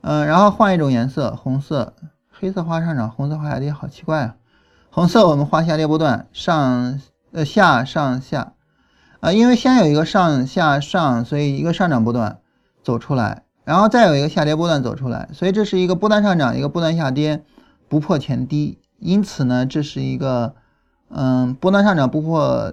[0.00, 1.94] 嗯，然后换一种颜色，红色，
[2.28, 4.36] 黑色画上涨，红色画下跌，好奇怪啊！
[4.96, 8.54] 红色我们画下跌波段，上呃下上下。
[9.20, 12.38] 啊，因为先有一个上下上，所以一个上涨波段
[12.82, 17.42] 走出来，然后再有一个下跌波段走出来，所以这是一个波段上涨，一个波段下跌，
[17.90, 20.54] 不破前低，因此呢，这是一个
[21.10, 22.72] 嗯波段上涨不破，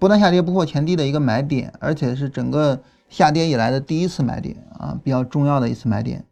[0.00, 2.80] 波段下跌不破前低的一个买点，而且是整个
[3.10, 6.24] 下跌以来的第一次买点啊，比较重要的一次买点。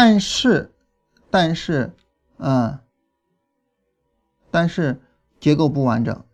[0.00, 0.70] 但是，
[1.30, 1.90] 但是。
[2.42, 2.78] 嗯，
[4.50, 4.98] 但是
[5.38, 6.24] 结构不完整，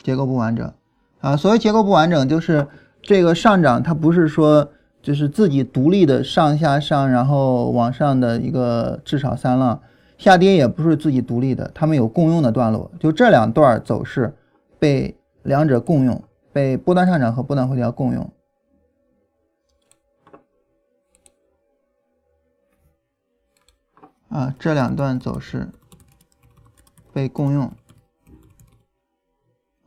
[0.00, 0.72] 结构不完整
[1.18, 1.36] 啊。
[1.36, 2.68] 所谓结构不完整，就是
[3.02, 4.70] 这个上涨它不是说
[5.02, 9.82] 就是自己独立的上下上，然后往上的一个至少三浪，
[10.18, 12.88] 下跌也不是自己独立的，它们有共用的段落。
[13.00, 14.32] 就这两段走势
[14.78, 16.22] 被两者共用，
[16.52, 18.30] 被波段上涨和波段回调共用。
[24.28, 25.70] 啊，这两段走势
[27.12, 27.72] 被共用，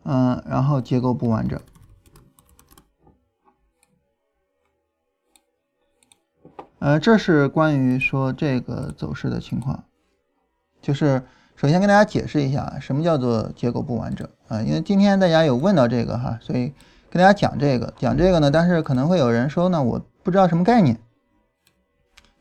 [0.03, 1.59] 嗯，然后结构不完整。
[6.79, 9.83] 呃，这是关于说这个走势的情况，
[10.81, 11.21] 就是
[11.55, 16.73] 首先跟大家解释一下什么叫做结构不完整啊，因为今天大家有问到这个哈，所以
[17.11, 20.99] 跟大家讲这个讲这个呢，但是可能会有人说呢，我不知道什么概念，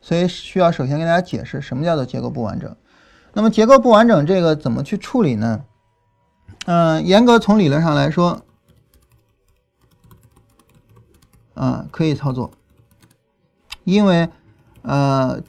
[0.01, 2.75] 所以需要首先跟大家解释什么叫做结构不完整。
[3.33, 5.63] 那么结构不完整这个怎么去处理呢？
[6.65, 8.43] 嗯，严格从理论上来说，
[11.53, 12.51] 啊，可以操作。
[13.83, 14.29] 因为，
[14.83, 15.41] 呃，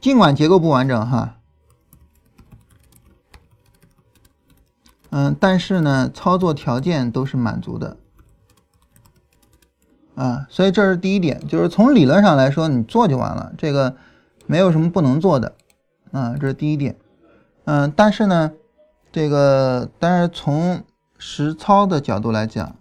[0.00, 1.36] 尽管结构不完整哈，
[5.10, 7.96] 嗯，但是呢，操作条件都是满足的，
[10.14, 13.96] 啊，所以这是第一点，就是从理论上来说，你做就完了，这个
[14.46, 15.54] 没有什么不能做的，
[16.10, 16.96] 啊，这是第一点，
[17.64, 18.52] 嗯，但是呢，
[19.10, 20.82] 这个但是从
[21.18, 22.76] 实操的角度来讲，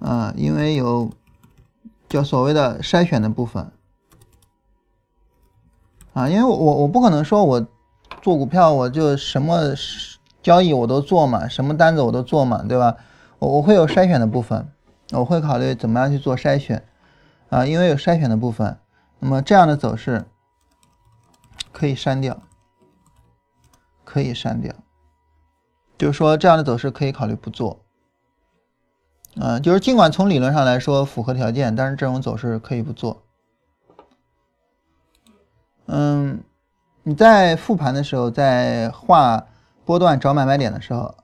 [0.00, 1.10] 啊，因为有。
[2.08, 3.72] 叫所谓的筛选的部分
[6.12, 7.66] 啊，因为我我不可能说我
[8.20, 9.72] 做股票我就什么
[10.42, 12.94] 交易我都做嘛，什么单子我都做嘛，对吧？
[13.48, 14.70] 我会有筛选的部分，
[15.10, 16.84] 我会考虑怎么样去做筛选
[17.48, 18.78] 啊，因为有筛选的部分，
[19.18, 20.24] 那么这样的走势
[21.72, 22.40] 可以删掉，
[24.04, 24.72] 可以删掉，
[25.98, 27.80] 就是说这样的走势可以考虑不做。
[29.36, 33.22] 嗯，就是尽管从理论上来说符合条件，但是这种走势可以不做。
[35.86, 36.44] 嗯，
[37.02, 39.46] 你在复盘的时候，在画
[39.84, 41.14] 波段找买卖点的时候，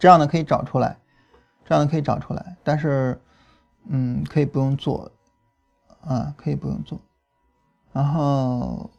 [0.00, 0.98] 这样的可以找出来，
[1.64, 3.20] 这样的可以找出来，但是，
[3.86, 5.12] 嗯，可以不用做，
[6.00, 7.00] 啊，可以不用做。
[7.92, 8.90] 然后，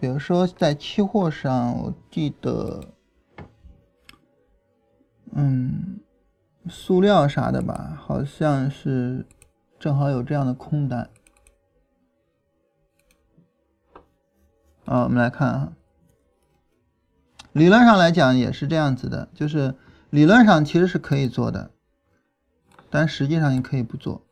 [0.00, 2.80] 比如说在期货上，我记得，
[5.32, 6.00] 嗯。
[6.66, 9.26] 塑料啥的吧，好像是
[9.78, 11.10] 正好有这样的空单
[14.86, 15.02] 啊。
[15.02, 15.72] 我们来看啊，
[17.52, 19.74] 理论上来讲也是这样子的，就是
[20.14, 21.72] 理论上其实是可以做的，
[22.88, 24.22] 但实际上你可以不做。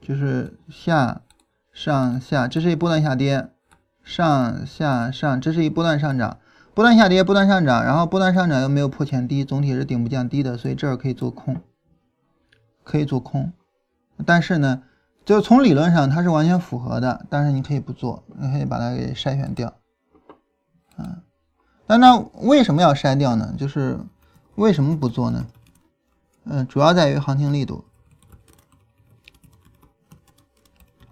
[0.00, 1.20] 就是下
[1.70, 3.50] 上下，这是一波段下跌，
[4.02, 6.38] 上下上，这是一波段上涨。
[6.72, 11.60] 波段下跌，波段上涨，然后波段上涨又没有破前低，总体是顶部降低的，所以这儿可以做空，
[12.82, 13.52] 可以做空。
[14.24, 14.82] 但是呢，
[15.26, 19.74] 就从理论上它是完全符合的，但是你可以不做，你可以把它给筛选掉。
[20.96, 21.18] 啊，
[21.86, 23.54] 那那为什么要筛掉呢？
[23.58, 24.00] 就是
[24.56, 25.46] 为什么不做呢？
[26.44, 27.84] 嗯，主要在于行情力度。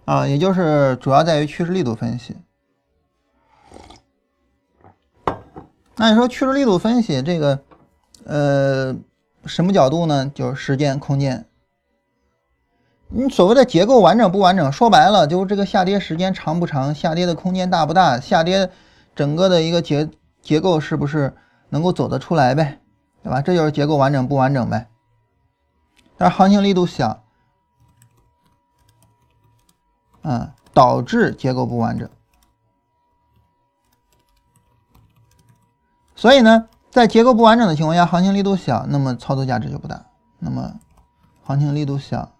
[0.04, 2.36] 啊，也就是主要在于趋势力度分析。
[5.96, 7.62] 那你说趋势力度分析这个，
[8.24, 8.96] 呃，
[9.46, 10.30] 什么角度呢？
[10.34, 11.46] 就是时间、空间。
[13.08, 18.70] 你所谓的结构完整不完整，说白了就是这个下跌时间长不长，下跌的空间大不大，下跌
[19.14, 20.10] 整个的一个结
[20.42, 21.34] 结构是不是
[21.68, 22.80] 能够走得出来呗，
[23.24, 23.40] 对吧？
[23.40, 24.86] 这就是结构完整不完整呗。
[26.18, 27.24] 但是行情力度小，
[30.22, 32.08] 嗯，导致结构不完整。
[36.14, 40.04] 所以呢，在结构不完整的情况下，行情力度小，那么操作价值就不大。
[40.38, 40.78] 那么，
[41.42, 42.30] 行情力度小，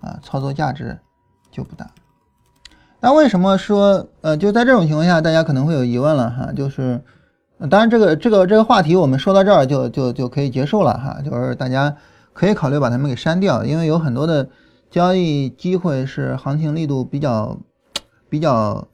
[0.00, 0.98] 啊，操作价值
[1.52, 1.90] 就不大。
[2.98, 7.04] 那为什么说，呃，就在这种情况下，大家可能会有疑问了哈，就是，
[7.70, 11.96] 当然这个这个这个话题我们说到这儿就就就可以结束了哈，就是大家
[12.32, 14.48] 可以考虑把它们给删掉，因为有很多的
[14.90, 17.58] 交易机会是行情力度比较
[18.28, 18.86] 比较。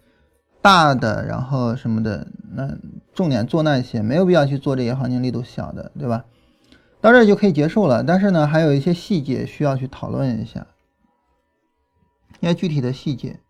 [0.65, 2.71] 大的，然后什么的，那
[3.13, 6.25] 重点做那些，没有必要去做这些行情力度小的，对吧？
[7.01, 8.05] 到这就可以结束了。
[8.05, 10.69] 但是呢，还有一些细节需要去讨论一下，
[12.39, 13.41] 一些具体的细节。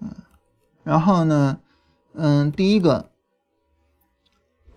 [0.00, 0.08] 嗯，
[0.84, 1.58] 然后呢，
[2.14, 3.09] 嗯，第一个，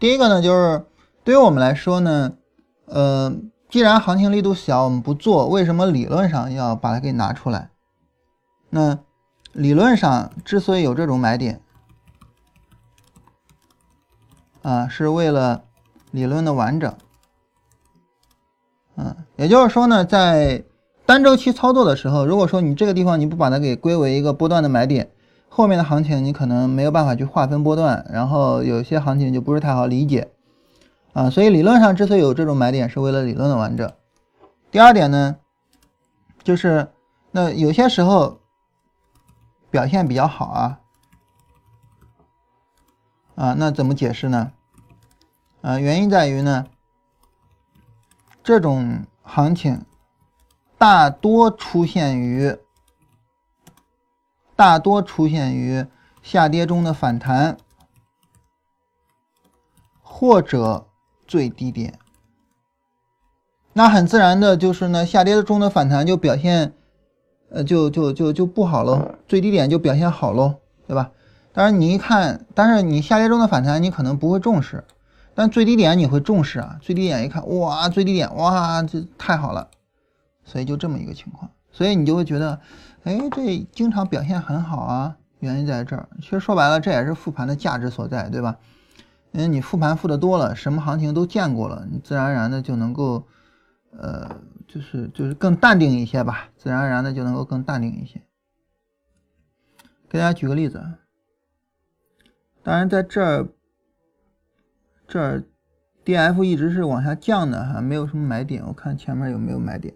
[0.03, 0.85] 第一个呢，就是
[1.23, 2.33] 对于我们来说呢，
[2.87, 3.33] 呃，
[3.69, 7.69] 既然行情力度小，我们不做，为什么理论上要把它给拿出来？
[8.69, 8.99] 那？
[9.53, 11.61] 理论上，之所以有这种买点，
[14.61, 15.63] 啊，是为了
[16.11, 16.93] 理论的完整。
[18.97, 20.65] 嗯，也就是说呢，在
[21.05, 25.12] 单周期操作的时候，如果说你这个地方你不把它给归为一个波段的买点，
[25.55, 30.31] 后面的行情你可能没有办法去划分波段，然后有些行情就不是太好理解。
[31.13, 33.91] 啊，所以理论上之所以有这种买点，是为了理论的完整。
[34.71, 35.35] 第二点呢，
[36.43, 36.87] 就是
[37.31, 38.39] 那有些时候。
[39.73, 40.79] 表现比较好啊，
[43.33, 44.51] 啊，那怎么解释呢？
[45.63, 46.67] 啊，原因在于呢，
[48.43, 49.83] 这种行情
[50.77, 52.55] 大多出现于
[54.63, 55.85] 大多出现于
[56.21, 57.57] 下跌中的反弹
[60.01, 60.87] 或者
[61.27, 61.99] 最低点。
[63.73, 66.71] 那很自然的就是呢，下跌中的反弹就表现，
[67.49, 71.11] 呃，就就就就不好喽，最低点就表现好喽，对吧？
[71.51, 74.85] 当然你一看，但是你下跌中的反弹你可能不会重视，
[75.35, 76.79] 但最低点你会重视啊。
[76.81, 79.67] 最低点一看，哇，最低点，哇，这太好了，
[80.45, 82.61] 所以就这么一个情况，所以你就会觉得，
[83.03, 86.09] 哎，这经常表现很好啊，原因在这儿。
[86.21, 88.57] 其实说白了，这也是复盘的价值所在，对吧？
[89.31, 93.27] 因为你复盘复的多了，什么行情都见过了，你自然而然的就能够。
[93.95, 98.23] 呃，就是就是更淡定一些吧，自然而然的就能够更淡定一些。
[100.09, 100.83] 给大家举个例子，
[102.63, 103.49] 当然在这儿
[105.07, 105.43] 这儿
[106.03, 108.65] ，D F 一直是往下降的哈，没有什么买点。
[108.65, 109.93] 我看前面有没有买点。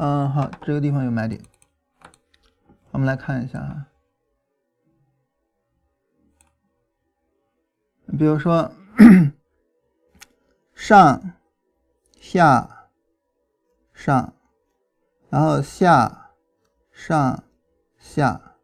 [0.00, 1.42] 嗯，好，这个地方有买点。
[2.92, 3.88] 我们来看一下啊，
[8.16, 8.72] 比如说。
[10.74, 11.34] 上
[12.20, 12.88] 下
[13.92, 14.32] 上，
[15.28, 16.30] 然后下
[16.90, 17.44] 上
[17.96, 18.56] 下，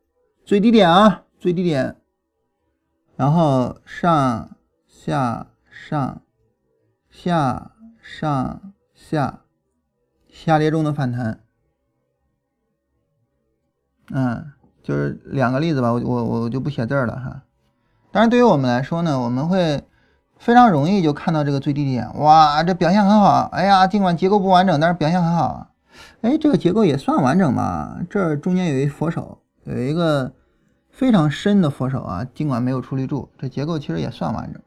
[0.45, 2.01] 最低点啊，最低点，
[3.17, 4.57] 然后上
[4.87, 6.23] 下上
[7.11, 9.44] 下上下，
[10.35, 11.39] 下跌中的反弹，
[14.11, 17.43] 嗯，就是两个例子吧，我我我就不写字了哈。
[18.11, 19.85] 当然，对于我们来说呢，我们会。
[20.37, 23.49] 非常容易就看到这个最低点，哇，这表现很好。
[23.53, 25.71] 哎呀，尽管结构不完整，但是表现很好。
[26.21, 27.99] 哎，这个结构也算完整吧？
[28.11, 30.35] 这中间有一佛手，有一个
[30.91, 34.61] 非常深的佛手啊，尽管没有出力柱，这结构其实也算完整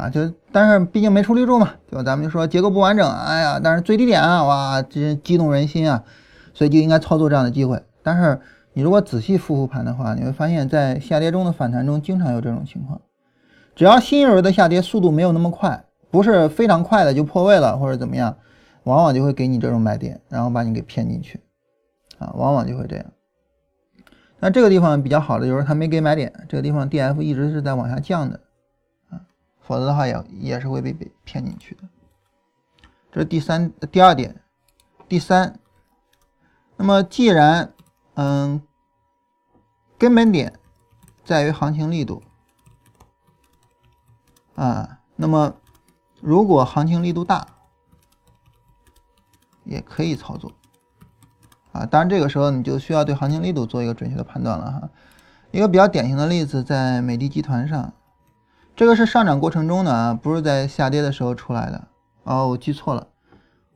[0.00, 0.10] 啊。
[0.10, 2.02] 就但是毕竟没出力柱嘛，对吧？
[2.02, 3.08] 咱们就说结构不完整。
[3.08, 6.04] 哎呀，但是最低点啊，哇，这激动人心啊，
[6.54, 7.82] 所以就应该操作这样的机会。
[8.02, 8.40] 但是
[8.72, 13.00] 你如果仔细复复盘的话，你会发现在下跌中的反弹中，经常有这种情况。
[13.76, 18.36] 只要新一轮的下跌速度没有那么快，不是非常快的就破位了或者怎么样，
[18.84, 21.40] 往往就会给你这种买点，然后把你给骗进去，
[22.18, 23.06] 啊，往往就会这样。
[24.40, 28.40] 那这个地方比较好的就是它没给买点，这个地方 D F 一直是在往下降的，
[29.60, 31.82] 否则的话也也是会被被骗进去的。
[33.12, 34.40] 这是第三第二点，
[35.08, 35.58] 第三，
[36.76, 37.72] 那么既然
[38.14, 38.62] 嗯，
[39.98, 40.58] 根本点
[41.24, 42.22] 在于行情力度。
[44.56, 45.54] 啊，那么
[46.20, 47.46] 如果行情力度大，
[49.64, 50.52] 也可以操作
[51.72, 51.86] 啊。
[51.86, 54.90] 当然，这个时候你就需要对行情力度做一个准确的判断了哈。
[55.50, 57.92] 一个比较典型的例子在美的集团上，
[58.80, 61.86] 这个是上涨过程中的啊，不是在下跌的时候出来的。
[62.22, 63.08] 哦，我记错了，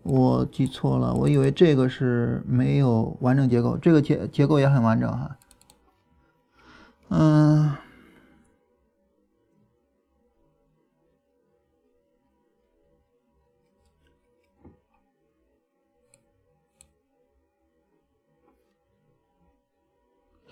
[0.03, 5.37] 我记错了，我以为这个是没有完整结构，这个结结构也很完整哈。
[7.11, 7.77] 嗯。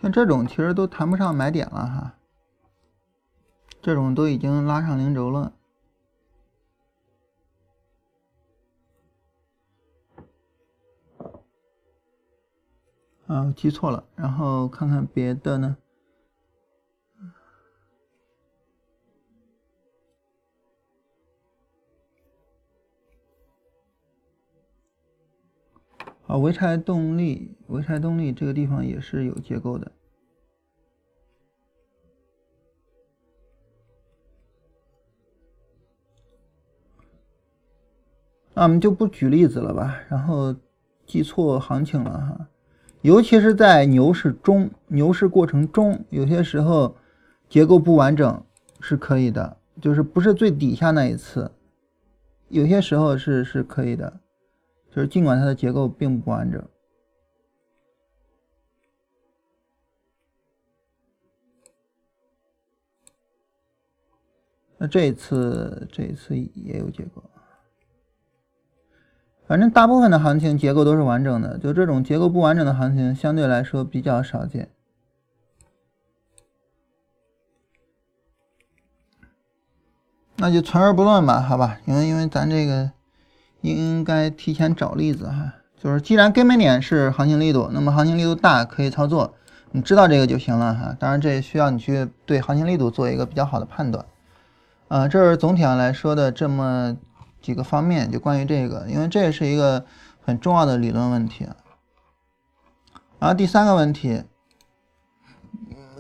[0.03, 2.15] 像这种其实都谈不上买点了哈，
[3.83, 5.53] 这种都已经拉上零轴了。
[13.27, 15.77] 啊，记错了，然后看看别的呢。
[26.27, 29.91] 啊，潍柴动力，潍柴动力这个地方也是有结构的。
[38.55, 40.55] 那我们就不举例子了吧，然后
[41.07, 42.49] 记错行情了哈。
[43.01, 46.97] 尤其是在牛市中，牛市过程中，有些时候
[47.49, 48.45] 结构不完整
[48.81, 51.51] 是可以的，就是不是最底下那一次，
[52.49, 54.21] 有些时候是是可以的。
[54.95, 56.63] 就是尽管它的结构并不完整，
[64.77, 67.25] 那这一次这一次也有结构，
[69.47, 74.71] 反正大部分的行情结构都是完整的，就这种结构不完整的行情相对来说比较少见。
[80.37, 82.93] 那就存而不论吧，好吧，因为因为咱这个。
[83.65, 89.35] 应该提前找例子哈，就是既然根本点是行情力度，那么行情力度大可以操作，
[89.71, 90.97] 你知道这个就行了哈。
[90.99, 94.05] 当然，这也需要你去对行情力度做一个比较好的判断。
[94.89, 96.97] 啊，这是总体上来说的这么
[97.43, 99.85] 几个方面，就关于这个，因为这也是一个
[100.25, 101.47] 很重要的理论问题。
[103.19, 104.23] 然后第三个问题，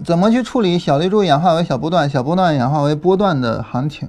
[0.04, 4.08] 怎么去处理小绿柱演化为小波段，小波段演化为波段的行情？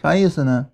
[0.00, 0.70] 啥意思呢？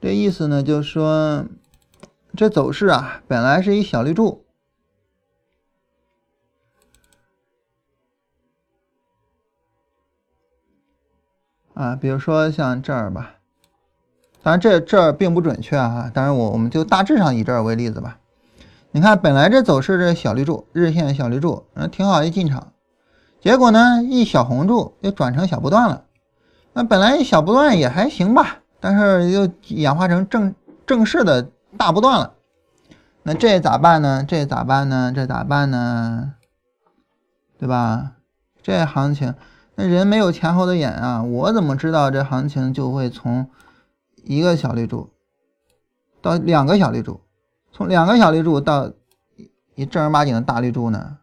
[0.00, 1.46] 这意思呢，就是说，
[2.36, 4.45] 这走势啊，本来是一小绿柱
[11.76, 13.34] 啊，比如说像这儿吧，
[14.42, 18.18] 当然这这儿并不准确啊，当然我我们就大致上以这儿为例子吧。
[18.92, 22.72] 你看，本来这走势这小绿柱，日线小绿柱，嗯，挺好一进场，
[23.40, 26.04] 结果呢，一小红柱又转成小波段了。
[26.72, 28.62] 那本来小波段也还行吧。
[28.78, 30.54] 但是又演化成正
[30.86, 32.34] 正式的大波段了，
[33.22, 34.24] 那这咋办呢？
[34.28, 35.12] 这咋办呢？
[35.14, 36.34] 这咋办呢？
[37.58, 38.12] 对吧？
[38.62, 39.34] 这行情，
[39.78, 43.50] 那人没有前后的眼啊，我怎么知道这行情就会从
[44.24, 45.10] 一个小绿柱
[46.22, 47.20] 到两个小绿柱，
[47.70, 48.90] 从两个小绿柱到
[49.74, 51.18] 一正儿八经的大绿柱呢？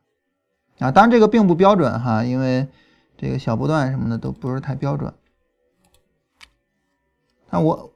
[0.77, 2.67] 啊，当然这个并不标准哈，因为
[3.17, 5.13] 这个小波段什么的都不是太标准。
[7.49, 7.91] 那我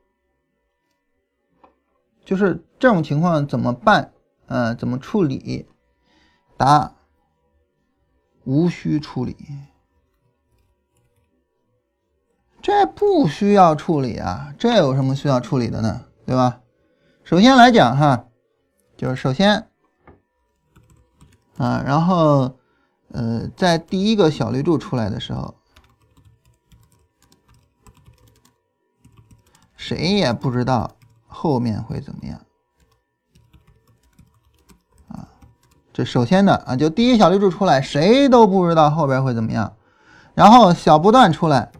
[2.25, 4.11] 就是这种情况怎么办？
[4.47, 5.67] 呃，怎么处理？
[6.57, 6.95] 答：
[8.43, 9.35] 无需处理，
[12.67, 14.53] 这不需要处理啊！
[14.59, 16.01] 这有什么需要处理的呢？
[16.25, 16.59] 对吧？
[17.23, 18.25] 首先来讲哈，
[18.97, 19.69] 就是首先
[21.55, 22.57] 啊，然后
[23.13, 25.55] 呃，在第一个小绿柱出来的时候。
[29.77, 32.41] 谁也不知道后面会怎么样
[35.07, 35.29] 啊！
[35.93, 39.77] 这首先呢啊，就第一小绿柱出来，谁都不知道后边会怎么样。
[40.33, 41.71] 然后小波段出来，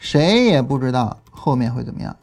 [0.00, 2.16] 谁也不知道后面会怎么样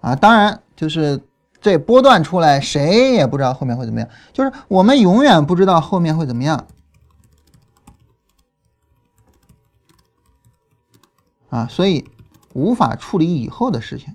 [0.00, 0.16] 啊！
[0.16, 1.22] 当然，就是
[1.60, 6.66] 这波段出来，谁也不知道后面会怎么样，就是我们永远不知道后面会怎么样。
[11.48, 12.08] 啊，所以
[12.52, 14.14] 无法处理以后的事情。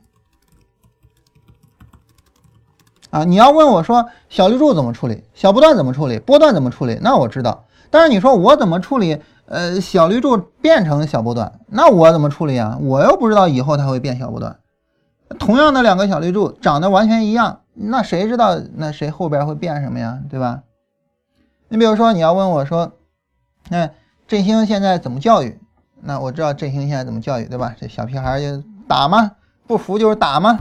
[3.09, 6.99] 啊，你要问我说小绿柱怎么处理，小波段怎么处理，波段怎么处理？
[7.01, 7.65] 那我知道。
[7.89, 9.21] 但是你说我怎么处理？
[9.47, 12.77] 呃，小绿柱变成小波段，那我怎么处理啊？
[12.81, 14.57] 我又不知道以后它会变小波段。
[15.39, 20.19] 同样的两个小绿柱长得完全一样，那谁知道那谁后边会变什么呀？
[20.29, 20.63] 对吧？
[21.69, 22.91] 你比如说你要问我说，
[23.69, 23.89] 那
[24.27, 25.59] 振兴现在怎么教育？
[26.01, 27.75] 那我知道振兴现在怎么教育，对吧？
[27.79, 29.31] 这小屁孩就打嘛，
[29.65, 30.59] 不服就是打嘛。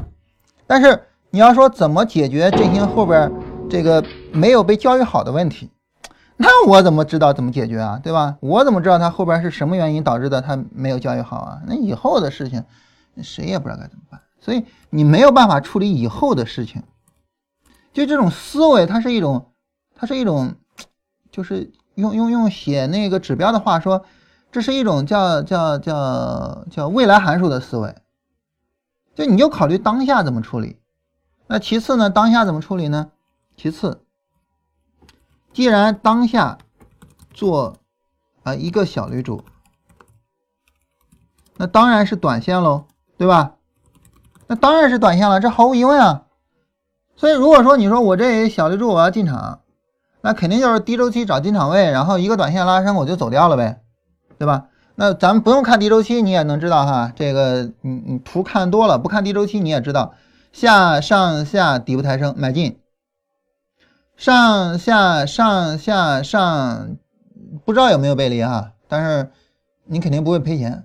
[0.66, 3.30] 但是你要说怎么解决振兴后边
[3.68, 5.70] 这个没有被教育好的问题，
[6.36, 8.00] 那我怎么知道怎么解决啊？
[8.02, 8.36] 对吧？
[8.40, 11.62] 我怎么知道他后边是什么原因导致的他没有教育好啊？
[11.66, 12.64] 那以后的事情
[13.22, 16.82] 谁也不知道该怎么办，所以你没有办法处理以后的事情。
[17.92, 19.52] 就这种思维，它是一种，
[19.94, 20.54] 它是一种，
[21.30, 24.04] 就是用用用写那个指标的话说。
[24.52, 27.92] 这是一种叫叫叫叫未来函数的思维，
[29.12, 30.78] 就你就考虑当下怎么处理。
[31.48, 32.08] 那其次呢？
[32.08, 33.10] 当下怎么处理呢？
[33.56, 34.03] 其次，
[35.54, 36.58] 既然当下
[37.32, 37.76] 做
[38.42, 39.42] 啊一个小绿柱，
[41.56, 42.84] 那当然是短线喽，
[43.16, 43.54] 对吧？
[44.46, 46.24] 那当然是短线了，这毫无疑问啊。
[47.16, 49.60] 所以如果说你说我这小绿柱我要进场，
[50.20, 53.80] 那肯定就是低周期找进场位，然后一个短线拉升我就走掉了呗。
[54.36, 54.66] 对吧？
[54.96, 57.12] 那咱们不用看低周期，你也能知道哈。
[57.14, 60.14] 这个你你图看多了，不看低周期你也知道，
[60.52, 62.80] 下上下底部抬升买进，
[64.16, 66.96] 上下上下上，
[67.64, 69.30] 不知道有没有背离哈，但是
[69.84, 70.84] 你肯定不会赔钱，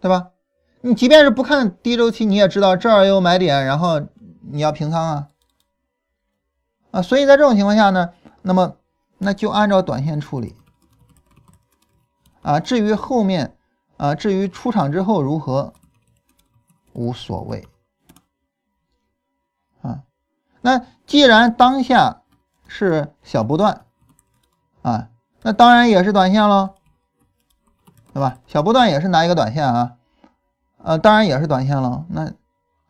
[0.00, 0.30] 对吧？
[0.82, 4.00] 你即便是不看低周期，你也知道这儿有买点，然后
[4.50, 5.28] 你要平仓啊
[6.92, 7.02] 啊！
[7.02, 8.10] 所以在这种情况下呢，
[8.42, 8.76] 那么
[9.18, 10.54] 那就按照短线处理。
[12.42, 13.56] 啊，至于后面，
[13.96, 15.72] 啊，至于出场之后如何，
[16.92, 17.66] 无所谓。
[20.66, 22.22] 那既然当下
[22.66, 23.86] 是小波段，
[24.82, 25.10] 啊，
[25.42, 26.74] 那当然也是短线喽，
[28.12, 28.40] 对吧？
[28.48, 29.96] 小波段也是拿一个短线啊，
[30.78, 32.04] 呃，当然也是短线喽。
[32.08, 32.32] 那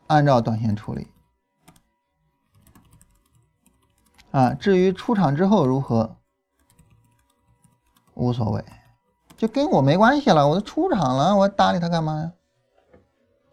[0.06, 1.06] 按照短线处理。
[4.30, 6.16] 啊，至于出场之后如何，
[8.14, 8.64] 无所谓。
[9.36, 12.32] 就跟我没关系了，我都出场了，我搭理他干嘛呀？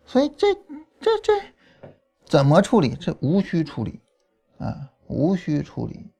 [0.06, 0.56] 所以这
[1.02, 1.34] 这这
[2.26, 2.96] 怎么处理？
[2.96, 4.00] 这无需处理
[4.64, 6.12] 啊，无需处理。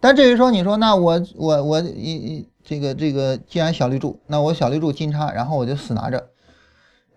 [0.00, 6.30] 但至于说你说那我我我一一这个这个，既然小绿柱，那我小绿柱金叉，然后我就死拿着，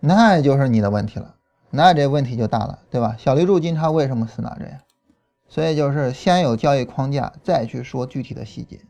[0.00, 1.34] 那就是你的问题了，
[1.70, 3.16] 那这问题就大了，对吧？
[3.18, 4.80] 小绿柱金叉为什么死拿着呀？
[5.48, 8.80] 所以就是先有交易框架，再去说具体的细节。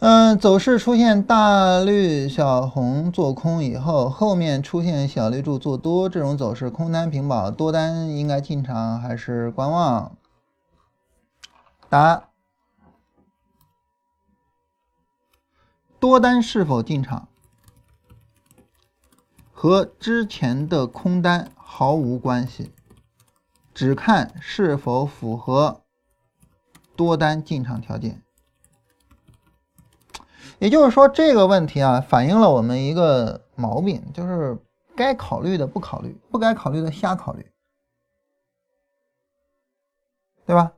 [0.00, 10.16] 嗯，走势出现大绿小红做空以后，后面出现小绿柱做多，这种走势空单平保，多单应该进场还是观望？
[11.88, 12.28] 答：
[15.98, 17.26] 多单是否进场
[19.52, 22.70] 和之前的空单毫无关系，
[23.74, 25.80] 只看是否符合
[26.94, 28.22] 多单进场条件。
[30.58, 34.58] 也就是说，这个问题啊，反映了我们一个毛病，就是
[34.96, 37.46] 该考虑的不考虑，不该考虑的瞎考虑，
[40.46, 40.72] 对吧？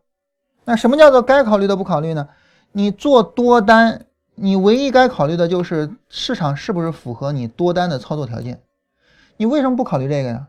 [0.65, 2.29] 那什么叫做该考虑的不考虑呢？
[2.73, 8.63] 你做多单，你唯一该考虑的就是市场是不是符合你多单的操作条件。
[9.39, 10.49] 你为什么不考虑这个呀？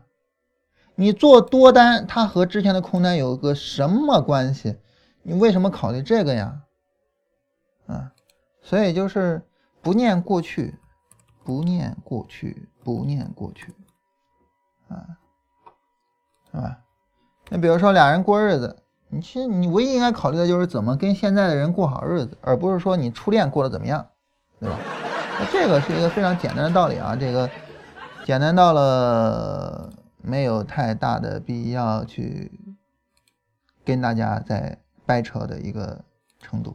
[0.94, 4.76] 你做多单，它和之前的空单有个什么关系？
[5.22, 6.60] 你为什么考虑这个呀？
[8.62, 9.42] 所以就是
[9.82, 10.78] 不念过去，
[11.44, 13.74] 不念过去，不念过去，
[14.88, 15.18] 啊，
[16.50, 16.78] 是吧？
[17.50, 18.78] 那比如说俩人过日子。
[19.14, 24.08] 你其实你唯一应该考虑的就是怎么跟现在的人过好日子，而不是说你初恋过得怎么样，
[24.58, 24.78] 对吧？
[25.38, 27.46] 那这个是一个非常简单的道理啊，这个
[28.24, 32.58] 简单到了没有太大的必要去
[33.84, 36.02] 跟大家在掰扯的一个
[36.38, 36.74] 程度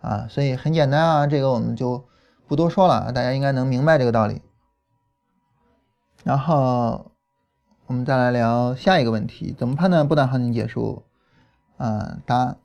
[0.00, 2.08] 啊，所以很简单啊，这个我们就
[2.46, 4.42] 不多说了，大家应该能明白这个道理。
[6.24, 7.12] 然后
[7.86, 11.04] 我们再来聊下一个问题：怎么判断波段行情结束？
[11.78, 12.58] 嗯，答案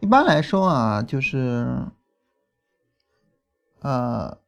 [0.00, 1.86] 一般来说啊，就是
[3.80, 4.38] 呃，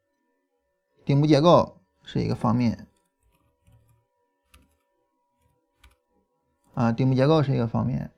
[1.05, 2.87] 顶部结构是一个方面
[6.75, 8.11] 啊，顶部结构是一个方面。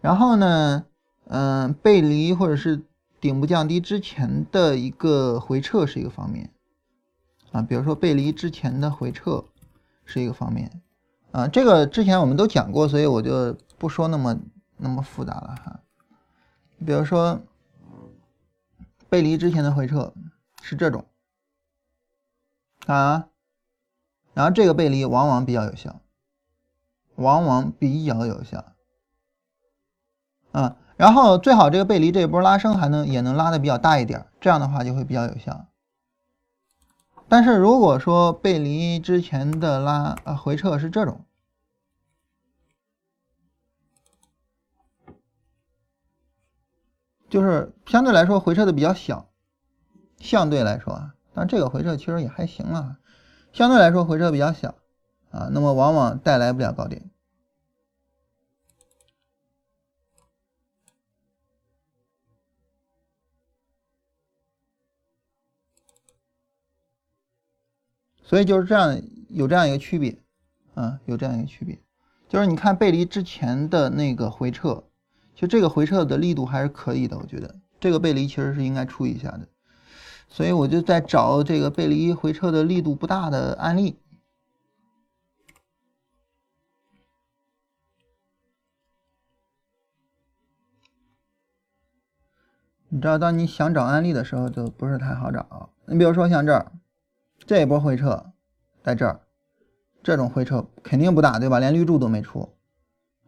[0.00, 0.86] 然后呢，
[1.32, 2.82] 嗯，背离或者是
[3.20, 6.50] 顶部降低之前的一个回撤是一个方面
[7.52, 9.44] 啊，比如说背离之前的回撤
[10.04, 10.82] 是一个方面。
[11.30, 14.36] 啊，这个之前我们都讲过，所以我就不说那么
[14.76, 15.80] 那么复杂了哈。
[16.84, 17.40] 比如说，
[19.08, 20.12] 背离之前的回撤
[20.62, 21.06] 是这种
[22.86, 23.28] 啊，
[24.34, 26.00] 然后这个背离往往比较有效，
[27.14, 28.72] 往往比较有效
[30.50, 30.76] 啊。
[31.00, 35.64] 然后最好这个背离这一波拉升还能也能拉的比较大一点，这样的话就会比较有效。
[37.26, 41.24] 但是如果说背离之前的拉啊回撤是这种，
[47.30, 49.30] 就是相对来说回撤的比较小，
[50.18, 52.98] 相对来说啊，但这个回撤其实也还行啊，
[53.54, 54.74] 相对来说回撤比较小
[55.30, 57.09] 啊，那么往往带来不了高点。
[68.30, 70.16] 所以就是这样，有这样一个区别，
[70.74, 71.76] 啊，有这样一个区别，
[72.28, 74.84] 就是你看背离之前的那个回撤，
[75.34, 79.48] 其实这个回撤的力度还是可以的，我觉得这个背离其实是应该出一下的，
[80.28, 83.98] 所以我就在找这个背离回撤的力度不大的案例。
[92.90, 95.70] 你知道，当你想找案例的时候，就不是太好找。
[95.86, 96.70] 你比如说像这儿。
[97.50, 98.26] 这一波回撤
[98.80, 99.22] 在这儿，
[100.04, 101.58] 这种回撤肯定不大，对吧？
[101.58, 102.48] 连绿柱都没出，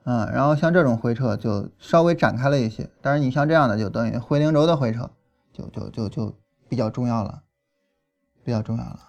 [0.04, 5.10] 嗯，然后像这种回撤就稍微展开了一些，但是你像这样的就等于回零轴的回撤，
[5.52, 6.38] 就就就就
[6.68, 7.42] 比较重要了，
[8.44, 9.00] 比较重要了，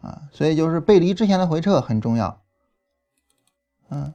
[0.00, 2.42] 啊，所以就是背离之前的回撤很重要，
[3.90, 4.12] 嗯，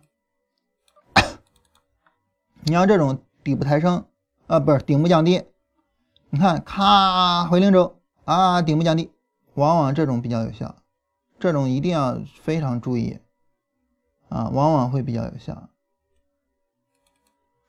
[2.66, 4.03] 你像这种底部抬升
[4.48, 5.45] 啊，不是顶部降低，
[6.30, 9.15] 你看咔回零轴啊，顶部降低。
[9.56, 10.76] 往往这种比较有效，
[11.40, 13.19] 这种一定要非常注意
[14.30, 15.69] 啊，往往会比较有效。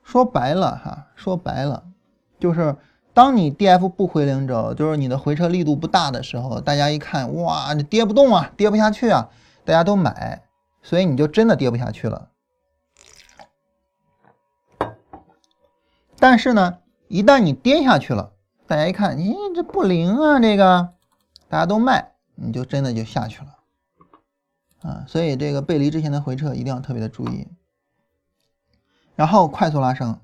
[0.03, 1.83] 说白了哈，说白了，
[2.39, 2.77] 就是
[3.13, 9.29] 当你 D F 不回零轴，就是你的回撤力度不大的时候，大家一看，哇，你跌不动啊，跌不下去啊，
[9.65, 10.43] 大家都买，
[10.81, 12.29] 所以你就真的跌不下去了。
[16.19, 18.31] 但是呢，一旦你跌下去了，
[18.65, 20.93] 大家一看，咦，这不灵啊，这个
[21.49, 23.57] 大家都卖，你就真的就下去了
[24.81, 25.05] 啊。
[25.07, 27.47] 所以这个背离之前的回撤一定要特别的注意。
[29.15, 30.19] 然后快速拉升，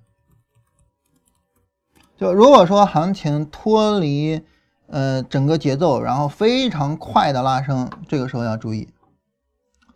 [2.15, 4.45] 就如果说行情脱离
[4.85, 8.89] 呃整个节奏，然后非常快的拉升，这个时候要注意，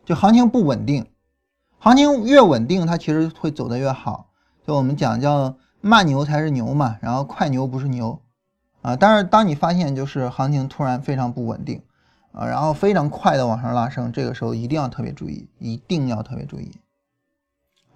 [0.04, 1.06] 就行情不稳定，
[1.78, 4.32] 行情越稳定，它其实会走得越好。
[4.66, 8.20] 就我们讲叫慢牛才是牛嘛，然后快牛不是牛
[8.88, 8.96] 啊。
[8.96, 11.84] 但是当你发现就是行情突然非常不稳定
[12.32, 16.72] 啊，然后非常快的往上拉升，这个时候一定要特别注意，一定要特别注意。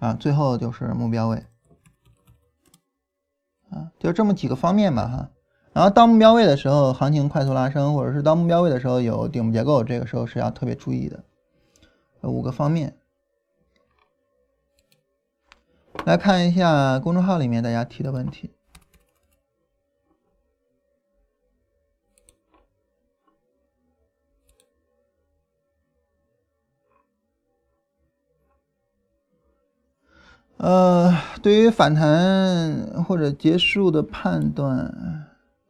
[0.00, 1.46] 啊，最后就是目标位，
[3.70, 5.30] 啊，就这么几个方面吧，哈。
[5.72, 11.24] 然后到目标位的时候，行情快速拉升，或者是到目标位的时候有顶部结构，这个时候是要特别注意的。
[12.22, 12.96] 五个方面，
[16.04, 18.50] 来看一下公众号里面大家提的问题。
[30.62, 31.12] 呃，
[31.42, 35.26] 对于反弹或者结束的判断，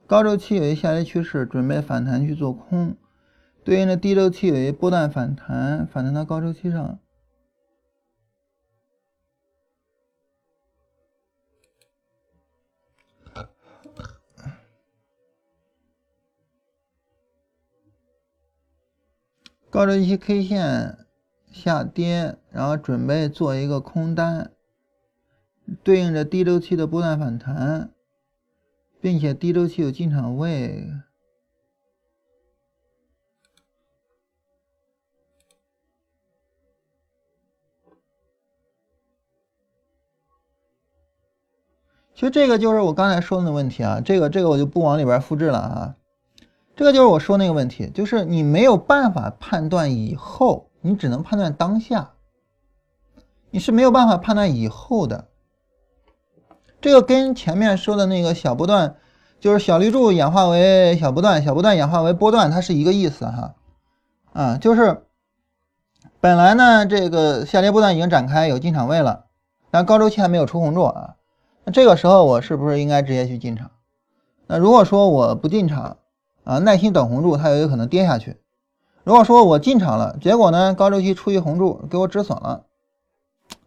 [0.07, 2.93] 高周期有一下跌趋势，准备反弹去做空；
[3.65, 6.99] 对应的低周期有一波段反弹，反弹到高周期上。
[19.71, 20.99] 高周期 K 线
[21.51, 24.53] 下跌，然后准备做一个空单。
[25.83, 27.91] 对应着低周期的波段反弹，
[29.01, 30.89] 并且低周期有进场位。
[42.15, 45.97] 其实这个就是我刚才说的问题啊，这个这个我就不往里边复制了啊。
[46.77, 52.13] 这个就是我说那个问题，就是你没有办法判断以后，你只能判断当下，
[53.51, 55.32] 你是没有办法判断以后的。
[56.83, 58.97] 这个跟前面说的那个小波段，
[59.39, 63.55] 就是小绿柱演化为小波段，小波段演化为波段，它是一个意思哈。
[64.33, 65.05] 啊，就是
[66.21, 69.27] 本来呢，这个下跌波段已经展开，有进场位了，
[69.71, 71.15] 但高周期还没有出红柱啊。
[71.65, 73.71] 那这个时候我是不是应该直接去进场？
[74.49, 75.99] 那如果说我不进场
[76.43, 78.39] 啊，耐心等红柱，它也有可能跌下去。
[79.05, 82.65] 如果说我进场了，结果呢，高周期出一红柱给我止损了，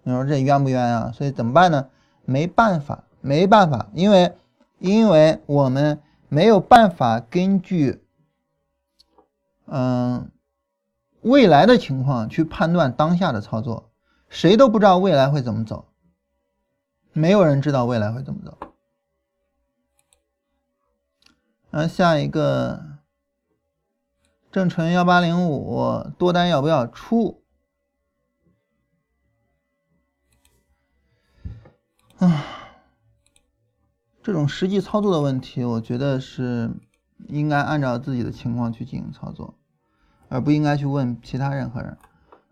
[0.04, 1.14] 你说这冤不冤啊？
[1.16, 1.88] 所以怎么办呢？
[2.26, 3.05] 没办法。
[3.26, 4.38] 没办法，因为
[4.78, 6.00] 因为我们
[6.30, 8.06] 没有办法根据
[9.66, 10.30] 嗯
[11.22, 13.90] 未来的情况去判断当下的操作，
[14.30, 15.88] 谁都不知道未来会怎么走，
[17.14, 18.56] 没有人知道未来会怎么走。
[21.72, 23.00] 然后下一个
[24.52, 27.42] 正纯幺八零五多单要不要出？
[32.18, 32.62] 啊。
[34.26, 36.72] 这种实际操作的问题，我觉得是
[37.28, 39.54] 应该按照自己的情况去进行操作，
[40.30, 41.96] 而不应该去问其他任何人。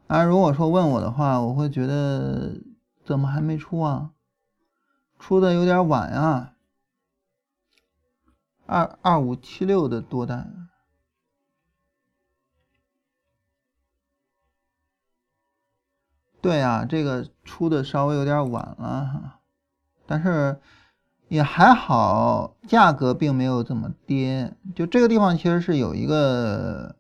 [0.06, 2.62] 啊，如果说问我的话，我会觉得
[3.04, 4.12] 怎么还没出啊？
[5.18, 6.54] 出的有点晚啊。
[8.68, 10.70] 二二五七六的多单，
[16.40, 19.40] 对呀，这个出的稍微有点晚了，
[20.06, 20.62] 但是。
[21.34, 26.96] 也还好，价格并没有怎么跌，就这个地方其实是有一个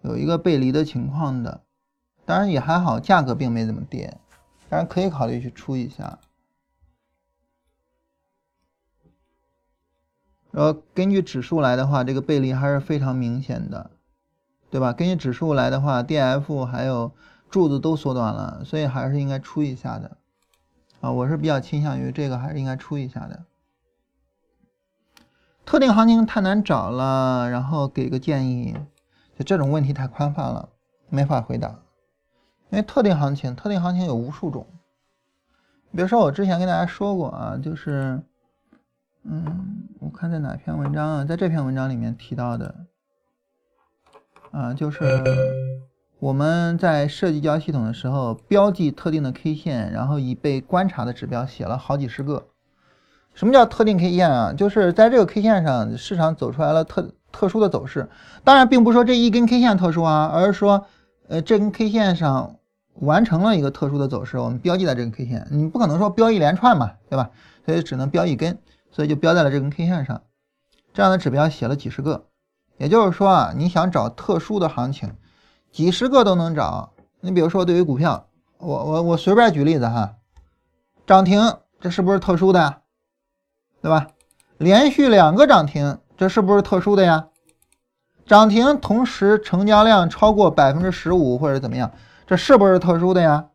[0.00, 1.60] 有一个背离的情况的，
[2.24, 4.16] 当然也还好，价格并没怎么跌，
[4.70, 6.18] 当然可以考虑去出一下。
[10.50, 13.90] 然后根据指数来的话，这个背离还是非常明显的，
[14.70, 14.94] 对吧？
[14.94, 17.12] 根据指数来的话，D F 还有
[17.50, 20.16] 柱子都缩短了，所以还是应该出一下的
[21.02, 23.44] 啊，我是比较倾向于这个还是应该出一下的。
[25.68, 28.74] 特定行情太难找了，然后给个建议，
[29.38, 30.70] 就这种问题太宽泛了，
[31.10, 31.68] 没法回答。
[32.70, 34.66] 因为特定行情，特定行情有无数种。
[35.92, 38.22] 比如说我之前跟大家说过啊，就是，
[39.24, 42.74] 嗯，我看在哪篇文章啊，在这篇文章里面提到的，
[44.52, 45.22] 啊，就是
[46.18, 52.46] 我们在设计交易系统的时候，标记特定的 K 线，然后以被观察的指标写了好几十个。
[53.38, 54.52] 什么叫特定 K 线啊？
[54.52, 58.08] 就是在这个 K 线上，市场走出来了特特殊的走势。
[58.42, 60.86] 当然，并不是说这一根 K 线特殊啊，而是说，
[61.28, 62.56] 呃，这根 K 线上
[62.94, 65.46] 完成了一个特殊的走势，我们标记在这根 K 线。
[65.52, 67.30] 你不可能说标一连串嘛，对吧？
[67.64, 68.58] 所以只能标一根，
[68.90, 70.20] 所以就标在了这根 K 线上。
[70.92, 72.24] 这样的指标写了几十个，
[72.76, 75.12] 也就是说啊，你想找特殊的行情，
[75.70, 76.92] 几十个都能找。
[77.20, 78.26] 你比如说，对于股票，
[78.58, 80.16] 我我我随便举例子哈，
[81.06, 81.40] 涨停，
[81.80, 82.82] 这是不是特殊的？
[83.80, 84.08] 对吧？
[84.58, 87.26] 连续两个涨停，这是不是特殊的呀？
[88.26, 91.92] 涨停同时成交量超过百分之十五或者怎么样，
[92.26, 93.46] 这是不是特殊的呀？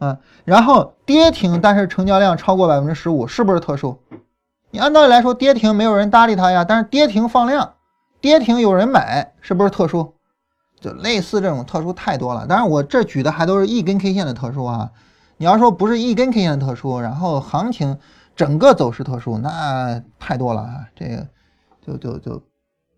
[0.00, 3.98] 嗯，然后跌停，但是成交量超过百分之十五，是不是特殊？
[4.70, 7.74] 你按道理来说，跌停没有人搭理它呀，但是跌停放量，
[8.20, 10.14] 跌停有人买，是不是特殊？
[10.80, 14.90] 就类似这种特殊太多了，当然我这举的还都是一根 K 线的特殊啊。
[15.36, 17.98] 你要说不是一根 K 线的特殊，然后行情
[18.34, 20.88] 整个走势特殊，那太多了啊。
[20.94, 21.28] 这个
[21.80, 22.38] 就就就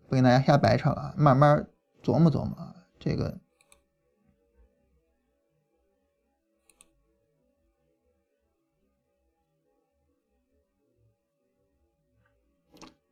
[0.07, 1.67] 不跟大家瞎掰扯了，慢慢
[2.03, 2.55] 琢磨琢磨
[2.99, 3.37] 这个。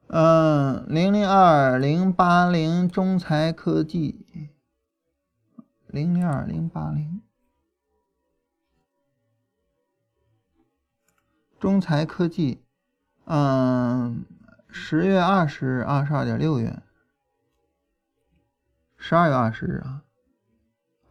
[0.08, 4.22] 嗯，零零二零八零中财科技。
[5.88, 7.22] 零零二零八零，
[11.60, 12.62] 中财科技，
[13.26, 14.26] 嗯，
[14.68, 16.84] 十月二十日二十二点六元，
[18.98, 20.04] 十二月二十日啊，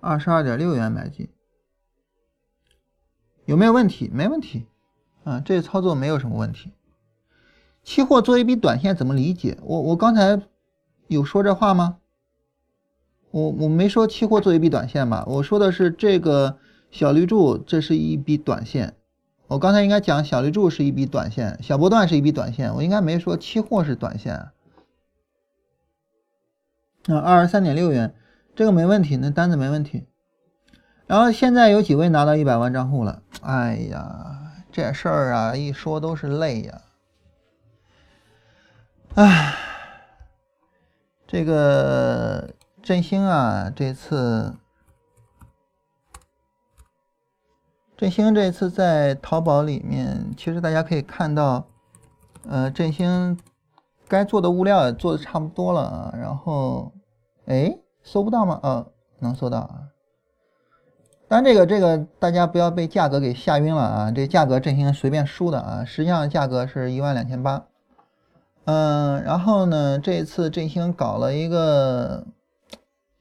[0.01, 1.29] 二十二点六元买进，
[3.47, 4.11] 有没有问题？
[4.13, 4.67] 没问题，
[5.25, 6.73] 啊，这操作没有什么问题。
[7.83, 9.59] 期货做一笔短线怎么理解？
[9.63, 10.41] 我我刚才
[11.09, 11.99] 有说这话吗？
[13.31, 16.59] 我我没说期货做一笔短线吧，我说的是这个
[16.91, 18.95] 小绿柱，这是一笔短线。
[19.47, 24.49] 我刚才应该讲小绿柱是一笔短线，小波段是一笔短线，我应该没说期货是短线。
[27.07, 28.15] 那二十三点六元，
[28.55, 30.07] 这个没问题，那单子没问题。
[31.07, 33.23] 然后现在有几位拿到一百万账户了？
[33.43, 36.81] 哎呀，这事儿啊，一说都是泪呀。
[39.15, 39.55] 唉，
[41.27, 42.55] 这个。
[42.85, 44.57] 振兴啊，这次
[47.97, 51.67] 振兴这次在淘宝里面，其实大家可以看到，
[52.49, 53.39] 呃，振兴
[54.09, 56.15] 该做的物料也做的差不多了啊。
[56.17, 56.93] 然后，
[57.47, 58.61] 哎，搜不到吗？
[58.63, 58.87] 呃，
[59.21, 59.89] 能搜到啊。
[61.29, 64.11] 但这个这个大家不要被价格给吓晕了啊！
[64.11, 67.65] 这价格振兴随便输的啊，实际上价格是一万两千八。
[68.65, 72.27] 嗯，然后呢，这一次振兴搞了一个。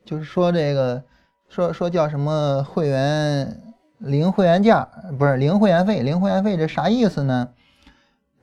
[0.05, 1.01] 就是说这个，
[1.47, 3.62] 说说叫什么会员
[4.03, 7.49] 零会员价，不是零会员费，零会员费这啥意思呢？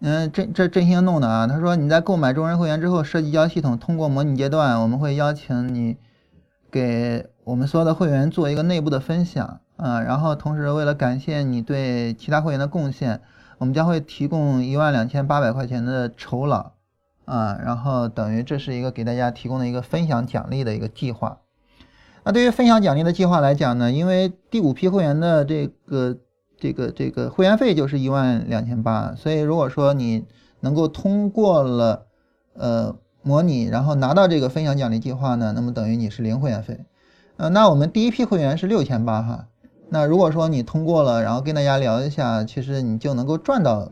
[0.00, 1.46] 嗯，这这振兴弄的啊。
[1.46, 5.98] 他说你在购买中人会员之后，设计交系统通过模拟阶段，我们会邀请你
[6.70, 10.00] 给我们所有的会员做一个内部的分享啊。
[10.00, 13.20] 然后同时为了感谢你对其他会员的贡献，
[13.58, 16.72] 我们将会提供一万两千八百块钱的酬劳
[17.26, 17.58] 啊。
[17.62, 21.40] 然后等于这是一个给大家提供的一个分享奖励的一个计划。
[22.32, 26.16] 对于分享奖励的计划来讲呢，因为第五批会员的这个
[26.58, 30.24] 这个这个会员费就是一万两千八，所以如果说你
[30.60, 32.06] 能够通过了
[32.54, 36.80] 呃模拟，然后拿到这个分享奖励计划呢，那么等于你是零会员费。
[37.36, 39.46] 呃，那我们第一批会员是六千八哈，
[39.88, 43.90] 那如果说你通过了，然后跟大家聊一下，其实你就能够赚到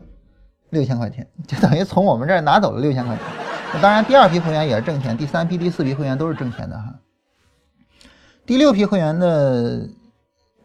[0.69, 3.25] 六千块钱，就等于从我们这儿拿走了六千块钱。
[3.73, 6.93] 那当然，第二批会员也是挣钱，第三批、第四批会员都是挣钱的哈。
[8.49, 9.87] 第六批会员的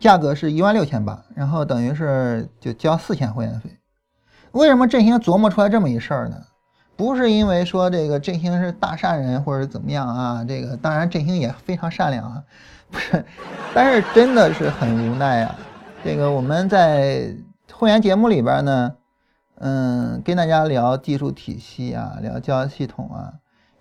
[0.00, 3.78] 价格是一万六千八，然后等于是就交四千会员费。
[4.52, 6.36] 为什么振兴琢磨出来这么一事儿呢？
[6.96, 10.42] 不是因为说这个振兴是大善人或者怎么样啊？
[10.48, 12.42] 这个当然振兴也非常善良啊，
[12.90, 13.22] 不是，
[13.74, 15.54] 但是真的是很无奈啊。
[16.02, 17.36] 这个我们在
[17.70, 18.94] 会员节目里边呢，
[19.58, 23.34] 嗯，跟大家聊技术体系啊，聊交易系统啊。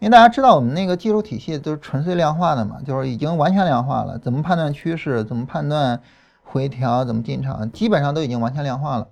[0.04, 4.20] 因为大家知道我们那个技术体系都是纯粹量化的嘛，就是已经完全量化了。
[4.20, 5.24] 怎么判断趋势？
[5.24, 6.02] 怎么判断
[6.44, 7.06] 回调？
[7.06, 7.72] 怎么进场？
[7.72, 9.08] 基本上都已经完全量化了。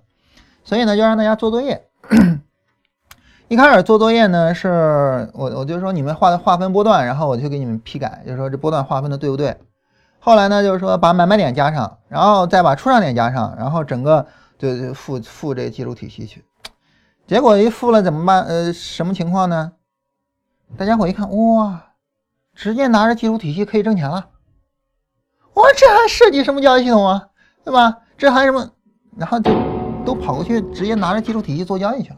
[0.64, 1.88] 所以呢，就让大家做作业。
[3.48, 9.56] 一开始做作业呢，是我我就说你们画的划分波段，然后我就给你们批改，就是说这波段划分的对不对。
[10.18, 14.26] 后来呢，就是说把买卖点加上，然后再把出场点加上，然后整个
[14.58, 16.44] 就就复复这个技术体系去。
[17.26, 18.42] 结果一复了怎么办？
[18.42, 19.72] 呃，什么情况呢？
[20.76, 21.82] 大家伙一看，哇，
[22.54, 24.28] 直接拿着技术体系可以挣钱了。
[25.52, 27.28] 我这还涉及什么交易系统啊？
[27.62, 27.98] 对吧？
[28.16, 28.70] 这还什么？
[29.16, 29.52] 然后就
[30.04, 32.16] 都跑过去，直接拿着技术体系做交易去了。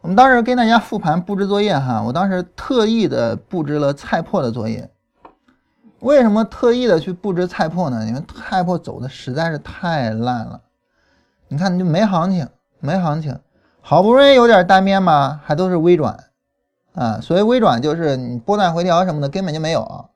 [0.00, 4.90] 我们当时跟大家复盘布置作业哈，我当时特意的布置了菜粕的作业。
[6.00, 8.06] 为什么特意的去布置菜粕呢？
[8.06, 10.62] 因为菜粕走的实在是太烂了。
[11.48, 12.48] 你看，就没行情，
[12.80, 13.38] 没行情，
[13.82, 16.29] 好不容易有点单边嘛，还都是微转。
[16.94, 17.20] 啊。
[17.20, 20.10] 所谓微转就是你波段回调什么的根本就没有，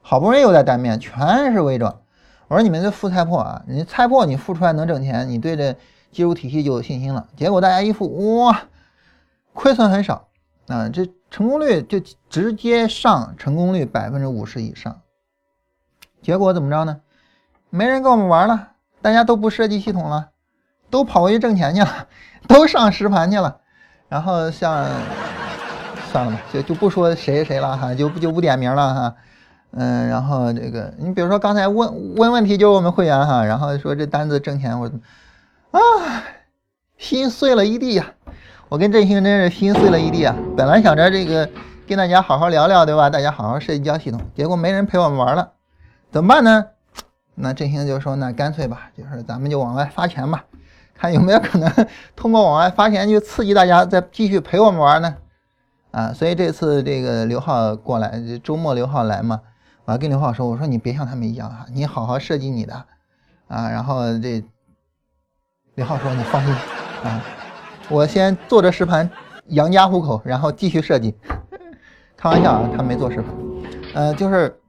[0.00, 1.94] 好不容易有点单面，全是微转。
[2.48, 5.72] 我说你们这复菜破啊，你菜破你复出来能挣钱，你对这
[6.12, 7.26] 技术体系就有信心了。
[7.36, 8.62] 结果大家一复，哇，
[9.52, 10.28] 亏损很少
[10.68, 12.00] 啊，这成功率就
[12.30, 15.00] 直接上，成功率百分之五十以上。
[16.22, 17.00] 结果怎么着呢？
[17.68, 18.68] 没人跟我们玩了，
[19.02, 20.28] 大家都不设计系统了，
[20.88, 22.06] 都跑过去挣钱去了，
[22.46, 23.58] 都上实盘去了。
[24.08, 24.88] 然后像
[26.12, 29.14] 算了吧，就就不说谁谁了哈，就不就不点名了哈。
[29.72, 34.90] 嗯，然后这个你比如说刚才问问问题就是我们会员哈，然后说这单子挣钱我
[35.72, 35.80] 啊
[36.96, 38.06] 心碎了一地呀。
[38.68, 40.34] 我跟振兴真是心碎了一地啊。
[40.56, 41.48] 本来想着这个
[41.86, 43.10] 跟大家好好聊聊对吧？
[43.10, 45.52] 大家好好设计交系统，结果没人陪我们玩了，
[46.10, 46.64] 怎么办呢？
[47.34, 50.44] 那振兴就说那干脆吧，就是咱们就往外发钱吧，
[50.98, 51.70] 看有没有可能
[52.16, 55.14] 通过往外发钱去刺激大家再继续陪我们玩呢？
[55.96, 59.40] 啊，所以这次这个刘浩过来，周末刘浩来嘛。
[59.86, 62.74] 我还跟刘浩说：“我说你别像他们一样啊，你好好设计你的
[63.48, 64.44] 啊。”然后这
[65.74, 66.54] 刘浩说：“你放心
[67.02, 67.24] 啊，
[67.88, 69.08] 我先做着实盘
[69.46, 71.14] 养家糊口，然后继续设计。”
[72.14, 73.34] 开玩笑啊，他没做实盘。
[73.94, 74.60] 呃，就是，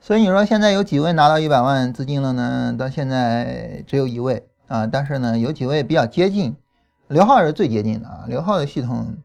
[0.00, 2.76] 所以你说现在有几位拿到一百万资金了呢？
[2.78, 6.54] 到现在只有一位啊，但是呢，有几位比较接近。
[7.08, 8.24] 刘浩是最接近的啊。
[8.28, 9.16] 刘浩的系统，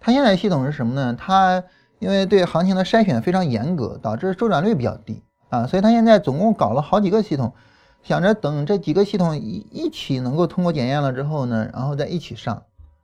[0.00, 1.14] 他现在系统是什么呢？
[1.14, 1.62] 他。
[1.98, 7.54] 因为对行情的筛选非常严格，导致周转率比较低啊，所以他现在总共搞了好几个系统，
[8.02, 12.62] 想着等这几个系统一一起能够通过检验了之后呢，然后再一起上，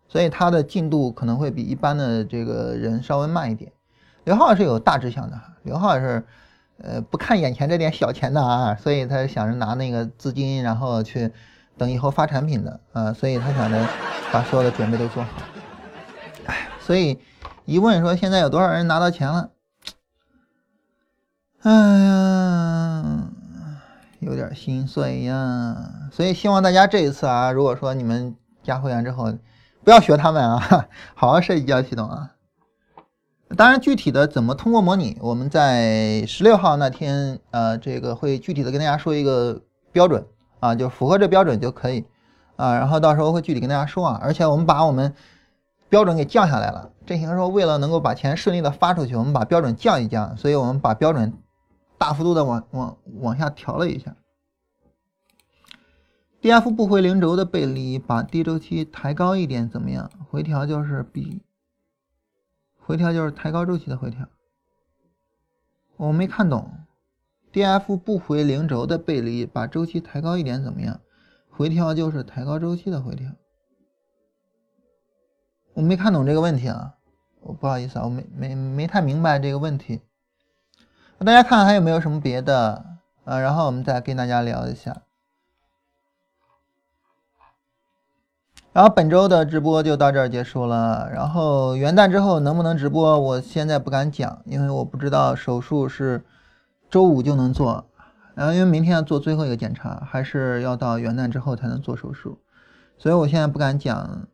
[0.08, 3.72] 所以他的进度可能会比一般的这个人稍微慢一点。
[4.24, 6.22] 刘浩是有大志向的，刘浩是
[6.76, 11.32] 呃不看眼前这点小钱的啊，所以他想着拿那个资金，然后去
[11.78, 13.88] 等以后发产品的啊，所以他想着
[14.30, 15.30] 把所有的准备都做好。
[16.86, 17.18] 所以。
[17.64, 19.50] 一问说现在有多少人拿到钱了？
[21.62, 23.28] 哎呀，
[24.18, 25.76] 有点心碎呀。
[26.10, 28.34] 所以希望大家这一次啊，如果说你们
[28.64, 29.32] 加会员之后，
[29.84, 32.32] 不要学他们啊， 好好设计交易系统啊。
[33.56, 40.26] 当然，具体的怎么通过模拟，我们在十六号那天呃，这个会具体的跟大家说一个标准
[40.58, 42.04] 啊，就符合这标准就可以
[42.56, 42.74] 啊。
[42.74, 44.18] 然后到时候会具体跟大家说啊。
[44.20, 45.14] 而且我们把我们
[45.92, 46.90] 标准给降下来了。
[47.04, 51.34] 振兴说，为了能够把钱顺利的发出去，我们把标准降一降，所以我们把标准
[51.98, 54.16] 大幅度的往往往下调了一下。
[56.40, 60.10] D F 不回零轴的背离，把低周期抬高一点怎么样？
[60.30, 61.42] 回调就是比
[62.78, 64.26] 回调就是抬高周期的回调。
[65.98, 66.70] 我没看懂
[67.52, 70.98] ，D F 不回零轴的背离，把周期抬高一点怎么样？
[71.50, 73.30] 回调就是抬高周期的回调。
[75.74, 76.92] 我没看懂这个问题啊，
[77.40, 80.02] 我不好意思啊，我没没没太明白这个问题。
[81.18, 82.84] 大家看还有没有什么别的
[83.24, 83.38] 啊？
[83.38, 85.02] 然后我们再跟大家聊一下。
[88.74, 91.08] 然后本周的直播就到这儿结束了。
[91.10, 96.22] 然后元旦之后能不能直播，我现在不敢讲，因为我不知道手术是
[96.90, 97.86] 周五就能做，
[98.34, 102.38] 然后因为明天要做最后一个检查，还是要到元旦之后才能做手术，
[102.98, 104.28] 所以我现在不敢讲。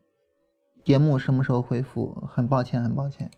[0.89, 2.27] 节目什么时候恢复？
[2.33, 3.29] 很抱歉，很抱歉。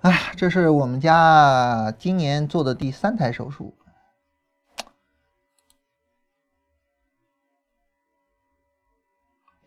[0.00, 3.76] 哎，这是我们家今年做的第三台手术。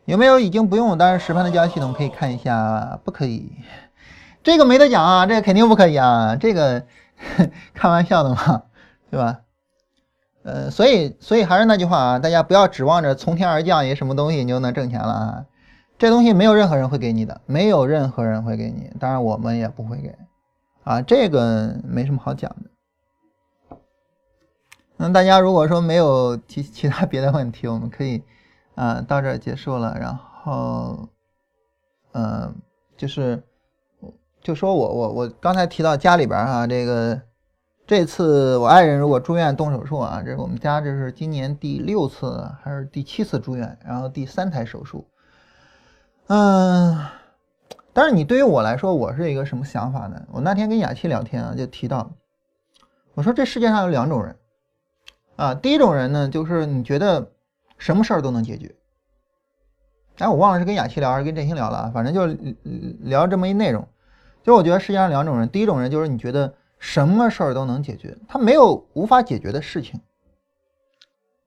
[0.04, 0.98] 有没有已经不用？
[0.98, 3.00] 当然，实盘的交易系统可以看一下。
[3.02, 3.50] 不可以，
[4.42, 6.84] 这个没得讲啊，这个肯定不可以啊，这个
[7.72, 8.64] 开玩笑的嘛，
[9.10, 9.40] 对吧？
[10.42, 15.44] 呃，所以，所以还是那句话啊，大家不要指望着从天而降一什么东西你就能挣钱了啊。
[15.96, 20.14] 这东西没有任何人会给你的，没有任何人会给你，当然我们也不会给，
[20.82, 23.78] 啊，这个没什么好讲的。
[24.96, 28.22] 那大家如果说没有其其他别的问题，我们可以
[28.74, 29.96] 啊到这儿结束了。
[29.98, 31.08] 然后，
[32.12, 32.54] 嗯，
[32.96, 33.42] 就是
[34.40, 37.20] 就说我我我刚才提到家里边啊，这个
[37.86, 45.06] 这次我爱人如果住院动手术啊，这是我们家这是今年第六次还是第七次住院，然后第三台手术。
[46.26, 46.96] 嗯，
[47.92, 50.26] 但是你对于我来说，我是一个什么想法呢？
[50.32, 52.10] 我那天跟雅琪聊天啊，就提到，
[53.14, 54.36] 我说这世界上有两种人，
[55.36, 57.30] 啊，第一种人呢，就是你觉得
[57.76, 58.74] 什么事儿都能解决。
[60.18, 62.26] 哎，我忘了是跟雅琪聊还是跟振兴聊了，反正就
[63.00, 63.86] 聊这么一内容。
[64.42, 70.00] 就我觉得世界上两种人，第一种人就是你觉得什么事儿都能解决，他没有无法解决的事情。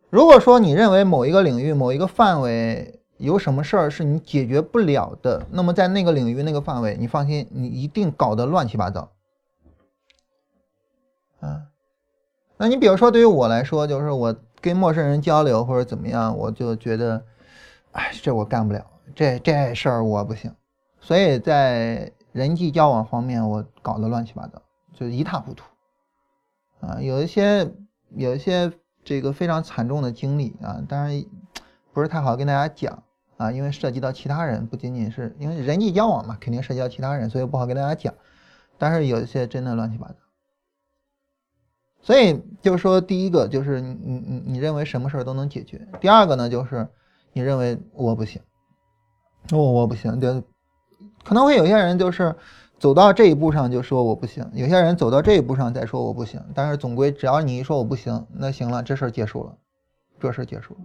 [0.10, 9.12] 如果说你认为某一个领域、某一个范围，有什么事儿是你解决不了的，那么在那个领域那个范围，你放心，你一定搞得乱七八糟。
[11.40, 11.68] 啊，
[12.58, 17.26] 那你比如说对于我来说，就是我跟陌生人交流或者怎么样，我就觉得，
[17.92, 18.86] 哎，这我干不了，
[19.16, 20.54] 这这事儿我不行。
[21.00, 24.62] 所以在人际交往方面，我搞得乱七八糟，
[24.94, 25.64] 就一塌糊涂。
[26.82, 27.72] 啊，有一些
[28.16, 28.72] 有一些
[29.04, 31.24] 这个非常惨重的经历啊，当然
[31.94, 33.04] 不是太好跟大家讲。
[33.38, 38.14] 啊，因为涉及到其他人，不仅仅是因为人际交往嘛，肯定涉及到其他人，所以不好跟大家讲。
[38.78, 40.16] 但是有一些真的乱七八糟。
[42.02, 45.88] 所以就是说，第一个就是你你你你认为什么事儿都能解决。
[46.00, 46.88] 第二个呢，就是
[47.34, 48.42] 你认为我不行，
[49.52, 50.42] 我我不行，就
[51.24, 52.36] 可能会有些人就是
[52.80, 56.42] 走到这一步上就说我不行，有些人走到这一步上再说我不行。
[56.56, 59.58] 但是总归只要你一说我不行，那行了，这事儿结束了，
[60.20, 60.80] 这事儿结束了。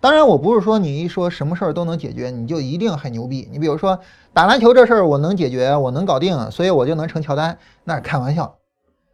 [0.00, 3.46] 当然，我不是说你一说什么事儿都能解决，你就一定很牛逼。
[3.52, 3.98] 你比如说
[4.32, 8.56] 打篮球这事儿，我能解决，我能搞定，所以我就能成乔丹，那是开玩笑。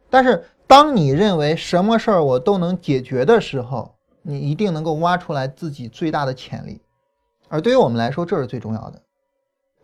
[0.09, 6.81] 但是，当你认为什么事儿我都能解决的时候，你一定能够挖出来自己最大的潜力。
[7.49, 9.01] 而对于我们来说，这是最重要的，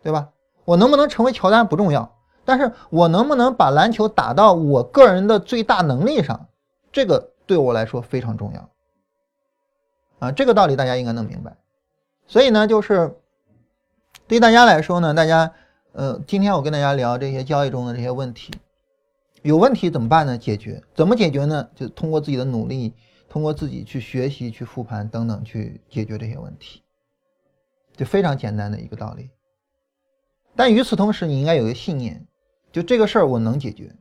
[0.02, 0.28] 对吧？
[0.64, 2.10] 我能不能成为乔丹不重要，
[2.46, 6.46] 但是我能不能把篮球打到我个人的最大能力上，
[6.90, 8.68] 这个对我来说非常重要。
[10.24, 11.56] 啊，这个道理大家应该能明白，
[12.26, 13.14] 所以呢，就是
[14.26, 15.52] 对大家来说呢，大家，
[15.92, 18.50] 呃，今天我跟大家聊这些交易中的这些问题，
[19.42, 20.38] 有问题怎么办呢？
[20.38, 21.68] 解决，怎么解决呢？
[21.74, 22.94] 就通过自己的努力，
[23.28, 26.82] 通过自己去学习、去复盘等等去解决这些问题，
[27.94, 29.28] 就非常简单的一个道理。
[30.56, 32.26] 但与此同时，你应该有一个信念，
[32.72, 33.94] 就这个事儿我能解决。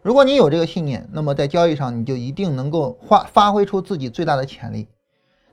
[0.00, 4.86] 如果你有这个信念，那么在交易上你就一定能够发发挥出自己最大的潜力。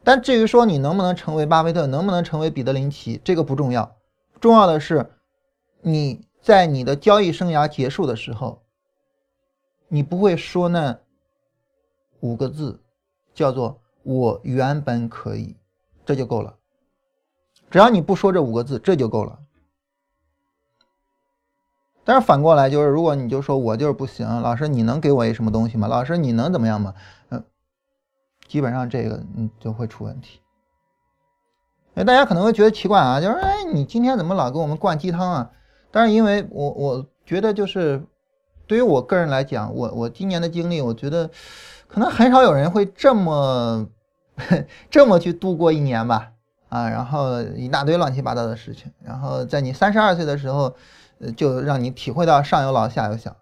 [0.03, 3.95] 但至于说你能不能成为巴菲特，能不能成为彼得林奇，这个不重要，
[4.40, 5.11] 重要的是
[5.82, 8.64] 你在你的交易生涯结束的时候，
[9.88, 10.98] 你不会说那
[12.19, 12.82] 五个字，
[13.36, 15.56] 叫做“我原本可以”，
[16.03, 16.56] 这就够了。
[17.69, 19.38] 只要你不说这五个字，这就够了。
[22.03, 25.88] 但是反过来就是，如果你就说我就是不行，老师你能给我一什么东西吗？
[25.88, 26.95] 老师你能怎么样吗？
[27.30, 27.44] 嗯。
[28.52, 30.41] 基本上这个嗯就会出问题。
[31.94, 35.52] 哎，大家可能会觉得奇怪啊，就是哎，你今天怎么老给我们灌鸡汤啊？
[35.90, 38.03] 但是因为我我觉得就是
[38.68, 41.30] 对于我个人来讲，我我今年的经历，我觉得
[41.88, 43.88] 可能很少有人会这么
[44.91, 46.34] 这么去度过一年吧
[46.68, 50.76] 啊，然后一大堆乱七八糟的事情，然后在你三十二岁的时候，
[51.19, 53.34] 呃，就让你体会到上有老下有小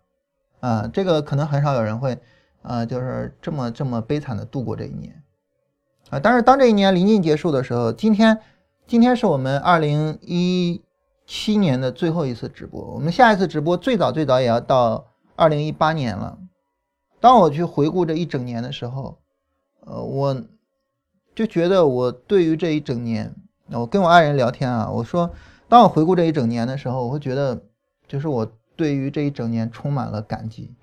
[0.60, 2.20] 啊，这个可能很少有人会。
[2.62, 5.24] 啊，就是这么这么悲惨的度过这一年，
[6.10, 8.40] 啊，但是当这一年临近结束的时候，今天，
[8.86, 10.82] 今天是我们二零一
[11.26, 16.38] 七年的最后一次直播，我们下一次直播最早最早也要到二零一八年了。
[17.20, 19.20] 当我去回顾这一整年的时候，
[19.86, 20.44] 呃，我
[21.36, 23.34] 就觉得我对于这一整年，
[23.72, 25.32] 我跟我爱人聊天啊，我说，
[25.68, 27.62] 当我回顾这一整年的时候，我会觉得，
[28.08, 30.76] 就是我对于这一整年充满了感激。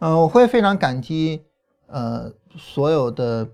[0.00, 1.44] 嗯，我会非常感激，
[1.86, 3.46] 呃，所有的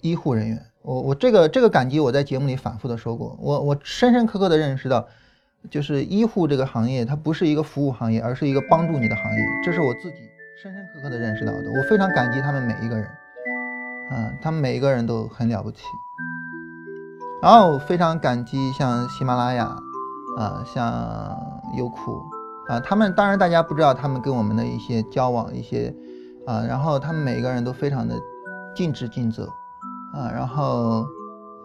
[0.00, 0.66] 医护人员。
[0.80, 3.36] 我我这个这个感激，我在节目里反复的说过。
[3.38, 5.06] 我我深深刻刻的认识到，
[5.70, 9.38] 就是医护这个行业，它不是一个服务行业，而是一个帮助你的行业。
[9.62, 10.16] 这是我自己
[10.62, 11.58] 深深刻刻的认识到的。
[11.58, 13.04] 我非常感激他们每一个人，
[14.10, 15.82] 啊，他们每一个人都很了不起。
[17.42, 19.66] 然后非常感激像喜马拉雅，
[20.38, 21.38] 啊，像
[21.76, 22.22] 优酷。
[22.70, 25.92] 啊，他们当然大家不知道他们跟我们的一些交往，一些
[26.46, 28.14] 啊，然后他们每一个人都非常的
[28.76, 29.48] 尽职尽责
[30.14, 31.04] 啊，然后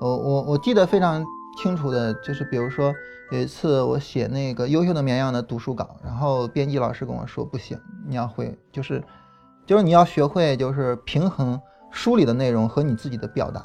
[0.02, 1.24] 我我我记得非常
[1.62, 2.92] 清楚的就是，比如说
[3.32, 9.04] 有一次我写那个优秀的绵羊的读书稿，然后编辑老师跟我说不行，你要会就是
[9.64, 11.62] 就是你要学会就是平衡
[11.92, 13.64] 书里的内容和你自己的表达，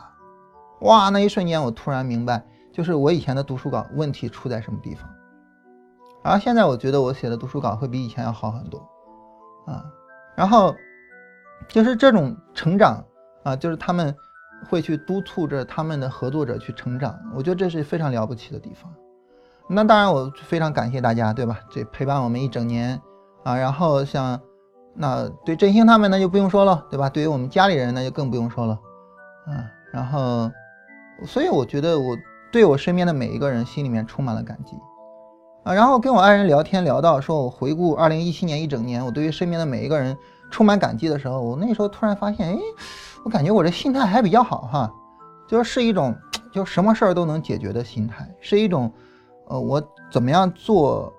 [0.82, 5.08] 哇，那一瞬间我突然明白，就是我以前的读书稿问题出在什么地方。
[6.22, 8.78] 然后现在我觉得我写的读书稿会比以前要好很多，
[9.66, 9.84] 啊，
[10.36, 10.74] 然后
[11.68, 13.02] 就是这种成长
[13.42, 14.14] 啊，就是他们
[14.68, 18.92] 会去督促着他们的合作者去成长，我觉得这是非常了不起的地方。
[19.66, 21.58] 那当然我非常感谢大家，对吧？
[21.70, 23.00] 这陪伴我们一整年
[23.44, 24.38] 啊，然后像
[24.94, 27.08] 那对振兴他们那就不用说了，对吧？
[27.08, 28.78] 对于我们家里人那就更不用说了，
[29.46, 30.50] 啊，然后
[31.24, 32.14] 所以我觉得我
[32.52, 34.76] 对我身边的每一个人心里面充满了感激。
[35.62, 40.16] 啊，然后跟我爱人聊天聊到说，我回顾二零一七年一整年，我对于身边的每一个人
[40.50, 42.58] 充满感激的时候，我那时候突然发现，哎，
[43.24, 44.90] 我感觉我这心态还比较好哈，
[45.46, 46.14] 就是是一种
[46.50, 48.90] 就什么事儿都能解决的心态，是一种，
[49.48, 51.12] 呃，我怎么样做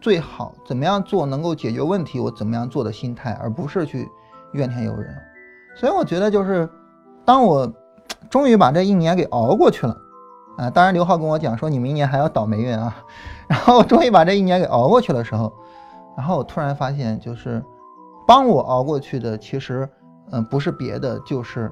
[0.00, 4.08] 最好，怎么样做能够解决问题，我怎么样做的心态，而不是去
[4.52, 5.12] 怨天尤人。
[5.74, 6.68] 所以我觉得就是，
[7.24, 7.70] 当我
[8.30, 9.96] 终于把这一年给熬过去了，
[10.56, 12.94] 啊，当然刘浩跟我讲说你明年还要倒霉运啊，
[13.52, 15.52] 然后终于把这一年给熬过去的时候，
[16.16, 17.62] 然后我突然发现就是，
[18.26, 19.86] 帮我熬过去的其实，
[20.30, 21.70] 嗯，不是别的，就是，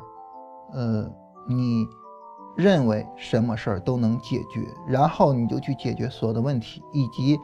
[0.74, 1.10] 呃，
[1.48, 1.88] 你。
[2.56, 7.38] 认为什么事儿都能解决，然后你就去解决所有的问题，以及，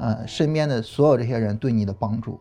[0.00, 2.40] 呃，身边的所有这些人对你的帮助。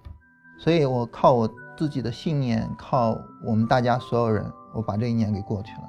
[0.57, 1.47] 所以我靠我
[1.77, 3.15] 自己的信念，靠
[3.45, 4.43] 我们大家所有人，
[4.73, 5.83] 我把这一年给过去了。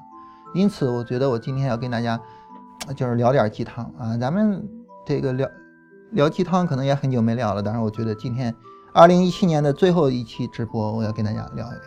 [0.53, 2.21] 因此，我觉得我今天要跟大家，
[2.95, 4.19] 就是聊点鸡汤啊。
[4.19, 4.63] 咱们
[5.07, 5.49] 这个聊
[6.11, 7.63] 聊鸡汤，可能也很久没聊了。
[7.63, 8.53] 但是我觉得今天，
[8.93, 11.81] 二零一七年的最后一期直播，我要跟大家聊一聊。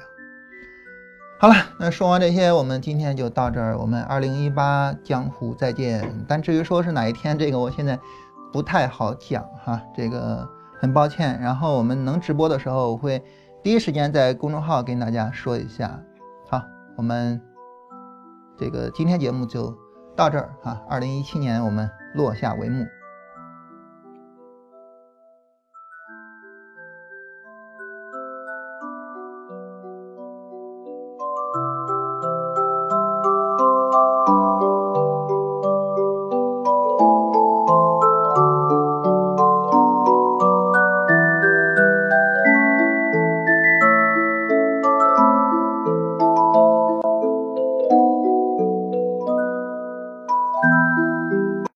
[1.37, 3.77] 好了，那说完这些，我们今天就到这儿。
[3.77, 6.25] 我们二零一八江湖再见。
[6.27, 7.99] 但至于说是哪一天，这个我现在
[8.53, 10.47] 不太好讲哈，这个
[10.79, 11.39] 很抱歉。
[11.41, 13.21] 然后我们能直播的时候，我会
[13.61, 15.99] 第一时间在公众号跟大家说一下。
[16.49, 16.61] 好，
[16.97, 17.41] 我们
[18.57, 19.73] 这个今天节目就
[20.15, 20.81] 到这儿哈。
[20.89, 22.85] 二零一七年我们落下帷幕。